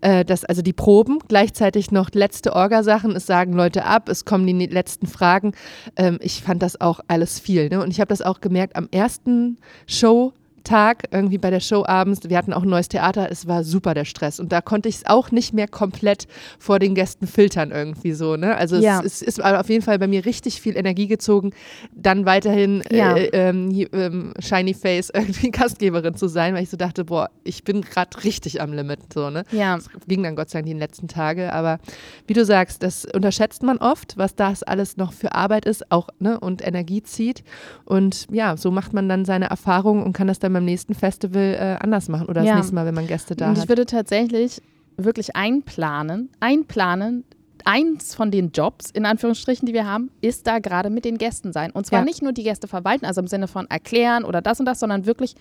äh, 0.02 0.24
dass 0.24 0.45
also 0.45 0.62
die 0.62 0.74
Proben 0.74 1.17
gleichzeitig 1.28 1.89
noch 1.89 2.12
letzte 2.13 2.54
Orgasachen, 2.54 3.15
es 3.15 3.26
sagen 3.26 3.54
Leute 3.54 3.84
ab, 3.86 4.10
es 4.10 4.26
kommen 4.26 4.45
die 4.45 4.67
letzten 4.67 5.08
Fragen. 5.08 5.54
Ähm, 5.95 6.19
ich 6.22 6.43
fand 6.43 6.62
das 6.62 6.80
auch 6.80 7.00
alles 7.08 7.39
viel. 7.39 7.69
Ne? 7.69 7.82
Und 7.82 7.89
ich 7.89 8.00
habe 8.00 8.10
das 8.10 8.22
auch 8.22 8.41
gemerkt 8.41 8.76
am 8.76 8.88
ersten 8.91 9.58
Show. 9.88 10.34
Tag, 10.69 11.05
irgendwie 11.12 11.39
bei 11.39 11.49
der 11.49 11.62
Show 11.62 11.84
abends, 11.88 12.19
wir 12.29 12.38
hatten 12.38 12.53
auch 12.53 12.62
ein 12.62 12.69
neues 12.69 12.89
Theater, 12.89 13.32
es 13.32 13.47
war 13.47 13.63
super 13.63 13.95
der 13.95 14.05
Stress. 14.05 14.39
Und 14.39 14.51
da 14.51 14.62
konnte 14.62 14.88
ich 14.88 14.97
es 14.97 15.05
auch 15.08 15.32
nicht 15.32 15.51
mehr 15.51 15.67
komplett 15.67 16.27
vor 16.60 16.77
den 16.77 16.93
Gästen 16.93 17.25
filtern 17.25 17.71
irgendwie 17.71 18.12
so. 18.13 18.36
Ne? 18.36 18.55
Also 18.55 18.75
Ja. 18.75 18.99
es, 18.99 19.21
es 19.21 19.21
ist 19.23 19.43
auf 19.43 19.67
jeden 19.67 19.84
Fall 19.84 19.97
bei 19.97 20.05
mir 20.08 20.25
richtig 20.25 20.62
viel 20.62 20.77
Energie 20.77 21.08
gezogen, 21.08 21.53
dann 21.91 22.25
weiterhin 22.27 22.84
Ja. 22.91 23.15
äh, 23.17 23.29
ähm, 23.34 23.71
ähm, 23.93 24.34
Shiny 24.39 24.75
Face 24.75 25.10
irgendwie 25.13 25.49
Gastgeberin 25.49 26.13
zu 26.15 26.27
sein, 26.27 26.53
weil 26.53 26.62
ich 26.62 26.69
so 26.69 26.77
dachte, 26.77 27.05
boah, 27.05 27.32
ich 27.43 27.63
bin 27.63 27.82
gerade 27.82 28.23
richtig 28.23 28.62
am 28.62 28.71
Limit. 28.71 29.12
So, 29.12 29.32
ne? 29.32 29.45
Ja. 29.51 29.75
Das 29.75 29.89
ging 30.08 30.21
dann 30.21 30.36
Gott 30.36 30.51
sei 30.51 30.60
Dank 30.60 30.67
die 30.67 30.73
letzten 30.73 31.08
Tage, 31.08 31.51
aber 31.51 31.79
wie 32.27 32.34
du 32.34 32.45
sagst, 32.45 32.84
das 32.84 33.05
unterschätzt 33.05 33.63
man 33.63 33.79
oft, 33.79 34.17
was 34.17 34.36
das 34.36 34.62
alles 34.62 34.97
noch 34.97 35.13
für 35.13 35.34
Arbeit 35.34 35.65
ist, 35.65 35.91
auch 35.91 36.10
ne, 36.19 36.39
und 36.39 36.62
Energie 36.65 37.01
zieht. 37.01 37.43
Und 37.86 38.27
ja, 38.32 38.55
so 38.55 38.69
macht 38.69 38.93
man 38.93 39.10
dann 39.10 39.25
seine 39.25 39.49
Erfahrungen 39.49 40.03
und 40.03 40.13
kann 40.13 40.27
das 40.27 40.38
dann 40.38 40.59
beim 40.60 40.65
nächsten 40.65 40.93
Festival 40.93 41.56
äh, 41.60 41.78
anders 41.84 42.10
machen 42.10 42.28
oder 42.28 42.41
Ja. 42.43 42.52
das 42.54 42.56
nächste 42.58 42.76
Mal, 42.76 42.86
wenn 42.86 42.95
man 42.95 43.08
Gäste 43.08 43.36
da 43.36 43.48
Und 43.50 43.56
ich 43.56 43.62
hat. 43.63 43.69
würde 43.69 43.86
tatsächlich 43.86 44.62
wirklich 44.98 45.36
einplanen, 45.36 46.30
einplanen, 46.39 47.24
eins 47.65 48.15
von 48.15 48.32
den 48.32 48.52
Jobs, 48.52 48.89
in 48.91 49.06
Anführungsstrichen, 49.06 49.65
die 49.65 49.74
wir 49.74 49.86
haben, 49.86 50.12
ist 50.22 50.48
da 50.48 50.60
gerade 50.60 50.89
mit 50.89 51.06
den 51.06 51.17
Gästen 51.17 51.54
sein. 51.54 51.72
Und 51.72 51.86
zwar 51.86 52.00
Ja. 52.00 52.06
nicht 52.06 52.22
nur 52.22 52.32
die 52.34 52.43
Gäste 52.43 52.67
verwalten, 52.67 53.06
also 53.06 53.22
im 53.22 53.28
Sinne 53.28 53.48
von 53.48 53.69
erklären 53.69 54.24
oder 54.24 54.41
das 54.41 54.60
und 54.60 54.65
das, 54.65 54.80
sondern 54.80 55.06
wirklich, 55.06 55.36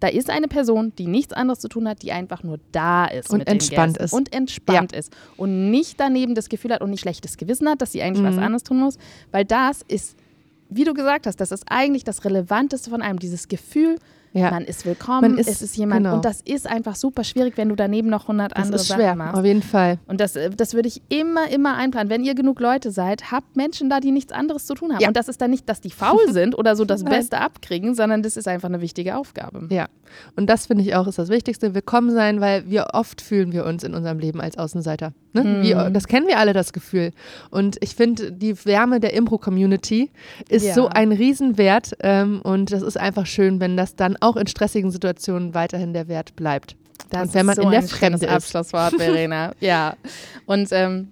da 0.00 0.08
ist 0.08 0.28
eine 0.30 0.46
Person, 0.48 0.92
die 0.98 1.06
nichts 1.06 1.32
anderes 1.32 1.58
zu 1.60 1.68
tun 1.68 1.88
hat, 1.88 2.02
die 2.02 2.12
einfach 2.12 2.42
nur 2.42 2.58
da 2.72 3.06
ist. 3.06 3.30
Und 3.30 3.46
entspannt 3.48 3.96
ist. 3.98 4.12
Und 4.12 4.32
entspannt 4.34 4.92
ist. 4.92 5.12
Und 5.36 5.70
nicht 5.70 5.98
daneben 5.98 6.34
das 6.34 6.48
Gefühl 6.48 6.72
hat 6.72 6.82
und 6.82 6.90
nicht 6.90 7.00
schlechtes 7.00 7.36
Gewissen 7.36 7.68
hat, 7.68 7.80
dass 7.82 7.92
sie 7.92 8.02
eigentlich 8.02 8.24
was 8.24 8.36
Mhm. 8.36 8.42
anderes 8.42 8.62
tun 8.62 8.78
muss. 8.78 8.98
Weil 9.32 9.44
das 9.44 9.82
ist, 9.88 10.16
wie 10.68 10.84
du 10.84 10.94
gesagt 10.94 11.26
hast, 11.26 11.40
das 11.40 11.50
ist 11.50 11.64
eigentlich 11.68 12.04
das 12.04 12.24
Relevanteste 12.24 12.90
von 12.90 13.02
einem, 13.02 13.18
dieses 13.18 13.48
Gefühl, 13.48 13.96
Ja. 14.36 14.50
man 14.50 14.64
ist 14.64 14.84
willkommen, 14.86 15.32
Man 15.32 15.38
ist- 15.38 15.48
es 15.48 15.62
ist 15.62 15.76
jemand. 15.76 16.04
genau. 16.04 16.16
Und 16.16 16.24
das 16.24 16.40
ist 16.42 16.66
einfach 16.66 16.94
super 16.96 17.24
schwierig, 17.24 17.56
wenn 17.56 17.68
du 17.68 17.76
daneben 17.76 18.08
noch 18.08 18.28
100 18.28 18.52
Das 18.52 18.62
andere 18.64 18.80
ist 18.80 18.86
schwer, 18.88 18.98
Sachen 18.98 19.18
machst. 19.18 19.38
auf 19.38 19.44
jeden 19.44 19.62
Fall. 19.62 19.98
Und 20.06 20.20
das, 20.20 20.36
äh, 20.36 20.50
das 20.50 20.74
würde 20.74 20.88
ich 20.88 21.02
immer, 21.08 21.48
immer 21.50 21.76
einplanen. 21.76 22.10
Wenn 22.10 22.24
ihr 22.24 22.34
genug 22.34 22.60
Leute 22.60 22.90
seid, 22.90 23.30
habt 23.32 23.56
Menschen 23.56 23.88
da, 23.90 24.00
die 24.00 24.10
nichts 24.12 24.32
anderes 24.32 24.66
zu 24.66 24.74
tun 24.74 24.92
haben. 24.92 25.00
Ja. 25.00 25.08
Und 25.08 25.16
das 25.16 25.28
ist 25.28 25.40
dann 25.40 25.50
nicht, 25.50 25.68
dass 25.68 25.80
die 25.80 25.90
faul 25.90 26.20
sind 26.32 26.56
oder 26.58 26.76
so 26.76 26.84
das. 26.84 27.02
Beste 27.04 27.38
abkriegen, 27.40 27.94
sondern 27.94 28.22
das 28.22 28.36
ist 28.36 28.48
einfach 28.48 28.68
eine 28.68 28.80
wichtige 28.80 29.16
Aufgabe. 29.16 29.68
Ja, 29.70 29.86
und 30.36 30.50
das 30.50 30.66
finde 30.66 30.82
ich 30.82 30.94
auch 30.96 31.06
ist 31.06 31.18
das 31.18 31.28
Wichtigste, 31.28 31.74
willkommen 31.74 32.10
sein, 32.10 32.40
weil 32.40 32.68
wir 32.68 32.88
oft 32.94 33.20
fühlen 33.20 33.52
wir 33.52 33.64
uns 33.64 33.84
in 33.84 33.94
unserem 33.94 34.18
Leben 34.18 34.40
als 34.40 34.58
Außenseiter. 34.58 35.12
Ne? 35.36 35.44
Mhm. 35.44 35.62
Wir, 35.62 35.90
das 35.90 36.08
kennen 36.08 36.26
wir 36.26 36.38
alle, 36.38 36.52
das 36.52 36.72
Gefühl. 36.72 37.12
Und 37.50 37.76
ich 37.80 37.94
finde, 37.94 38.32
die 38.32 38.56
Wärme 38.64 38.98
der 39.00 39.12
Impro-Community 39.14 40.10
ist 40.48 40.64
Ja. 40.66 40.74
so 40.74 40.88
ein 40.88 41.12
Riesenwert 41.12 41.92
ähm, 42.00 42.40
und 42.42 42.72
das 42.72 42.82
ist 42.82 42.96
einfach 42.98 43.26
schön, 43.26 43.60
wenn 43.60 43.76
das 43.76 43.94
dann 43.96 44.16
auch 44.20 44.36
in 44.36 44.46
stressigen 44.46 44.90
Situationen 44.90 45.54
weiterhin 45.54 45.92
der 45.92 46.08
Wert 46.08 46.34
bleibt. 46.36 46.76
Das 47.10 47.28
und 47.28 47.34
wenn 47.34 47.46
man 47.46 47.52
ist 47.56 47.62
so 47.62 47.68
in 47.68 47.70
der 47.70 47.82
Fremde 47.82 48.26
ist. 48.26 48.32
Abschlusswort, 48.32 48.94
Verena. 48.96 49.52
ja. 49.60 49.94
Und 50.46 50.68
ähm, 50.72 51.08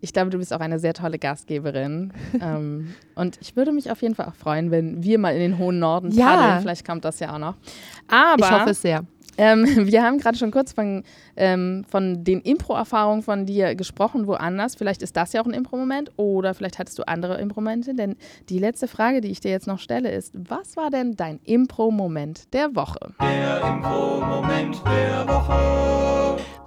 ich 0.00 0.12
glaube, 0.12 0.28
du 0.30 0.36
bist 0.38 0.52
auch 0.52 0.60
eine 0.60 0.78
sehr 0.78 0.92
tolle 0.94 1.18
Gastgeberin. 1.18 2.12
ähm, 2.40 2.94
und 3.14 3.38
ich 3.40 3.56
würde 3.56 3.72
mich 3.72 3.90
auf 3.90 4.02
jeden 4.02 4.14
Fall 4.14 4.26
auch 4.26 4.34
freuen, 4.34 4.70
wenn 4.70 5.02
wir 5.02 5.18
mal 5.18 5.34
in 5.34 5.40
den 5.40 5.58
hohen 5.58 5.78
Norden 5.78 6.10
Ja. 6.12 6.26
paddeln. 6.36 6.60
Vielleicht 6.62 6.86
kommt 6.86 7.04
das 7.04 7.20
ja 7.20 7.34
auch 7.34 7.38
noch. 7.38 7.54
Aber 8.08 8.44
Ich 8.44 8.50
hoffe 8.52 8.70
es 8.70 8.82
sehr. 8.82 9.04
Ähm, 9.38 9.64
wir 9.86 10.02
haben 10.02 10.18
gerade 10.18 10.38
schon 10.38 10.50
kurz 10.50 10.72
von, 10.72 11.04
ähm, 11.36 11.84
von 11.88 12.24
den 12.24 12.40
Impro-Erfahrungen 12.40 13.22
von 13.22 13.46
dir 13.46 13.74
gesprochen, 13.74 14.26
woanders. 14.26 14.74
Vielleicht 14.74 15.02
ist 15.02 15.16
das 15.16 15.32
ja 15.32 15.42
auch 15.42 15.46
ein 15.46 15.52
Impro-Moment 15.52 16.12
oder 16.16 16.54
vielleicht 16.54 16.78
hattest 16.78 16.98
du 16.98 17.06
andere 17.08 17.40
Impro-Momente. 17.40 17.94
Denn 17.94 18.16
die 18.48 18.58
letzte 18.58 18.88
Frage, 18.88 19.20
die 19.20 19.30
ich 19.30 19.40
dir 19.40 19.50
jetzt 19.50 19.66
noch 19.66 19.78
stelle, 19.78 20.10
ist: 20.10 20.32
Was 20.34 20.76
war 20.76 20.90
denn 20.90 21.16
dein 21.16 21.40
Impro-Moment 21.44 22.52
der 22.52 22.74
Woche? 22.74 23.14
Der 23.20 23.60
Impro-Moment 23.62 24.82
der 24.86 25.28
Woche. 25.28 26.14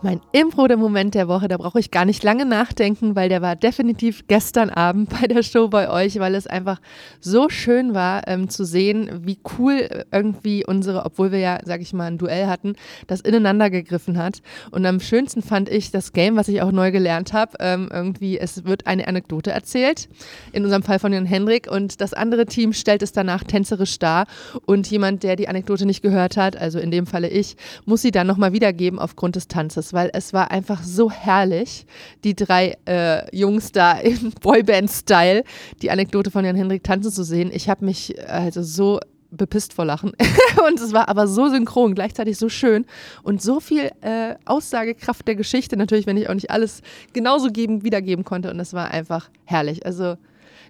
Mein 0.03 0.21
Impro, 0.31 0.67
der 0.67 0.77
Moment 0.77 1.15
der 1.15 1.27
Woche, 1.27 1.47
da 1.47 1.57
brauche 1.57 1.79
ich 1.79 1.89
gar 1.89 2.05
nicht 2.05 2.23
lange 2.23 2.45
nachdenken, 2.45 3.15
weil 3.15 3.29
der 3.29 3.41
war 3.41 3.55
definitiv 3.55 4.27
gestern 4.27 4.69
Abend 4.69 5.09
bei 5.21 5.25
der 5.25 5.41
Show 5.41 5.69
bei 5.69 5.89
euch, 5.89 6.19
weil 6.19 6.35
es 6.35 6.45
einfach 6.45 6.79
so 7.19 7.49
schön 7.49 7.95
war 7.95 8.27
ähm, 8.27 8.47
zu 8.47 8.63
sehen, 8.63 9.21
wie 9.25 9.39
cool 9.57 10.05
irgendwie 10.11 10.63
unsere, 10.63 11.03
obwohl 11.03 11.31
wir 11.31 11.39
ja, 11.39 11.57
sag 11.65 11.81
ich 11.81 11.93
mal, 11.93 12.05
ein 12.05 12.19
Duell 12.19 12.45
hatten, 12.45 12.75
das 13.07 13.21
ineinander 13.21 13.71
gegriffen 13.71 14.19
hat. 14.19 14.41
Und 14.69 14.85
am 14.85 14.99
schönsten 14.99 15.41
fand 15.41 15.67
ich 15.67 15.89
das 15.89 16.13
Game, 16.13 16.35
was 16.35 16.47
ich 16.47 16.61
auch 16.61 16.71
neu 16.71 16.91
gelernt 16.91 17.33
habe, 17.33 17.53
ähm, 17.59 17.89
irgendwie, 17.91 18.37
es 18.37 18.65
wird 18.65 18.85
eine 18.85 19.07
Anekdote 19.07 19.49
erzählt, 19.49 20.09
in 20.51 20.63
unserem 20.63 20.83
Fall 20.83 20.99
von 20.99 21.11
Jan 21.11 21.25
Henrik, 21.25 21.71
und 21.71 22.01
das 22.01 22.13
andere 22.13 22.45
Team 22.45 22.71
stellt 22.73 23.01
es 23.01 23.13
danach 23.13 23.43
tänzerisch 23.43 23.97
dar. 23.97 24.27
Und 24.67 24.91
jemand, 24.91 25.23
der 25.23 25.35
die 25.35 25.47
Anekdote 25.47 25.87
nicht 25.87 26.03
gehört 26.03 26.37
hat, 26.37 26.55
also 26.55 26.77
in 26.77 26.91
dem 26.91 27.07
Falle 27.07 27.29
ich, 27.29 27.57
muss 27.85 28.03
sie 28.03 28.11
dann 28.11 28.27
nochmal 28.27 28.53
wiedergeben 28.53 28.99
aufgrund 28.99 29.35
des 29.35 29.47
Tanzes, 29.47 29.86
weil 29.93 30.09
es 30.13 30.33
war 30.33 30.51
einfach 30.51 30.83
so 30.83 31.11
herrlich, 31.11 31.85
die 32.23 32.35
drei 32.35 32.77
äh, 32.85 33.35
Jungs 33.35 33.71
da 33.71 33.93
im 33.99 34.31
Boyband-Style 34.41 35.43
die 35.81 35.91
Anekdote 35.91 36.31
von 36.31 36.45
Jan 36.45 36.55
Henrik 36.55 36.83
tanzen 36.83 37.11
zu 37.11 37.23
sehen. 37.23 37.51
Ich 37.53 37.69
habe 37.69 37.85
mich 37.85 38.17
äh, 38.17 38.23
also 38.27 38.63
so 38.63 38.99
bepisst 39.31 39.73
vor 39.73 39.85
Lachen. 39.85 40.11
und 40.67 40.79
es 40.79 40.93
war 40.93 41.09
aber 41.09 41.27
so 41.27 41.49
synchron, 41.49 41.95
gleichzeitig 41.95 42.37
so 42.37 42.49
schön 42.49 42.85
und 43.23 43.41
so 43.41 43.59
viel 43.59 43.91
äh, 44.01 44.35
Aussagekraft 44.45 45.27
der 45.27 45.35
Geschichte, 45.35 45.77
natürlich, 45.77 46.07
wenn 46.07 46.17
ich 46.17 46.29
auch 46.29 46.33
nicht 46.33 46.51
alles 46.51 46.81
genauso 47.13 47.51
geben, 47.51 47.83
wiedergeben 47.83 48.23
konnte. 48.23 48.49
Und 48.49 48.59
es 48.59 48.73
war 48.73 48.91
einfach 48.91 49.29
herrlich. 49.45 49.85
Also 49.85 50.15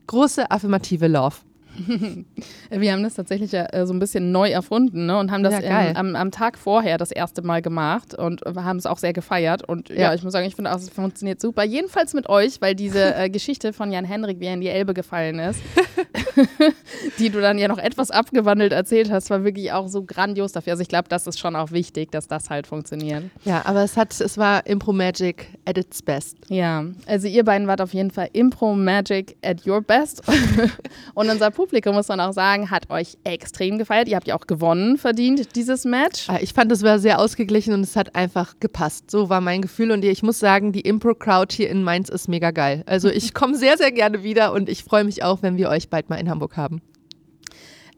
große 0.07 0.49
affirmative 0.49 1.07
Love. 1.07 1.35
Wir 2.69 2.91
haben 2.93 3.03
das 3.03 3.13
tatsächlich 3.15 3.51
ja 3.51 3.65
äh, 3.71 3.85
so 3.85 3.93
ein 3.93 3.99
bisschen 3.99 4.31
neu 4.31 4.49
erfunden 4.49 5.05
ne? 5.05 5.17
und 5.17 5.31
haben 5.31 5.43
das 5.43 5.53
Ja, 5.63 5.89
ähm, 5.89 5.95
am, 5.95 6.15
am 6.15 6.31
Tag 6.31 6.57
vorher 6.57 6.97
das 6.97 7.11
erste 7.11 7.41
Mal 7.41 7.61
gemacht 7.61 8.13
und 8.13 8.41
haben 8.45 8.77
es 8.77 8.85
auch 8.85 8.97
sehr 8.97 9.13
gefeiert. 9.13 9.67
Und 9.67 9.89
ja, 9.89 9.95
Ja. 9.95 10.13
ich 10.13 10.23
muss 10.23 10.33
sagen, 10.33 10.47
ich 10.47 10.55
finde 10.55 10.71
auch, 10.71 10.77
es 10.77 10.89
funktioniert 10.89 11.39
super. 11.41 11.63
Jedenfalls 11.63 12.13
mit 12.13 12.29
euch, 12.29 12.61
weil 12.61 12.75
diese 12.75 13.15
äh, 13.15 13.29
Geschichte 13.29 13.73
von 13.73 13.91
Jan 13.91 14.05
Henrik, 14.05 14.39
wie 14.39 14.45
er 14.45 14.53
in 14.53 14.61
die 14.61 14.69
Elbe 14.69 14.93
gefallen 14.93 15.39
ist, 15.39 15.59
die 17.19 17.29
du 17.29 17.41
dann 17.41 17.57
ja 17.57 17.67
noch 17.67 17.77
etwas 17.77 18.11
abgewandelt 18.11 18.71
erzählt 18.71 19.11
hast, 19.11 19.29
war 19.29 19.43
wirklich 19.43 19.71
auch 19.71 19.87
so 19.87 20.03
grandios 20.03 20.51
dafür. 20.51 20.73
Also 20.73 20.81
ich 20.81 20.89
glaube, 20.89 21.09
das 21.09 21.27
ist 21.27 21.39
schon 21.39 21.55
auch 21.55 21.71
wichtig, 21.71 22.11
dass 22.11 22.27
das 22.27 22.49
halt 22.49 22.67
funktioniert. 22.67 23.23
Ja, 23.45 23.61
aber 23.65 23.83
es 23.83 23.97
hat, 23.97 24.19
es 24.19 24.37
war 24.37 24.65
Impro 24.67 24.93
Magic 24.93 25.47
at 25.65 25.77
its 25.77 26.01
best. 26.01 26.37
Ja, 26.49 26.85
also 27.05 27.27
ihr 27.27 27.43
beiden 27.43 27.67
wart 27.67 27.81
auf 27.81 27.93
jeden 27.93 28.11
Fall 28.11 28.29
Impro 28.33 28.73
Magic 28.75 29.37
at 29.43 29.65
your 29.65 29.81
best. 29.81 30.21
Und 31.13 31.29
unser 31.29 31.51
Publikum, 31.51 31.66
muss 31.71 32.07
man 32.07 32.19
auch 32.19 32.33
sagen, 32.33 32.71
hat 32.71 32.89
euch 32.89 33.17
extrem 33.23 33.77
gefeiert. 33.77 34.07
Ihr 34.07 34.15
habt 34.15 34.27
ja 34.27 34.35
auch 34.35 34.47
gewonnen 34.47 34.97
verdient, 34.97 35.55
dieses 35.55 35.85
Match. 35.85 36.29
Äh, 36.29 36.43
Ich 36.43 36.53
fand, 36.53 36.71
es 36.71 36.83
war 36.83 36.99
sehr 36.99 37.19
ausgeglichen 37.19 37.73
und 37.73 37.81
es 37.81 37.95
hat 37.95 38.15
einfach 38.15 38.55
gepasst. 38.59 39.09
So 39.11 39.29
war 39.29 39.41
mein 39.41 39.61
Gefühl 39.61 39.91
und 39.91 40.03
ich 40.03 40.23
muss 40.23 40.39
sagen, 40.39 40.71
die 40.71 40.81
Impro-Crowd 40.81 41.55
hier 41.55 41.69
in 41.69 41.83
Mainz 41.83 42.09
ist 42.09 42.27
mega 42.27 42.51
geil. 42.51 42.83
Also 42.85 43.09
ich 43.09 43.33
komme 43.33 43.55
sehr, 43.55 43.77
sehr 43.77 43.91
gerne 43.91 44.23
wieder 44.23 44.53
und 44.53 44.69
ich 44.69 44.83
freue 44.83 45.03
mich 45.03 45.23
auch, 45.23 45.41
wenn 45.41 45.57
wir 45.57 45.69
euch 45.69 45.89
bald 45.89 46.09
mal 46.09 46.17
in 46.17 46.29
Hamburg 46.29 46.57
haben. 46.57 46.81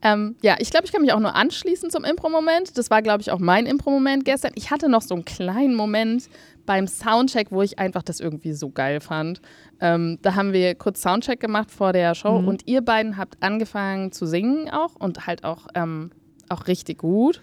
Ähm, 0.01 0.36
ja, 0.41 0.55
ich 0.60 0.69
glaube, 0.69 0.86
ich 0.86 0.91
kann 0.91 1.01
mich 1.01 1.12
auch 1.12 1.19
nur 1.19 1.36
anschließen 1.36 1.89
zum 1.89 2.05
Impro-Moment. 2.05 2.77
Das 2.77 2.89
war, 2.89 3.01
glaube 3.01 3.21
ich, 3.21 3.32
auch 3.32 3.39
mein 3.39 3.65
Impro-Moment 3.65 4.23
gestern. 4.23 4.51
Ich 4.55 4.71
hatte 4.71 4.88
noch 4.89 5.01
so 5.01 5.13
einen 5.13 5.25
kleinen 5.25 5.75
Moment 5.75 6.29
beim 6.69 6.86
Soundcheck, 6.86 7.47
wo 7.49 7.63
ich 7.63 7.79
einfach 7.79 8.03
das 8.03 8.19
irgendwie 8.19 8.53
so 8.53 8.69
geil 8.69 8.99
fand. 8.99 9.41
Ähm, 9.79 10.19
da 10.21 10.36
haben 10.36 10.53
wir 10.53 10.75
kurz 10.75 11.01
Soundcheck 11.01 11.39
gemacht 11.39 11.71
vor 11.71 11.93
der 11.93 12.13
Show 12.13 12.38
und 12.38 12.67
ihr 12.67 12.82
beiden 12.82 13.17
habt 13.17 13.41
angefangen 13.41 14.12
zu 14.12 14.27
singen 14.27 14.69
auch 14.69 14.93
und 14.93 15.25
halt 15.25 15.43
auch, 15.43 15.65
ähm, 15.73 16.12
auch 16.47 16.67
richtig 16.67 16.99
gut. 16.99 17.41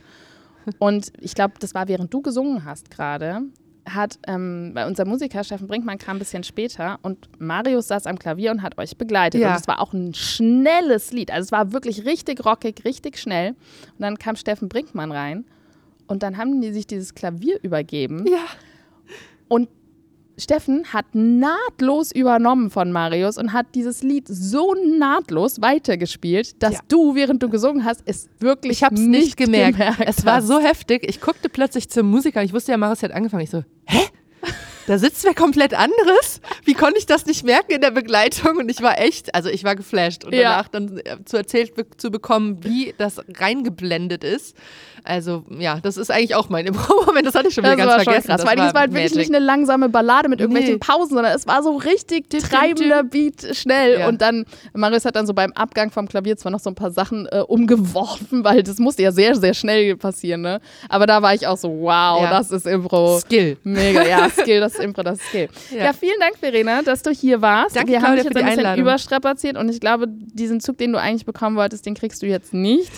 Und 0.79 1.13
ich 1.21 1.35
glaube, 1.35 1.55
das 1.59 1.75
war 1.75 1.89
während 1.89 2.15
du 2.15 2.23
gesungen 2.23 2.65
hast 2.65 2.89
gerade, 2.89 3.43
hat 3.85 4.21
ähm, 4.29 4.71
bei 4.75 4.87
unser 4.87 5.05
Musiker 5.05 5.43
Steffen 5.43 5.67
Brinkmann 5.67 5.99
kam 5.99 6.19
ein 6.19 6.21
bisschen 6.21 6.45
später 6.45 7.01
und 7.03 7.29
Marius 7.41 7.89
saß 7.89 8.07
am 8.07 8.21
Klavier 8.21 8.53
und 8.53 8.63
hat 8.63 8.79
euch 8.79 8.97
begleitet. 8.97 9.41
Ja. 9.41 9.51
Und 9.51 9.61
es 9.61 9.67
war 9.67 9.81
auch 9.81 9.93
ein 9.93 10.15
schnelles 10.15 11.11
Lied. 11.11 11.33
Also 11.33 11.47
es 11.47 11.53
war 11.53 11.73
wirklich 11.73 12.05
richtig 12.05 12.47
rockig, 12.47 12.85
richtig 12.85 13.19
schnell. 13.19 13.51
Und 13.51 14.01
dann 14.03 14.19
kam 14.19 14.37
Steffen 14.37 14.69
Brinkmann 14.69 15.11
rein 15.11 15.47
und 16.07 16.23
dann 16.23 16.37
haben 16.37 16.61
die 16.61 16.71
sich 16.73 16.87
dieses 16.87 17.13
Klavier 17.17 17.59
übergeben. 17.65 18.25
Ja. 18.29 18.45
Und 19.49 19.69
Steffen 20.39 20.85
hat 20.93 21.07
nahtlos 21.15 22.13
übernommen 22.13 22.69
von 22.71 22.93
Marius 22.93 23.39
und 23.39 23.55
hat 23.55 23.69
dieses 23.75 24.03
Lied 24.03 24.29
so 24.29 24.75
nahtlos 24.99 25.63
weitergespielt, 25.63 26.63
dass 26.63 26.75
Ja. 26.75 26.81
du, 26.89 27.15
während 27.15 27.43
du 27.43 27.49
gesungen 27.49 27.85
hast, 27.87 28.03
es 28.05 28.29
wirklich 28.39 28.73
Ich 28.73 28.85
habe 28.85 28.97
es 28.97 29.01
nicht 29.01 29.39
gemerkt. 29.39 29.79
es 30.07 30.27
war 30.27 30.43
so 30.43 30.59
heftig. 30.61 31.07
Ich 31.09 31.23
guckte 31.23 31.49
plötzlich 31.49 31.89
zum 31.89 32.11
Musiker. 32.11 32.43
Ich 32.43 32.53
wusste 32.53 32.73
ja, 32.73 32.77
Marius 32.79 33.03
hat 33.03 33.13
angefangen. 33.13 33.45
Ich 33.45 33.51
so, 33.51 33.63
hä? 33.87 33.99
Da 34.87 34.99
sitzt 34.99 35.25
wer 35.25 35.35
komplett 35.35 35.75
anderes. 35.75 36.41
Wie 36.65 36.75
konnte 36.75 36.99
ich 36.99 37.07
das 37.07 37.27
nicht 37.27 37.45
merken 37.45 37.73
in 37.73 37.81
der 37.81 37.91
Begleitung? 37.91 38.57
Und 38.59 38.71
ich 38.71 38.83
war 38.83 38.99
echt, 39.01 39.35
also 39.35 39.49
ich 39.49 39.65
war 39.65 39.77
geflasht. 39.77 40.25
Und 40.25 40.33
Ja. 40.35 40.51
danach 40.51 40.69
dann 40.69 40.99
äh, 40.99 41.25
zu 41.25 41.37
erzählt 41.37 41.73
zu 41.97 42.11
bekommen, 42.11 42.63
wie 42.65 42.95
das 42.99 43.21
reingeblendet 43.39 44.25
ist. 44.25 44.57
Also 45.05 45.45
ja, 45.61 45.79
das 45.81 45.97
ist 45.97 46.11
eigentlich 46.11 46.35
auch 46.35 46.49
mein 46.49 46.67
Impro-Moment. 46.67 47.27
Das 47.27 47.35
hatte 47.37 47.49
ich 47.49 47.55
schon 47.55 47.63
wieder 47.63 47.77
Das 47.77 47.87
ganz 47.87 48.03
vergessen. 48.05 48.27
krass. 48.27 48.43
Das 48.43 48.51
es 48.53 48.75
war 48.75 48.81
halt 48.81 48.93
wirklich 48.93 49.15
nicht 49.15 49.33
eine 49.33 49.45
langsame 49.45 49.89
Ballade 49.89 50.29
mit 50.29 50.41
irgendwelchen 50.41 50.75
Nee. 50.75 50.79
Pausen, 50.79 51.15
sondern 51.15 51.33
es 51.35 51.47
war 51.47 51.63
so 51.63 51.77
richtig 51.77 52.29
treibender 52.29 53.05
Beat 53.05 53.55
schnell. 53.57 54.01
Ja. 54.01 54.09
Und 54.09 54.21
dann, 54.21 54.45
Marius 54.75 55.05
hat 55.05 55.15
dann 55.15 55.27
so 55.27 55.33
beim 55.33 55.53
Abgang 55.53 55.91
vom 55.93 56.09
Klavier 56.09 56.37
zwar 56.37 56.51
noch 56.51 56.59
so 56.59 56.71
ein 56.71 56.75
paar 56.75 56.91
Sachen 56.91 57.27
äh, 57.31 57.39
umgeworfen, 57.47 58.43
weil 58.45 58.63
das 58.65 58.79
musste 58.79 59.03
ja 59.05 59.13
sehr, 59.13 59.37
sehr 59.37 59.55
schnell 59.55 59.97
passieren, 59.97 60.41
ne? 60.41 60.61
Aber 60.89 61.07
da 61.07 61.23
war 61.23 61.35
ich 61.35 61.47
auch 61.47 61.57
so, 61.57 61.69
wow, 61.69 62.23
Ja. 62.23 62.31
das 62.31 62.51
ist 62.51 62.67
Impro. 62.67 63.19
Skill. 63.21 63.59
Mega, 63.63 64.05
ja, 64.07 64.29
Skill, 64.37 64.59
das 64.61 64.76
ist 64.79 64.85
Impro, 64.85 65.03
das 65.03 65.19
ist 65.19 65.27
Skill. 65.29 65.49
Ja, 65.71 65.85
Ja. 65.85 65.93
vielen 65.93 66.19
Dank, 66.21 66.37
Verena, 66.39 66.83
dass 66.83 67.03
du 67.03 67.11
hier 67.11 67.41
warst. 67.43 67.77
Danke, 67.77 67.93
Wir 67.93 68.03
haben 68.03 68.17
dich 68.17 68.25
jetzt 68.25 68.37
ein 68.37 68.47
bisschen 68.57 68.79
überstrapaziert 68.79 69.57
und 69.57 69.69
ich 69.69 69.81
glaube, 69.81 70.07
diesen 70.09 70.61
Zug, 70.61 70.79
den 70.79 70.93
du 70.93 71.01
eigentlich 71.01 71.25
bekommen 71.27 71.57
wolltest, 71.57 71.87
den 71.87 71.95
kriegst 71.95 72.23
du 72.23 72.27
jetzt 72.27 72.53
nicht. 72.55 72.93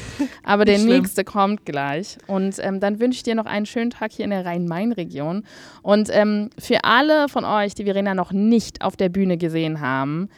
Aber 0.45 0.65
der 0.65 0.77
Nicht 0.79 0.85
schlimm. 0.85 1.01
nächste 1.03 1.25
kommt 1.25 1.65
gleich. 1.65 2.19
Und 2.27 2.57
ähm, 2.61 2.81
dann 2.81 3.01
wünsche 3.01 3.17
ich 3.17 3.23
dir 3.23 3.35
noch 3.35 3.47
einen 3.47 3.67
schönen 3.67 3.91
Tag 3.91 4.13
hier 4.13 4.25
in 4.25 4.31
der 4.31 4.45
Rhein-Main-Region. 4.45 5.45
Und 5.83 6.09
ähm, 6.13 6.51
für 6.59 6.85
alle 6.85 7.29
von 7.29 7.45
euch, 7.45 7.75
die 7.75 7.85
Verena 7.85 8.15
noch 8.15 8.33
nicht 8.33 8.83
auf 8.83 8.97
der 8.97 9.09
Bühne 9.09 9.37
gesehen 9.37 9.81
haben, 9.81 10.29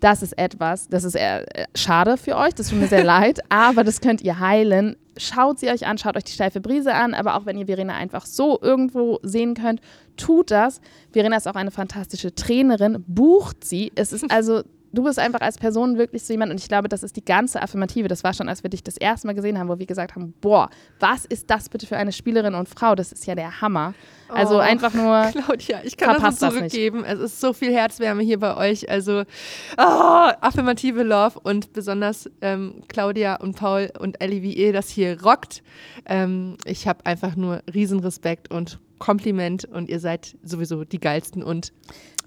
das 0.00 0.22
ist 0.22 0.36
etwas, 0.36 0.88
das 0.88 1.04
ist 1.04 1.14
eher, 1.14 1.44
äh, 1.56 1.66
schade 1.76 2.16
für 2.16 2.36
euch, 2.36 2.54
das 2.54 2.68
tut 2.70 2.80
mir 2.80 2.88
sehr 2.88 3.04
leid, 3.18 3.40
aber 3.48 3.84
das 3.84 4.00
könnt 4.00 4.20
ihr 4.22 4.38
heilen. 4.40 4.96
Schaut 5.16 5.58
sie 5.58 5.68
euch 5.68 5.86
an, 5.86 5.98
schaut 5.98 6.16
euch 6.16 6.24
die 6.24 6.32
steife 6.32 6.60
Brise 6.60 6.94
an, 6.94 7.12
aber 7.14 7.36
auch 7.36 7.44
wenn 7.46 7.56
ihr 7.58 7.66
Verena 7.66 7.94
einfach 7.94 8.24
so 8.26 8.58
irgendwo 8.62 9.18
sehen 9.22 9.54
könnt, 9.54 9.80
tut 10.18 10.50
das. 10.50 10.80
Verena 11.12 11.36
ist 11.36 11.48
auch 11.48 11.54
eine 11.54 11.70
fantastische 11.70 12.34
Trainerin, 12.34 13.02
bucht 13.06 13.64
sie. 13.64 13.90
Es 13.94 14.12
ist 14.12 14.30
also, 14.30 14.62
du 14.92 15.04
bist 15.04 15.18
einfach 15.18 15.40
als 15.40 15.58
Person 15.58 15.98
wirklich 15.98 16.22
so 16.22 16.32
jemand 16.32 16.50
und 16.50 16.58
ich 16.60 16.68
glaube, 16.68 16.88
das 16.88 17.02
ist 17.02 17.16
die 17.16 17.24
ganze 17.24 17.60
Affirmative. 17.62 18.08
Das 18.08 18.24
war 18.24 18.32
schon, 18.34 18.48
als 18.48 18.62
wir 18.62 18.70
dich 18.70 18.82
das 18.82 18.96
erste 18.96 19.26
Mal 19.26 19.34
gesehen 19.34 19.58
haben, 19.58 19.68
wo 19.68 19.78
wir 19.78 19.86
gesagt 19.86 20.14
haben, 20.14 20.34
boah, 20.40 20.70
was 21.00 21.24
ist 21.26 21.50
das 21.50 21.68
bitte 21.68 21.86
für 21.86 21.96
eine 21.96 22.12
Spielerin 22.12 22.54
und 22.54 22.68
Frau? 22.68 22.94
Das 22.94 23.12
ist 23.12 23.26
ja 23.26 23.34
der 23.34 23.60
Hammer. 23.60 23.94
Also 24.28 24.56
Oh. 24.56 24.58
einfach 24.58 24.92
nur, 24.94 25.22
Claudia, 25.32 25.80
ich 25.84 25.96
kann 25.96 26.14
das 26.14 26.22
nur 26.22 26.30
das 26.30 26.38
zurückgeben. 26.54 27.04
Es 27.04 27.18
ist 27.18 27.40
so 27.40 27.52
viel 27.52 27.72
Herzwärme 27.72 28.22
hier 28.22 28.38
bei 28.38 28.56
euch. 28.56 28.88
Also 28.90 29.24
oh, 29.76 30.30
affirmative 30.40 31.02
Love 31.02 31.38
und 31.40 31.72
besonders 31.72 32.30
ähm, 32.40 32.82
Claudia 32.88 33.36
und 33.36 33.56
Paul 33.56 33.90
und 33.98 34.20
Ellie, 34.22 34.42
wie 34.42 34.54
ihr 34.54 34.72
das 34.72 34.88
hier 34.88 35.22
rockt. 35.22 35.62
Ähm, 36.06 36.56
ich 36.64 36.88
habe 36.88 37.04
einfach 37.06 37.36
nur 37.36 37.62
Riesenrespekt 37.72 38.50
und 38.50 38.78
Kompliment 38.98 39.64
und 39.64 39.88
ihr 39.88 40.00
seid 40.00 40.36
sowieso 40.42 40.84
die 40.84 40.98
geilsten 40.98 41.42
und 41.42 41.72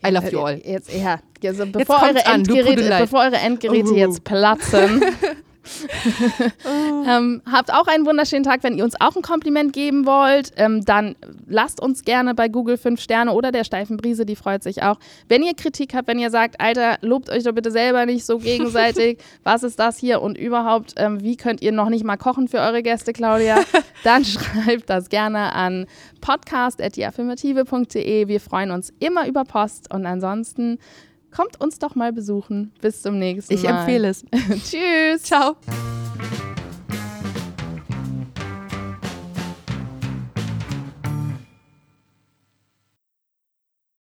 I 0.05 0.09
love 0.09 0.30
you 0.32 0.39
all. 0.39 0.55
Äh, 0.63 0.72
Jetzt, 0.74 0.93
ja, 0.93 1.19
also 1.45 1.65
bevor, 1.65 1.99
kommt's 1.99 2.15
eure 2.15 2.26
an, 2.26 2.41
Endgeräte, 2.41 2.97
bevor 2.99 3.19
eure 3.22 3.38
Endgeräte 3.38 3.91
Oh. 3.91 3.95
jetzt 3.95 4.24
platzen. 4.24 5.03
ähm, 7.07 7.41
habt 7.49 7.74
auch 7.74 7.88
einen 7.88 8.05
wunderschönen 8.05 8.43
Tag. 8.43 8.64
Wenn 8.64 8.78
ihr 8.78 8.84
uns 8.84 8.99
auch 8.99 9.16
ein 9.16 9.22
Kompliment 9.22 9.74
geben 9.74 10.05
wollt, 10.05 10.51
ähm, 10.57 10.84
dann 10.86 11.16
lasst 11.47 11.82
uns 11.82 12.03
gerne 12.03 12.34
bei 12.34 12.49
Google 12.49 12.78
5 12.78 12.99
Sterne 12.99 13.34
oder 13.34 13.51
der 13.51 13.64
steifen 13.64 13.97
Brise, 13.97 14.26
die 14.26 14.36
freut 14.36 14.64
sich 14.64 14.84
auch. 14.84 14.97
Wenn 15.28 15.43
ihr 15.43 15.53
Kritik 15.53 15.93
habt, 15.93 16.07
wenn 16.07 16.20
ihr 16.20 16.30
sagt, 16.30 16.59
Alter, 16.59 16.97
lobt 17.01 17.30
euch 17.30 17.43
doch 17.43 17.53
bitte 17.53 17.72
selber 17.72 18.05
nicht 18.05 18.26
so 18.26 18.39
gegenseitig, 18.39 19.20
was 19.43 19.64
ist 19.64 19.80
das 19.80 19.97
hier 19.97 20.22
und 20.22 20.38
überhaupt, 20.38 20.93
ähm, 20.97 21.22
wie 21.22 21.38
könnt 21.38 21.62
ihr 21.62 21.72
noch 21.72 21.89
nicht 21.89 22.03
mal 22.03 22.18
kochen 22.18 22.47
für 22.47 22.59
eure 22.59 22.84
Gäste, 22.84 23.14
Claudia, 23.14 23.59
dann 24.03 24.26
schreibt 24.26 24.89
das 24.89 25.09
gerne 25.09 25.53
an 25.53 25.86
podcast.deaffirmative.de. 26.22 28.28
Wir 28.28 28.39
freuen 28.39 28.72
uns 28.72 28.93
immer 28.99 29.28
über 29.28 29.43
Post 29.43 29.93
und 29.93 30.05
ansonsten 30.05 30.80
kommt 31.32 31.59
uns 31.61 31.79
doch 31.79 31.95
mal 31.95 32.13
besuchen. 32.13 32.71
Bis 32.82 33.01
zum 33.01 33.17
nächsten 33.19 33.53
Ich 33.53 33.63
Mal. 33.63 33.79
empfehle 33.79 34.09
es. 34.09 34.25
Tschüss. 34.69 35.23
Ciao. 35.23 35.55